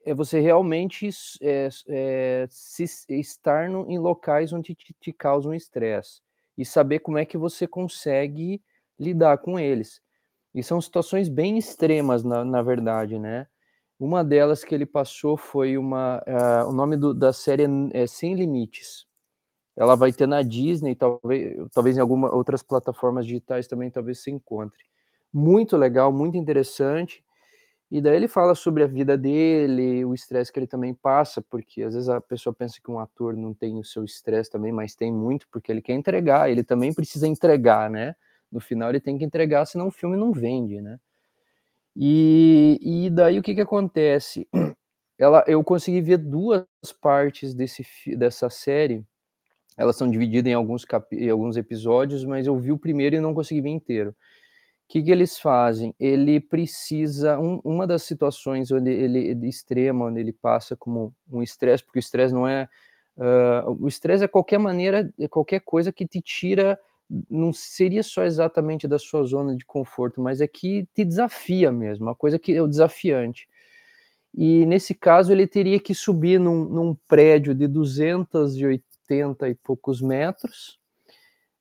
é 0.06 0.14
você 0.14 0.40
realmente 0.40 1.10
é, 1.42 1.70
é, 1.88 2.48
se, 2.50 2.86
estar 3.10 3.70
no, 3.70 3.90
em 3.90 4.00
locais 4.00 4.54
onde 4.54 4.76
te, 4.76 4.96
te 5.00 5.12
causam 5.12 5.54
estresse 5.54 6.22
e 6.60 6.66
saber 6.66 7.00
como 7.00 7.18
é 7.18 7.26
que 7.26 7.38
você 7.38 7.66
consegue 7.66 8.62
lidar 9.00 9.38
com 9.38 9.58
eles. 9.58 10.02
E 10.54 10.62
são 10.62 10.82
situações 10.82 11.30
bem 11.30 11.58
extremas, 11.58 12.22
na, 12.22 12.44
na 12.44 12.62
verdade, 12.62 13.18
né? 13.18 13.48
Uma 13.98 14.26
delas 14.26 14.62
que 14.64 14.76
ele 14.76 14.86
passou 14.86 15.38
foi 15.38 15.78
uma. 15.78 16.22
Uh, 16.28 16.70
o 16.70 16.74
nome 16.74 16.98
do, 16.98 17.14
da 17.14 17.32
série 17.32 17.66
é, 17.94 18.06
Sem 18.06 18.36
Limites. 18.36 19.06
Ela 19.78 19.96
vai 19.96 20.12
ter 20.12 20.28
na 20.28 20.42
Disney, 20.42 20.96
talvez, 20.96 21.56
talvez 21.72 21.98
em 21.98 22.02
algumas 22.02 22.34
outras 22.34 22.62
plataformas 22.62 23.26
digitais 23.26 23.66
também, 23.66 23.90
talvez 23.90 24.22
se 24.22 24.30
encontre. 24.30 24.84
Muito 25.34 25.78
legal, 25.78 26.12
muito 26.12 26.36
interessante. 26.36 27.24
E 27.92 28.00
daí 28.00 28.16
ele 28.16 28.28
fala 28.28 28.54
sobre 28.54 28.84
a 28.84 28.88
vida 28.88 29.18
dele, 29.18 30.06
o 30.06 30.14
estresse 30.14 30.54
que 30.54 30.60
ele 30.60 30.68
também 30.68 30.94
passa, 30.94 31.42
porque 31.42 31.82
às 31.82 31.96
vezes 31.96 32.08
a 32.08 32.22
pessoa 32.22 32.54
pensa 32.54 32.80
que 32.84 32.92
um 32.92 33.00
ator 33.00 33.36
não 33.36 33.52
tem 33.54 33.80
o 33.80 33.84
seu 33.84 34.04
estresse 34.04 34.50
também, 34.52 34.72
mas 34.72 34.94
tem 34.96 35.12
muito, 35.12 35.48
porque 35.52 35.72
ele 35.72 35.82
quer 35.82 35.94
entregar, 35.94 36.52
ele 36.52 36.64
também 36.64 36.94
precisa 36.94 37.28
entregar, 37.28 37.90
né? 37.90 38.16
No 38.52 38.60
final 38.60 38.90
ele 38.90 39.00
tem 39.00 39.18
que 39.18 39.26
entregar, 39.26 39.66
senão 39.66 39.88
o 39.88 39.92
filme 39.92 40.16
não 40.16 40.32
vende, 40.32 40.80
né? 40.82 41.00
E, 41.96 42.80
e 42.82 43.10
daí 43.10 43.40
o 43.40 43.44
que, 43.44 43.56
que 43.56 43.62
acontece? 43.62 44.48
Ela, 45.18 45.44
eu 45.48 45.64
consegui 45.64 46.02
ver 46.02 46.18
duas 46.18 46.66
partes 47.02 47.54
desse, 47.54 47.86
dessa 48.16 48.50
série. 48.50 49.04
Elas 49.78 49.96
são 49.98 50.10
divididas 50.10 50.52
em 50.52 50.54
alguns, 50.54 50.86
cap, 50.86 51.14
em 51.16 51.30
alguns 51.30 51.58
episódios, 51.58 52.24
mas 52.26 52.48
eu 52.48 52.58
vi 52.58 52.72
o 52.72 52.78
primeiro 52.78 53.16
e 53.16 53.20
não 53.20 53.34
consegui 53.34 53.62
ver 53.62 53.70
inteiro. 53.70 54.16
Que, 54.90 55.04
que 55.04 55.12
eles 55.12 55.40
fazem? 55.40 55.96
Ele 56.00 56.40
precisa. 56.40 57.40
Um, 57.40 57.62
uma 57.64 57.88
das 57.88 58.04
situações 58.04 58.72
onde 58.72 58.92
ele 58.92 59.36
de 59.36 59.48
extrema, 59.48 60.06
onde 60.06 60.20
ele 60.20 60.34
passa 60.34 60.76
como 60.76 61.14
um 61.32 61.42
estresse, 61.44 61.84
porque 61.84 62.00
o 62.00 62.02
estresse 62.02 62.34
não 62.34 62.48
é. 62.48 62.68
Uh, 63.16 63.78
o 63.86 63.88
estresse 63.88 64.24
é 64.24 64.28
qualquer 64.28 64.58
maneira, 64.58 65.14
é 65.20 65.28
qualquer 65.28 65.62
coisa 65.62 65.94
que 65.94 66.08
te 66.08 66.22
tira 66.22 66.80
não 67.30 67.52
seria 67.52 68.04
só 68.04 68.24
exatamente 68.24 68.88
da 68.88 69.00
sua 69.00 69.24
zona 69.24 69.56
de 69.56 69.66
conforto, 69.66 70.22
mas 70.22 70.42
é 70.42 70.48
que 70.48 70.88
te 70.94 71.04
desafia 71.04 71.72
mesmo, 71.72 72.06
uma 72.06 72.16
coisa 72.16 72.38
que 72.38 72.54
é 72.54 72.62
o 72.62 72.68
desafiante. 72.68 73.48
E 74.34 74.66
nesse 74.68 74.94
caso 74.94 75.32
ele 75.32 75.48
teria 75.48 75.80
que 75.80 75.96
subir 75.96 76.40
num, 76.40 76.66
num 76.66 76.96
prédio 77.08 77.56
de 77.56 77.68
280 77.68 79.50
e 79.50 79.56
poucos 79.56 80.02
metros 80.02 80.79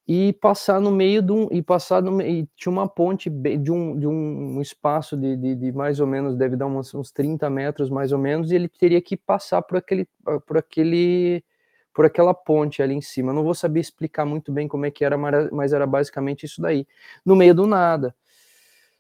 e 0.09 0.33
passar 0.33 0.81
no 0.81 0.91
meio 0.91 1.21
de 1.21 1.33
um 1.33 1.49
e 1.53 1.63
passar 1.63 2.03
no 2.03 2.19
tinha 2.57 2.73
uma 2.73 2.89
ponte 2.89 3.29
de 3.29 3.71
um, 3.71 3.99
de 3.99 4.07
um 4.07 4.59
espaço 4.63 5.15
de, 5.19 5.37
de, 5.37 5.55
de 5.55 5.73
mais 5.73 6.01
ou 6.01 6.07
menos 6.07 6.35
deve 6.35 6.57
dar 6.57 6.67
uns, 6.67 6.95
uns 6.95 7.11
30 7.13 7.51
metros 7.51 7.91
mais 7.91 8.11
ou 8.11 8.19
menos 8.19 8.51
e 8.51 8.55
ele 8.55 8.69
teria 8.71 9.03
que 9.03 9.19
passar 9.19 9.61
por 9.61 9.77
aquele 9.77 10.09
por 10.47 10.57
aquele 10.57 11.45
por 11.93 12.07
aquela 12.07 12.33
ponte 12.33 12.81
ali 12.81 12.95
em 12.95 13.01
cima. 13.01 13.33
Eu 13.33 13.35
não 13.35 13.43
vou 13.43 13.55
saber 13.55 13.81
explicar 13.81 14.25
muito 14.25 14.53
bem 14.53 14.69
como 14.69 14.87
é 14.87 14.91
que 14.91 15.05
era, 15.05 15.19
mas 15.51 15.73
era 15.73 15.85
basicamente 15.85 16.47
isso 16.47 16.63
daí, 16.63 16.87
no 17.27 17.35
meio 17.35 17.53
do 17.55 17.67
nada. 17.67 18.15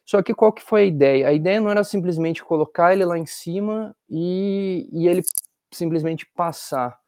Só 0.05 0.21
que 0.21 0.35
qual 0.35 0.53
que 0.53 0.63
foi 0.63 0.83
a 0.83 0.85
ideia? 0.87 1.29
A 1.29 1.33
ideia 1.33 1.61
não 1.61 1.71
era 1.71 1.85
simplesmente 1.85 2.43
colocar 2.43 2.93
ele 2.93 3.05
lá 3.05 3.17
em 3.17 3.27
cima 3.27 3.95
e, 4.11 4.89
e 4.93 5.07
ele 5.07 5.23
simplesmente 5.73 6.27
passar. 6.35 6.99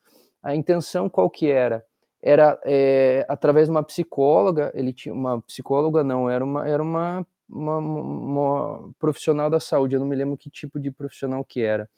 A 0.43 0.55
intenção 0.55 1.09
qual 1.09 1.29
que 1.29 1.51
era? 1.51 1.85
Era 2.23 2.61
é, 2.64 3.25
através 3.29 3.66
de 3.66 3.71
uma 3.71 3.83
psicóloga, 3.83 4.71
ele 4.75 4.93
tinha 4.93 5.14
uma 5.14 5.41
psicóloga, 5.43 6.05
não, 6.05 6.29
era 6.29 6.45
uma, 6.45 6.68
era 6.68 6.83
uma, 6.83 7.27
uma, 7.49 7.79
uma 7.79 8.93
profissional 8.99 9.49
da 9.49 9.59
saúde, 9.59 9.95
eu 9.95 10.01
não 10.01 10.07
me 10.07 10.16
lembro 10.16 10.37
que 10.37 10.51
tipo 10.51 10.79
de 10.79 10.91
profissional 10.91 11.45
que 11.45 11.62
era. 11.62 11.89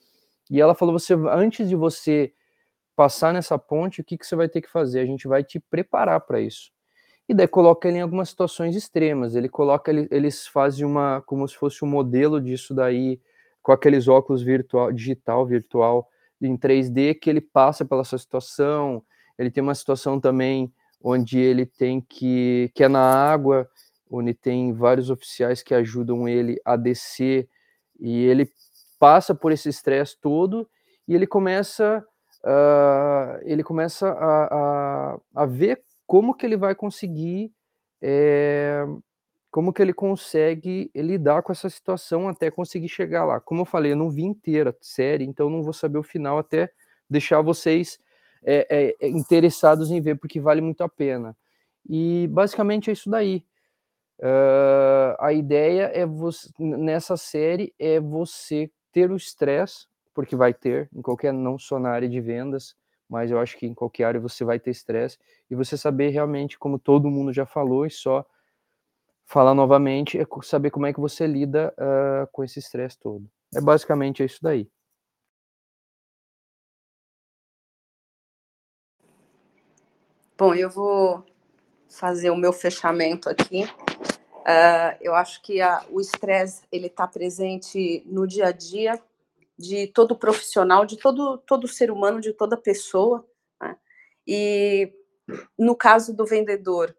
E 0.50 0.60
ela 0.60 0.74
falou: 0.74 0.98
você, 0.98 1.14
antes 1.14 1.68
de 1.68 1.74
você 1.74 2.32
passar 2.94 3.32
nessa 3.32 3.58
ponte, 3.58 4.00
o 4.00 4.04
que, 4.04 4.18
que 4.18 4.26
você 4.26 4.36
vai 4.36 4.48
ter 4.48 4.60
que 4.60 4.70
fazer? 4.70 5.00
A 5.00 5.06
gente 5.06 5.26
vai 5.26 5.42
te 5.42 5.58
preparar 5.58 6.20
para 6.20 6.40
isso. 6.40 6.70
E 7.28 7.34
daí 7.34 7.48
coloca 7.48 7.88
ele 7.88 7.98
em 7.98 8.02
algumas 8.02 8.28
situações 8.28 8.76
extremas. 8.76 9.34
Ele 9.34 9.48
coloca, 9.48 9.90
ele, 9.90 10.08
eles 10.10 10.46
fazem 10.46 10.84
uma, 10.84 11.22
como 11.22 11.46
se 11.48 11.56
fosse 11.56 11.84
um 11.84 11.88
modelo 11.88 12.40
disso 12.40 12.74
daí, 12.74 13.20
com 13.62 13.72
aqueles 13.72 14.08
óculos 14.08 14.42
virtual, 14.42 14.92
digital, 14.92 15.46
virtual, 15.46 16.08
em 16.40 16.56
3D, 16.56 17.14
que 17.18 17.30
ele 17.30 17.40
passa 17.40 17.84
pela 17.84 18.04
sua 18.04 18.18
situação. 18.18 19.02
Ele 19.42 19.50
tem 19.50 19.62
uma 19.62 19.74
situação 19.74 20.20
também 20.20 20.72
onde 21.02 21.38
ele 21.38 21.66
tem 21.66 22.00
que, 22.00 22.70
que 22.74 22.84
é 22.84 22.88
na 22.88 23.02
água, 23.02 23.68
onde 24.08 24.32
tem 24.32 24.72
vários 24.72 25.10
oficiais 25.10 25.62
que 25.62 25.74
ajudam 25.74 26.28
ele 26.28 26.60
a 26.64 26.76
descer, 26.76 27.48
e 27.98 28.24
ele 28.24 28.48
passa 28.98 29.34
por 29.34 29.50
esse 29.50 29.68
estresse 29.68 30.16
todo, 30.20 30.68
e 31.08 31.14
ele 31.14 31.26
começa 31.26 32.04
uh, 32.44 33.40
ele 33.42 33.64
começa 33.64 34.08
a, 34.08 34.44
a, 35.14 35.18
a, 35.34 35.46
ver 35.46 35.82
como 36.06 36.34
que 36.34 36.46
ele 36.46 36.56
vai 36.56 36.74
conseguir, 36.74 37.52
é, 38.00 38.84
como 39.50 39.72
que 39.72 39.82
ele 39.82 39.92
consegue 39.92 40.90
lidar 40.94 41.42
com 41.42 41.52
essa 41.52 41.68
situação 41.68 42.28
até 42.28 42.50
conseguir 42.50 42.88
chegar 42.88 43.24
lá. 43.24 43.40
Como 43.40 43.62
eu 43.62 43.64
falei, 43.64 43.92
eu 43.92 43.96
não 43.96 44.10
vi 44.10 44.22
inteira 44.22 44.70
a 44.70 44.74
série, 44.80 45.24
então 45.24 45.50
não 45.50 45.62
vou 45.62 45.72
saber 45.72 45.98
o 45.98 46.02
final 46.02 46.38
até 46.38 46.70
deixar 47.08 47.40
vocês 47.42 47.98
é, 48.44 48.96
é, 49.00 49.08
interessados 49.08 49.90
em 49.90 50.00
ver, 50.00 50.16
porque 50.16 50.40
vale 50.40 50.60
muito 50.60 50.82
a 50.82 50.88
pena. 50.88 51.36
E 51.88 52.28
basicamente 52.28 52.90
é 52.90 52.92
isso 52.92 53.10
daí. 53.10 53.44
uh, 54.20 55.16
a 55.18 55.32
ideia 55.32 55.90
é 55.94 56.06
você, 56.06 56.48
nessa 56.58 57.16
série 57.16 57.74
é 57.78 58.00
você 58.00 58.70
ter 58.92 59.10
o 59.10 59.16
estresse, 59.16 59.86
porque 60.14 60.36
vai 60.36 60.52
ter, 60.52 60.88
em 60.94 61.02
qualquer, 61.02 61.32
não 61.32 61.58
só 61.58 61.78
na 61.78 61.90
área 61.90 62.08
de 62.08 62.20
vendas, 62.20 62.76
mas 63.08 63.30
eu 63.30 63.38
acho 63.38 63.56
que 63.58 63.66
em 63.66 63.74
qualquer 63.74 64.04
área 64.04 64.20
você 64.20 64.44
vai 64.44 64.58
ter 64.58 64.70
estresse, 64.70 65.18
e 65.50 65.54
você 65.54 65.76
saber 65.76 66.10
realmente, 66.10 66.58
como 66.58 66.78
todo 66.78 67.10
mundo 67.10 67.32
já 67.32 67.46
falou, 67.46 67.86
e 67.86 67.90
só 67.90 68.24
falar 69.26 69.54
novamente, 69.54 70.18
é 70.18 70.26
saber 70.42 70.70
como 70.70 70.86
é 70.86 70.92
que 70.92 71.00
você 71.00 71.26
lida 71.26 71.74
uh, 71.78 72.28
com 72.32 72.44
esse 72.44 72.58
estresse 72.58 72.98
todo. 72.98 73.26
É 73.54 73.60
basicamente 73.60 74.22
isso 74.22 74.38
daí. 74.42 74.68
Bom, 80.42 80.56
eu 80.56 80.68
vou 80.68 81.24
fazer 81.88 82.30
o 82.30 82.36
meu 82.36 82.52
fechamento 82.52 83.28
aqui. 83.28 83.62
Uh, 83.62 84.98
eu 85.00 85.14
acho 85.14 85.40
que 85.40 85.60
a, 85.60 85.86
o 85.88 86.00
estresse 86.00 86.64
ele 86.72 86.88
está 86.88 87.06
presente 87.06 88.02
no 88.06 88.26
dia 88.26 88.46
a 88.46 88.50
dia 88.50 89.00
de 89.56 89.86
todo 89.86 90.18
profissional, 90.18 90.84
de 90.84 90.96
todo 90.96 91.38
todo 91.38 91.68
ser 91.68 91.92
humano, 91.92 92.20
de 92.20 92.32
toda 92.32 92.56
pessoa. 92.56 93.24
Né? 93.60 93.76
E 94.26 94.92
no 95.56 95.76
caso 95.76 96.12
do 96.12 96.26
vendedor 96.26 96.92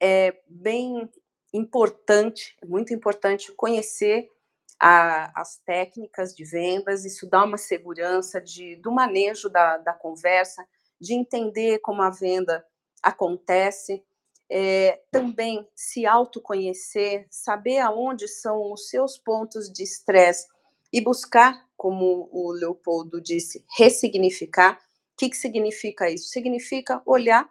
é 0.00 0.40
bem 0.46 1.10
importante, 1.52 2.56
muito 2.64 2.94
importante 2.94 3.50
conhecer 3.54 4.30
a, 4.78 5.32
as 5.40 5.56
técnicas 5.66 6.32
de 6.32 6.44
vendas. 6.44 7.04
Isso 7.04 7.28
dá 7.28 7.42
uma 7.42 7.58
segurança 7.58 8.40
de 8.40 8.76
do 8.76 8.92
manejo 8.92 9.50
da, 9.50 9.78
da 9.78 9.92
conversa, 9.92 10.64
de 11.00 11.12
entender 11.12 11.80
como 11.80 12.00
a 12.00 12.10
venda 12.10 12.64
acontece 13.04 14.02
é, 14.50 15.02
também 15.10 15.66
se 15.74 16.06
autoconhecer, 16.06 17.26
saber 17.30 17.78
aonde 17.78 18.28
são 18.28 18.72
os 18.72 18.88
seus 18.88 19.18
pontos 19.18 19.70
de 19.70 19.82
estresse 19.82 20.48
e 20.92 21.00
buscar, 21.00 21.68
como 21.76 22.28
o 22.32 22.52
Leopoldo 22.52 23.20
disse, 23.20 23.64
ressignificar. 23.76 24.78
O 25.12 25.16
que, 25.16 25.30
que 25.30 25.36
significa 25.36 26.10
isso? 26.10 26.28
Significa 26.28 27.02
olhar 27.04 27.50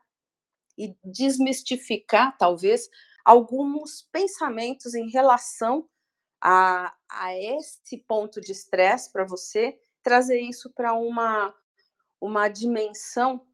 e 0.78 0.96
desmistificar, 1.04 2.38
talvez, 2.38 2.90
alguns 3.24 4.02
pensamentos 4.12 4.96
em 4.96 5.10
relação 5.10 5.88
a, 6.42 6.94
a 7.10 7.38
esse 7.38 7.98
ponto 7.98 8.42
de 8.42 8.52
estresse 8.52 9.12
para 9.12 9.26
você, 9.26 9.78
trazer 10.02 10.40
isso 10.40 10.70
para 10.72 10.94
uma, 10.94 11.54
uma 12.20 12.50
dimensão 12.50 13.46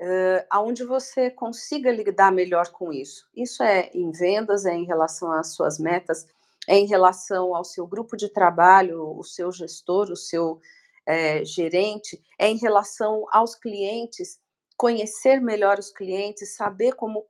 uh, 0.00 0.46
aonde 0.50 0.84
você 0.84 1.30
consiga 1.30 1.90
lidar 1.90 2.32
melhor 2.32 2.68
com 2.68 2.92
isso. 2.92 3.28
Isso 3.34 3.62
é 3.62 3.90
em 3.94 4.10
vendas, 4.10 4.66
é 4.66 4.74
em 4.74 4.84
relação 4.84 5.30
às 5.32 5.54
suas 5.54 5.78
metas, 5.78 6.26
é 6.68 6.76
em 6.76 6.86
relação 6.86 7.54
ao 7.54 7.64
seu 7.64 7.86
grupo 7.86 8.16
de 8.16 8.28
trabalho, 8.28 9.16
o 9.16 9.22
seu 9.22 9.52
gestor, 9.52 10.10
o 10.10 10.16
seu 10.16 10.60
é, 11.06 11.44
gerente, 11.44 12.20
é 12.38 12.48
em 12.48 12.56
relação 12.56 13.24
aos 13.30 13.54
clientes, 13.54 14.40
conhecer 14.76 15.40
melhor 15.40 15.78
os 15.78 15.90
clientes, 15.90 16.56
saber 16.56 16.94
como 16.94 17.24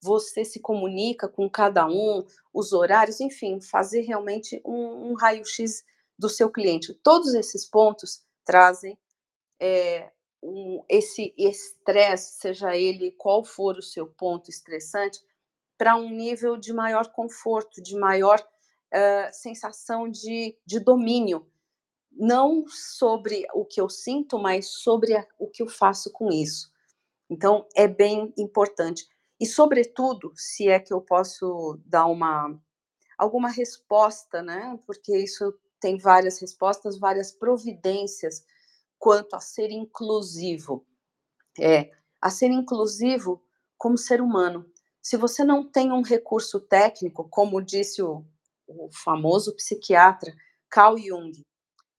você 0.00 0.44
se 0.44 0.60
comunica 0.60 1.28
com 1.28 1.48
cada 1.48 1.86
um, 1.86 2.24
os 2.52 2.72
horários, 2.72 3.20
enfim, 3.20 3.60
fazer 3.60 4.02
realmente 4.02 4.60
um, 4.64 5.10
um 5.10 5.14
raio-x 5.14 5.84
do 6.18 6.28
seu 6.28 6.50
cliente. 6.50 6.92
Todos 6.92 7.34
esses 7.34 7.64
pontos 7.64 8.20
trazem 8.44 8.98
é, 9.60 10.10
um, 10.42 10.84
esse 10.88 11.32
estresse, 11.36 12.40
seja 12.40 12.76
ele 12.76 13.12
qual 13.12 13.44
for 13.44 13.76
o 13.76 13.82
seu 13.82 14.06
ponto 14.06 14.50
estressante, 14.50 15.20
para 15.78 15.96
um 15.96 16.10
nível 16.10 16.56
de 16.56 16.72
maior 16.72 17.10
conforto, 17.12 17.82
de 17.82 17.96
maior 17.96 18.40
uh, 18.40 19.32
sensação 19.32 20.08
de, 20.08 20.56
de 20.66 20.78
domínio, 20.80 21.46
não 22.10 22.64
sobre 22.66 23.46
o 23.54 23.64
que 23.64 23.80
eu 23.80 23.88
sinto, 23.88 24.38
mas 24.38 24.68
sobre 24.68 25.16
a, 25.16 25.26
o 25.38 25.48
que 25.48 25.62
eu 25.62 25.68
faço 25.68 26.10
com 26.12 26.30
isso. 26.30 26.70
Então, 27.30 27.66
é 27.74 27.88
bem 27.88 28.32
importante. 28.36 29.06
E, 29.40 29.46
sobretudo, 29.46 30.32
se 30.36 30.68
é 30.68 30.78
que 30.78 30.92
eu 30.92 31.00
posso 31.00 31.80
dar 31.86 32.06
uma 32.06 32.54
alguma 33.16 33.48
resposta, 33.48 34.42
né? 34.42 34.78
Porque 34.86 35.16
isso 35.16 35.54
tem 35.80 35.96
várias 35.96 36.40
respostas, 36.40 36.98
várias 36.98 37.32
providências 37.32 38.44
quanto 39.02 39.34
a 39.34 39.40
ser 39.40 39.72
inclusivo. 39.72 40.86
É, 41.58 41.90
a 42.20 42.30
ser 42.30 42.52
inclusivo 42.52 43.42
como 43.76 43.98
ser 43.98 44.20
humano. 44.20 44.64
Se 45.02 45.16
você 45.16 45.44
não 45.44 45.68
tem 45.68 45.90
um 45.90 46.02
recurso 46.02 46.60
técnico, 46.60 47.28
como 47.28 47.60
disse 47.60 48.00
o, 48.00 48.24
o 48.64 48.88
famoso 48.92 49.56
psiquiatra 49.56 50.32
Carl 50.70 50.96
Jung, 50.96 51.44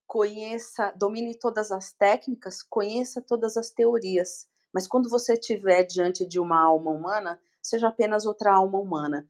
conheça, 0.07 0.93
domine 0.95 1.37
todas 1.37 1.73
as 1.73 1.91
técnicas, 1.91 2.63
conheça 2.63 3.21
todas 3.21 3.57
as 3.57 3.69
teorias. 3.69 4.47
Mas 4.73 4.87
quando 4.87 5.09
você 5.09 5.33
estiver 5.33 5.83
diante 5.83 6.25
de 6.25 6.39
uma 6.39 6.57
alma 6.57 6.89
humana, 6.89 7.37
seja 7.61 7.89
apenas 7.89 8.25
outra 8.25 8.53
alma 8.53 8.79
humana. 8.79 9.27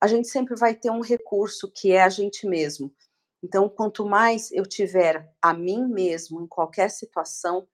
A 0.00 0.06
gente 0.06 0.28
sempre 0.28 0.54
vai 0.54 0.76
ter 0.76 0.92
um 0.92 1.00
recurso 1.00 1.68
que 1.68 1.90
é 1.90 2.04
a 2.04 2.08
gente 2.08 2.46
mesmo. 2.46 2.94
Então, 3.44 3.68
quanto 3.68 4.06
mais 4.06 4.50
eu 4.52 4.64
tiver 4.64 5.30
a 5.42 5.52
mim 5.52 5.86
mesmo 5.86 6.40
em 6.40 6.46
qualquer 6.46 6.88
situação, 6.88 7.68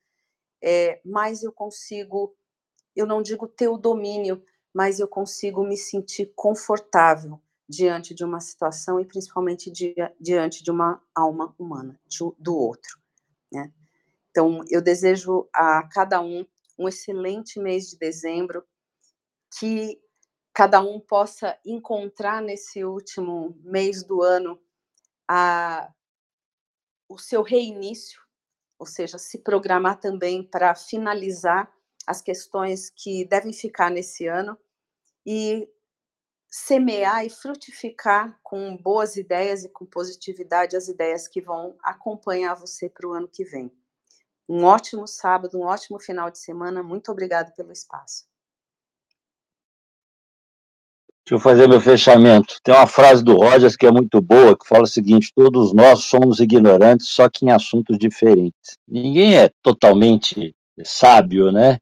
é, 0.61 1.01
mais 1.05 1.45
eu 1.45 1.53
consigo, 1.53 2.37
eu 2.97 3.07
não 3.07 3.23
digo 3.23 3.47
ter 3.47 3.69
o 3.69 3.79
domínio, 3.79 4.45
mas 4.75 4.99
eu 4.99 5.07
consigo 5.07 5.63
me 5.63 5.77
sentir 5.77 6.33
confortável 6.35 7.41
diante 7.69 8.13
de 8.13 8.25
uma 8.25 8.41
situação 8.41 8.99
e 8.99 9.05
principalmente 9.05 9.71
di, 9.71 9.95
diante 10.21 10.65
de 10.65 10.73
uma 10.73 11.01
alma 11.15 11.55
humana, 11.57 11.97
de, 12.05 12.19
do 12.37 12.57
outro. 12.57 12.99
Né? 13.53 13.73
Então, 14.33 14.65
eu 14.69 14.83
desejo 14.83 15.49
a 15.55 15.85
cada 15.85 16.21
um 16.21 16.45
um 16.77 16.89
excelente 16.89 17.61
mês 17.61 17.91
de 17.91 17.97
dezembro, 17.97 18.65
que 19.57 20.01
cada 20.53 20.81
um 20.81 20.99
possa 20.99 21.57
encontrar 21.65 22.43
nesse 22.43 22.83
último 22.85 23.57
mês 23.63 24.03
do 24.03 24.21
ano 24.21 24.59
a, 25.33 25.89
o 27.09 27.17
seu 27.17 27.41
reinício, 27.41 28.21
ou 28.77 28.85
seja, 28.85 29.17
se 29.17 29.39
programar 29.39 30.01
também 30.01 30.43
para 30.43 30.75
finalizar 30.75 31.73
as 32.05 32.21
questões 32.21 32.91
que 32.91 33.25
devem 33.27 33.53
ficar 33.53 33.93
nesse 33.93 34.27
ano 34.27 34.59
e 35.25 35.69
semear 36.49 37.25
e 37.25 37.31
frutificar 37.31 38.37
com 38.43 38.77
boas 38.77 39.15
ideias 39.15 39.63
e 39.63 39.69
com 39.69 39.87
positividade 39.87 40.77
as 40.77 40.89
ideias 40.89 41.29
que 41.29 41.41
vão 41.41 41.79
acompanhar 41.81 42.55
você 42.57 42.89
para 42.89 43.07
o 43.07 43.13
ano 43.13 43.29
que 43.29 43.45
vem. 43.45 43.71
Um 44.49 44.65
ótimo 44.65 45.07
sábado, 45.07 45.61
um 45.61 45.63
ótimo 45.63 46.01
final 46.01 46.29
de 46.29 46.41
semana. 46.41 46.83
Muito 46.83 47.13
obrigada 47.13 47.53
pelo 47.53 47.71
espaço. 47.71 48.30
Deixa 51.31 51.47
eu 51.47 51.49
fazer 51.49 51.69
meu 51.69 51.81
fechamento. 51.81 52.57
Tem 52.61 52.75
uma 52.75 52.89
frase 52.89 53.23
do 53.23 53.37
Rogers 53.37 53.77
que 53.77 53.87
é 53.87 53.91
muito 53.93 54.21
boa, 54.21 54.59
que 54.59 54.67
fala 54.67 54.83
o 54.83 54.87
seguinte: 54.89 55.31
todos 55.33 55.73
nós 55.73 56.03
somos 56.03 56.41
ignorantes, 56.41 57.07
só 57.09 57.29
que 57.29 57.47
em 57.47 57.53
assuntos 57.53 57.97
diferentes. 57.97 58.77
Ninguém 58.89 59.37
é 59.37 59.49
totalmente 59.63 60.53
sábio, 60.83 61.53
né? 61.53 61.79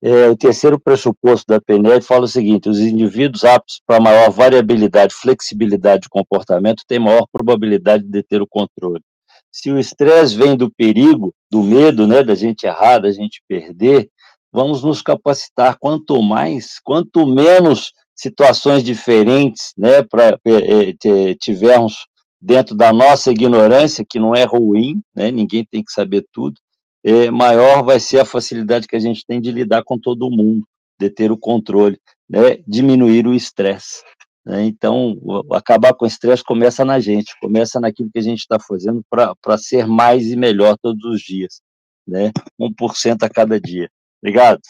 É, 0.00 0.28
o 0.28 0.36
terceiro 0.36 0.78
pressuposto 0.78 1.46
da 1.48 1.60
PNL 1.60 2.00
fala 2.00 2.26
o 2.26 2.28
seguinte: 2.28 2.68
os 2.68 2.78
indivíduos 2.78 3.44
aptos 3.44 3.82
para 3.84 4.00
maior 4.00 4.30
variabilidade, 4.30 5.12
flexibilidade 5.12 6.02
de 6.02 6.08
comportamento 6.08 6.84
têm 6.86 7.00
maior 7.00 7.26
probabilidade 7.32 8.04
de 8.04 8.22
ter 8.22 8.40
o 8.40 8.46
controle. 8.46 9.02
Se 9.50 9.68
o 9.68 9.80
estresse 9.80 10.36
vem 10.36 10.56
do 10.56 10.70
perigo, 10.70 11.34
do 11.50 11.60
medo, 11.60 12.06
né, 12.06 12.22
da 12.22 12.36
gente 12.36 12.66
errar, 12.66 13.00
da 13.00 13.10
gente 13.10 13.42
perder, 13.48 14.08
vamos 14.52 14.84
nos 14.84 15.02
capacitar. 15.02 15.76
Quanto 15.76 16.22
mais, 16.22 16.78
quanto 16.84 17.26
menos 17.26 17.90
situações 18.16 18.82
diferentes, 18.82 19.72
né, 19.76 20.02
para 20.02 20.38
é, 20.44 20.90
é, 20.90 21.34
tivermos 21.34 22.06
dentro 22.40 22.74
da 22.74 22.92
nossa 22.92 23.30
ignorância, 23.30 24.04
que 24.08 24.18
não 24.18 24.34
é 24.34 24.44
ruim, 24.44 25.02
né, 25.14 25.30
ninguém 25.30 25.64
tem 25.64 25.84
que 25.84 25.92
saber 25.92 26.26
tudo, 26.32 26.58
é, 27.04 27.30
maior 27.30 27.84
vai 27.84 28.00
ser 28.00 28.20
a 28.20 28.24
facilidade 28.24 28.88
que 28.88 28.96
a 28.96 29.00
gente 29.00 29.24
tem 29.26 29.40
de 29.40 29.52
lidar 29.52 29.84
com 29.84 29.98
todo 29.98 30.30
mundo, 30.30 30.66
de 30.98 31.10
ter 31.10 31.30
o 31.30 31.36
controle, 31.36 32.00
né, 32.28 32.56
diminuir 32.66 33.26
o 33.26 33.34
estresse. 33.34 34.02
Né, 34.44 34.64
então, 34.64 35.20
acabar 35.52 35.92
com 35.92 36.04
o 36.04 36.08
estresse 36.08 36.42
começa 36.42 36.84
na 36.84 36.98
gente, 36.98 37.38
começa 37.40 37.78
naquilo 37.78 38.10
que 38.10 38.18
a 38.18 38.22
gente 38.22 38.40
está 38.40 38.58
fazendo 38.58 39.04
para 39.10 39.58
ser 39.58 39.86
mais 39.86 40.26
e 40.28 40.36
melhor 40.36 40.78
todos 40.80 41.04
os 41.04 41.20
dias, 41.20 41.60
né, 42.06 42.30
1% 42.58 43.24
a 43.24 43.28
cada 43.28 43.60
dia. 43.60 43.90
Obrigado. 44.22 44.60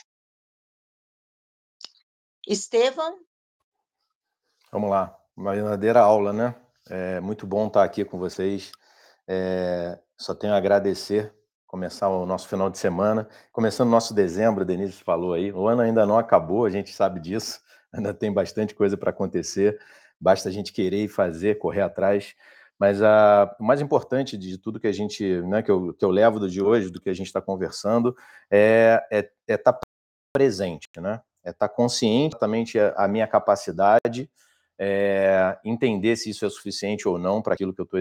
Estevão? 2.49 3.27
Vamos 4.77 4.91
lá, 4.91 5.19
uma 5.35 5.55
verdadeira 5.55 6.01
aula, 6.01 6.35
né? 6.35 6.55
É 6.91 7.19
muito 7.19 7.47
bom 7.47 7.67
estar 7.67 7.83
aqui 7.83 8.05
com 8.05 8.19
vocês. 8.19 8.73
É, 9.27 9.99
só 10.19 10.35
tenho 10.35 10.53
a 10.53 10.59
agradecer, 10.59 11.33
começar 11.67 12.11
o 12.11 12.27
nosso 12.27 12.47
final 12.47 12.69
de 12.69 12.77
semana, 12.77 13.27
começando 13.51 13.89
o 13.89 13.91
nosso 13.91 14.13
dezembro, 14.13 14.61
a 14.61 14.67
Denise 14.67 14.93
falou 15.03 15.33
aí, 15.33 15.51
o 15.51 15.67
ano 15.67 15.81
ainda 15.81 16.05
não 16.05 16.19
acabou, 16.19 16.67
a 16.67 16.69
gente 16.69 16.93
sabe 16.93 17.21
disso, 17.21 17.59
ainda 17.91 18.13
tem 18.13 18.31
bastante 18.31 18.75
coisa 18.75 18.99
para 18.99 19.09
acontecer, 19.09 19.81
basta 20.21 20.51
a 20.51 20.53
gente 20.53 20.75
querer 20.75 21.05
e 21.05 21.09
fazer, 21.09 21.59
correr 21.59 21.81
atrás. 21.81 22.35
Mas 22.79 23.01
a, 23.01 23.57
o 23.59 23.65
mais 23.65 23.81
importante 23.81 24.37
de 24.37 24.59
tudo 24.59 24.79
que 24.79 24.89
a 24.89 24.93
gente, 24.93 25.41
né, 25.41 25.63
que 25.63 25.71
eu, 25.71 25.95
que 25.95 26.05
eu 26.05 26.11
levo 26.11 26.39
do 26.39 26.51
de 26.51 26.63
hoje, 26.63 26.91
do 26.91 27.01
que 27.01 27.09
a 27.09 27.15
gente 27.15 27.29
está 27.29 27.41
conversando, 27.41 28.15
é 28.51 29.03
estar 29.11 29.31
é, 29.49 29.55
é 29.55 29.57
tá 29.57 29.81
presente, 30.35 30.87
né? 30.99 31.23
É 31.43 31.49
estar 31.49 31.67
tá 31.67 31.75
consciente 31.75 32.35
exatamente 32.35 32.79
a 32.79 33.09
minha 33.09 33.27
capacidade, 33.27 34.29
é, 34.79 35.59
entender 35.65 36.17
se 36.17 36.31
isso 36.31 36.45
é 36.45 36.51
suficiente 36.51 37.09
ou 37.09 37.19
não 37.19 37.41
para 37.41 37.55
aquilo 37.55 37.73
que 37.73 37.81
eu 37.81 37.85
estou 37.85 38.01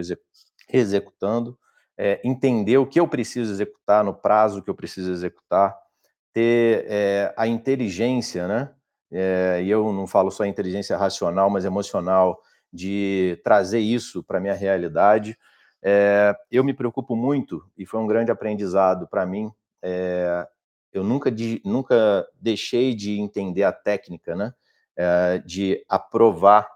executando, 0.72 1.58
é, 1.98 2.20
entender 2.24 2.78
o 2.78 2.86
que 2.86 3.00
eu 3.00 3.08
preciso 3.08 3.52
executar 3.52 4.04
no 4.04 4.14
prazo 4.14 4.62
que 4.62 4.70
eu 4.70 4.76
preciso 4.76 5.12
executar, 5.12 5.76
ter 6.34 6.86
é, 6.90 7.34
a 7.38 7.48
inteligência, 7.48 8.48
né? 8.48 8.72
E 9.64 9.70
eu 9.70 9.94
não 9.94 10.06
falo 10.08 10.30
só 10.30 10.46
inteligência 10.46 10.98
racional, 10.98 11.50
mas 11.50 11.64
emocional, 11.64 12.38
de 12.74 13.40
trazer 13.46 13.80
isso 13.80 14.22
para 14.22 14.40
a 14.40 14.42
minha 14.42 14.54
realidade. 14.54 15.38
Eu 16.52 16.66
me 16.66 16.74
preocupo 16.74 17.16
muito, 17.16 17.64
e 17.78 17.86
foi 17.86 18.02
um 18.02 18.08
grande 18.08 18.30
aprendizado 18.30 19.08
para 19.08 19.26
mim. 19.26 19.50
Eu 20.92 21.02
nunca, 21.02 21.32
de, 21.32 21.62
nunca 21.64 22.28
deixei 22.42 22.94
de 22.94 23.18
entender 23.18 23.64
a 23.64 23.72
técnica, 23.72 24.36
né? 24.36 24.54
É, 24.98 25.40
de 25.40 25.84
aprovar 25.90 26.70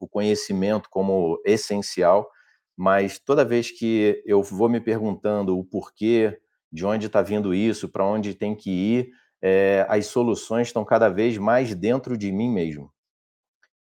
o 0.00 0.08
conhecimento 0.08 0.88
como 0.88 1.40
essencial, 1.44 2.30
mas 2.76 3.18
toda 3.18 3.44
vez 3.44 3.70
que 3.70 4.22
eu 4.24 4.42
vou 4.42 4.68
me 4.68 4.80
perguntando 4.80 5.58
o 5.58 5.64
porquê, 5.64 6.40
de 6.70 6.86
onde 6.86 7.06
está 7.06 7.20
vindo 7.22 7.52
isso, 7.52 7.88
para 7.88 8.06
onde 8.06 8.34
tem 8.34 8.54
que 8.54 8.70
ir, 8.70 9.10
é, 9.42 9.84
as 9.88 10.06
soluções 10.06 10.68
estão 10.68 10.84
cada 10.84 11.08
vez 11.08 11.36
mais 11.38 11.74
dentro 11.74 12.16
de 12.16 12.30
mim 12.30 12.50
mesmo. 12.50 12.92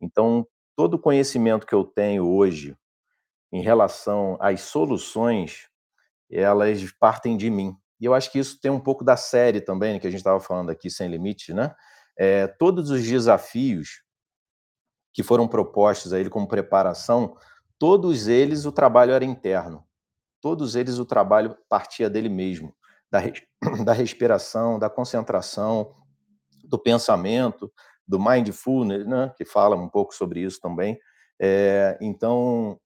Então, 0.01 0.47
todo 0.77 0.94
o 0.94 0.98
conhecimento 0.98 1.66
que 1.66 1.74
eu 1.74 1.85
tenho 1.85 2.28
hoje 2.28 2.77
em 3.52 3.62
relação 3.62 4.36
às 4.40 4.62
soluções, 4.62 5.69
elas 6.31 6.81
partem 6.98 7.36
de 7.36 7.51
mim. 7.51 7.77
E 8.01 8.05
eu 8.05 8.14
acho 8.14 8.32
que 8.32 8.39
isso 8.39 8.60
tem 8.60 8.70
um 8.70 8.81
pouco 8.81 9.05
da 9.05 9.16
série 9.16 9.60
também, 9.60 10.01
que 10.01 10.06
a 10.06 10.10
gente 10.10 10.20
estava 10.20 10.40
falando 10.40 10.70
aqui, 10.70 10.90
Sem 10.90 11.09
Limites, 11.09 11.55
né? 11.55 11.74
É, 12.19 12.47
todos 12.47 12.91
os 12.91 13.03
desafios 13.03 14.03
que 15.13 15.23
foram 15.23 15.47
propostos 15.47 16.13
a 16.13 16.21
ele 16.21 16.31
como 16.31 16.49
preparação, 16.49 17.37
todos 17.79 18.29
eles 18.29 18.65
o 18.65 18.73
trabalho 18.73 19.13
era 19.13 19.25
interno. 19.25 19.85
Todos 20.41 20.75
eles 20.75 20.99
o 20.99 21.05
trabalho 21.05 21.57
partia 21.69 22.11
dele 22.11 22.29
mesmo, 22.29 22.75
da, 23.11 23.21
da 23.85 23.93
respiração, 23.93 24.79
da 24.79 24.91
concentração, 24.91 25.95
do 26.65 26.79
pensamento, 26.79 27.73
do 28.07 28.19
mindfulness, 28.19 29.07
né, 29.07 29.33
que 29.37 29.45
fala 29.45 29.77
um 29.77 29.89
pouco 29.89 30.15
sobre 30.15 30.41
isso 30.41 30.61
também. 30.61 30.99
É, 31.41 31.97
então, 32.01 32.79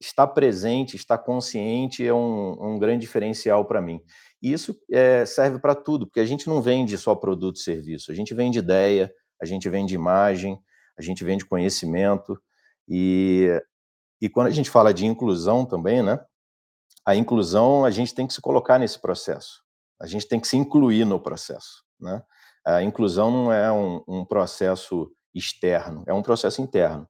estar 0.00 0.26
presente, 0.28 0.96
estar 0.96 1.18
consciente 1.18 2.06
é 2.06 2.12
um, 2.12 2.74
um 2.74 2.78
grande 2.78 3.00
diferencial 3.00 3.64
para 3.64 3.80
mim. 3.80 4.00
E 4.42 4.52
isso 4.52 4.78
é, 4.90 5.24
serve 5.24 5.58
para 5.58 5.74
tudo, 5.74 6.06
porque 6.06 6.20
a 6.20 6.26
gente 6.26 6.46
não 6.46 6.60
vende 6.60 6.96
só 6.98 7.14
produto 7.14 7.56
e 7.56 7.60
serviço, 7.60 8.12
a 8.12 8.14
gente 8.14 8.34
vende 8.34 8.58
ideia, 8.58 9.12
a 9.40 9.46
gente 9.46 9.68
vende 9.68 9.94
imagem, 9.94 10.58
a 10.98 11.02
gente 11.02 11.24
vende 11.24 11.44
conhecimento. 11.44 12.40
E, 12.88 13.50
e 14.20 14.28
quando 14.28 14.48
a 14.48 14.50
gente 14.50 14.70
fala 14.70 14.92
de 14.92 15.06
inclusão 15.06 15.64
também, 15.64 16.02
né? 16.02 16.18
A 17.04 17.14
inclusão, 17.14 17.84
a 17.84 17.90
gente 17.90 18.14
tem 18.14 18.26
que 18.26 18.34
se 18.34 18.40
colocar 18.40 18.78
nesse 18.78 18.98
processo. 18.98 19.62
A 20.00 20.06
gente 20.06 20.26
tem 20.26 20.40
que 20.40 20.48
se 20.48 20.56
incluir 20.56 21.04
no 21.04 21.20
processo, 21.20 21.84
né? 22.00 22.22
A 22.64 22.82
inclusão 22.82 23.30
não 23.30 23.52
é 23.52 23.70
um, 23.70 24.02
um 24.08 24.24
processo 24.24 25.10
externo, 25.32 26.02
é 26.06 26.12
um 26.12 26.22
processo 26.22 26.60
interno. 26.60 27.08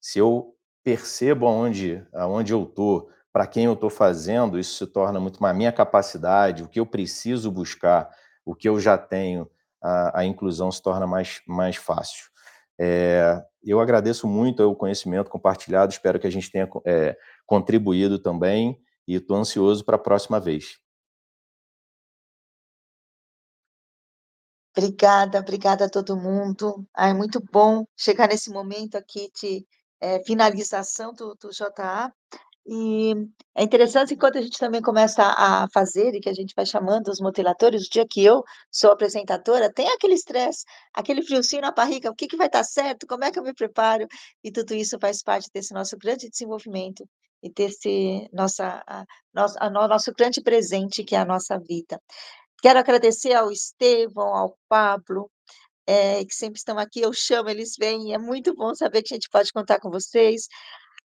Se 0.00 0.18
eu 0.18 0.54
percebo 0.82 1.46
aonde, 1.46 2.06
aonde 2.12 2.52
eu 2.52 2.62
estou, 2.62 3.10
para 3.34 3.48
quem 3.48 3.64
eu 3.64 3.72
estou 3.72 3.90
fazendo, 3.90 4.60
isso 4.60 4.76
se 4.76 4.86
torna 4.86 5.18
muito 5.18 5.42
mais 5.42 5.52
a 5.52 5.58
minha 5.58 5.72
capacidade, 5.72 6.62
o 6.62 6.68
que 6.68 6.78
eu 6.78 6.86
preciso 6.86 7.50
buscar, 7.50 8.08
o 8.44 8.54
que 8.54 8.68
eu 8.68 8.78
já 8.78 8.96
tenho, 8.96 9.50
a, 9.82 10.20
a 10.20 10.24
inclusão 10.24 10.70
se 10.70 10.80
torna 10.80 11.04
mais, 11.04 11.42
mais 11.44 11.74
fácil. 11.74 12.30
É, 12.78 13.44
eu 13.64 13.80
agradeço 13.80 14.28
muito 14.28 14.62
o 14.62 14.76
conhecimento 14.76 15.28
compartilhado, 15.28 15.90
espero 15.90 16.20
que 16.20 16.28
a 16.28 16.30
gente 16.30 16.48
tenha 16.48 16.70
é, 16.86 17.18
contribuído 17.44 18.20
também 18.20 18.80
e 19.04 19.16
estou 19.16 19.36
ansioso 19.36 19.84
para 19.84 19.96
a 19.96 19.98
próxima 19.98 20.38
vez. 20.38 20.78
Obrigada, 24.76 25.40
obrigada 25.40 25.86
a 25.86 25.90
todo 25.90 26.16
mundo. 26.16 26.86
Ah, 26.94 27.08
é 27.08 27.12
muito 27.12 27.42
bom 27.50 27.84
chegar 27.96 28.28
nesse 28.28 28.48
momento 28.50 28.94
aqui 28.94 29.28
de 29.40 29.66
é, 30.00 30.22
finalização 30.22 31.12
do, 31.14 31.34
do 31.34 31.50
JA. 31.50 32.12
E 32.66 33.12
é 33.54 33.62
interessante 33.62 34.14
enquanto 34.14 34.38
a 34.38 34.42
gente 34.42 34.58
também 34.58 34.80
começa 34.80 35.22
a 35.22 35.68
fazer 35.72 36.14
e 36.14 36.20
que 36.20 36.30
a 36.30 36.32
gente 36.32 36.54
vai 36.56 36.64
chamando 36.64 37.08
os 37.08 37.20
motiladores, 37.20 37.86
o 37.86 37.90
dia 37.90 38.06
que 38.08 38.24
eu 38.24 38.42
sou 38.70 38.90
apresentadora, 38.90 39.72
tem 39.72 39.88
aquele 39.90 40.14
estresse, 40.14 40.64
aquele 40.94 41.22
friozinho 41.22 41.60
na 41.60 41.70
barriga, 41.70 42.10
o 42.10 42.14
que, 42.14 42.26
que 42.26 42.36
vai 42.38 42.46
estar 42.46 42.64
certo, 42.64 43.06
como 43.06 43.22
é 43.24 43.30
que 43.30 43.38
eu 43.38 43.42
me 43.42 43.52
preparo, 43.52 44.06
e 44.42 44.50
tudo 44.50 44.74
isso 44.74 44.98
faz 44.98 45.22
parte 45.22 45.50
desse 45.52 45.74
nosso 45.74 45.96
grande 45.98 46.30
desenvolvimento 46.30 47.06
e 47.42 47.50
desse 47.52 48.28
nossa, 48.32 48.82
a, 48.86 49.04
nosso, 49.34 49.56
a, 49.60 49.68
nosso 49.68 50.12
grande 50.14 50.40
presente 50.42 51.04
que 51.04 51.14
é 51.14 51.18
a 51.18 51.24
nossa 51.26 51.58
vida. 51.58 52.00
Quero 52.62 52.78
agradecer 52.78 53.34
ao 53.34 53.50
Estevão, 53.52 54.34
ao 54.34 54.56
Pablo, 54.68 55.30
é, 55.86 56.24
que 56.24 56.34
sempre 56.34 56.58
estão 56.58 56.78
aqui, 56.78 57.02
eu 57.02 57.12
chamo, 57.12 57.50
eles 57.50 57.74
vêm, 57.78 58.14
é 58.14 58.18
muito 58.18 58.54
bom 58.54 58.74
saber 58.74 59.02
que 59.02 59.12
a 59.12 59.16
gente 59.16 59.28
pode 59.28 59.52
contar 59.52 59.78
com 59.80 59.90
vocês 59.90 60.48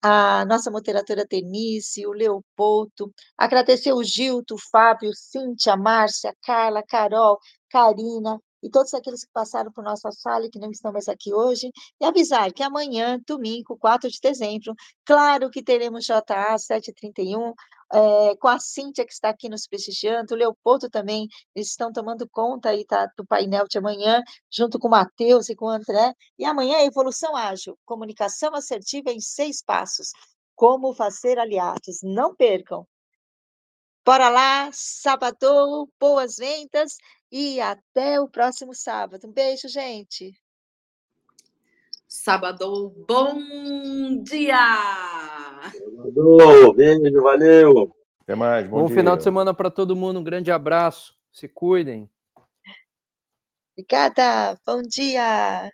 a 0.04 0.44
nossa 0.46 0.70
moderadora 0.70 1.26
Denise, 1.26 2.06
o 2.06 2.12
Leopoldo, 2.12 3.14
agradecer 3.38 3.94
o 3.94 4.04
Gilto, 4.04 4.56
o 4.56 4.60
Fábio, 4.70 5.12
Cíntia, 5.16 5.78
Márcia, 5.78 6.36
Carla, 6.44 6.84
Carol, 6.84 7.40
Karina 7.70 8.38
e 8.62 8.70
todos 8.70 8.94
aqueles 8.94 9.24
que 9.26 9.32
passaram 9.34 9.72
por 9.72 9.84
nossa 9.84 10.12
sala 10.12 10.46
e 10.46 10.50
que 10.50 10.60
não 10.60 10.72
estão 10.72 10.92
mais 10.92 11.08
aqui 11.08 11.34
hoje, 11.34 11.70
e 12.02 12.06
avisar 12.06 12.52
que 12.54 12.64
amanhã, 12.64 13.20
domingo, 13.28 13.78
4 13.78 14.10
de 14.10 14.20
dezembro, 14.22 14.74
claro 15.06 15.50
que 15.50 15.62
teremos 15.64 16.06
JA 16.06 16.58
731, 16.58 17.54
é, 17.92 18.36
com 18.38 18.48
a 18.48 18.60
Cíntia, 18.60 19.06
que 19.06 19.14
está 19.14 19.30
aqui 19.30 19.50
nos 19.50 19.68
prestigiando, 19.68 20.34
o 20.34 20.38
Leopoldo 20.38 20.90
também, 20.90 21.28
eles 21.56 21.70
estão 21.70 21.92
tomando 21.92 22.28
conta 22.30 22.70
aí 22.70 22.86
tá, 22.86 23.08
do 23.18 23.26
painel 23.26 23.66
de 23.68 23.78
amanhã, 23.78 24.22
junto 24.52 24.80
com 24.80 24.88
o 24.88 24.92
Matheus 24.92 25.50
e 25.50 25.56
com 25.56 25.66
o 25.66 25.70
André. 25.70 26.14
E 26.38 26.46
amanhã 26.46 26.78
é 26.78 26.86
Evolução 26.86 27.36
Ágil, 27.36 27.78
comunicação 27.86 28.54
assertiva 28.56 29.12
em 29.12 29.20
seis 29.20 29.62
passos. 29.64 30.12
Como 30.56 30.94
fazer 30.94 31.40
aliados. 31.40 32.00
Não 32.04 32.36
percam. 32.36 32.86
Bora 34.06 34.30
lá, 34.30 34.70
sábado, 34.74 35.90
boas 36.00 36.36
vendas 36.36 36.98
e 37.32 37.60
até 37.62 38.20
o 38.20 38.30
próximo 38.30 38.74
sábado. 38.76 39.28
Um 39.28 39.32
beijo, 39.32 39.68
gente. 39.68 40.34
Sábado, 42.16 42.94
bom 43.08 43.40
dia! 44.22 44.56
Sábado, 45.72 46.74
beijo, 46.76 47.24
valeu! 47.24 47.92
Até 48.22 48.36
mais, 48.36 48.68
bom, 48.68 48.82
bom 48.82 48.88
final 48.88 49.18
de 49.18 49.24
semana 49.24 49.52
para 49.52 49.72
todo 49.72 49.96
mundo, 49.96 50.20
um 50.20 50.24
grande 50.24 50.52
abraço, 50.52 51.16
se 51.32 51.48
cuidem. 51.48 52.08
Obrigada, 53.76 54.56
bom 54.64 54.84
dia! 54.84 55.72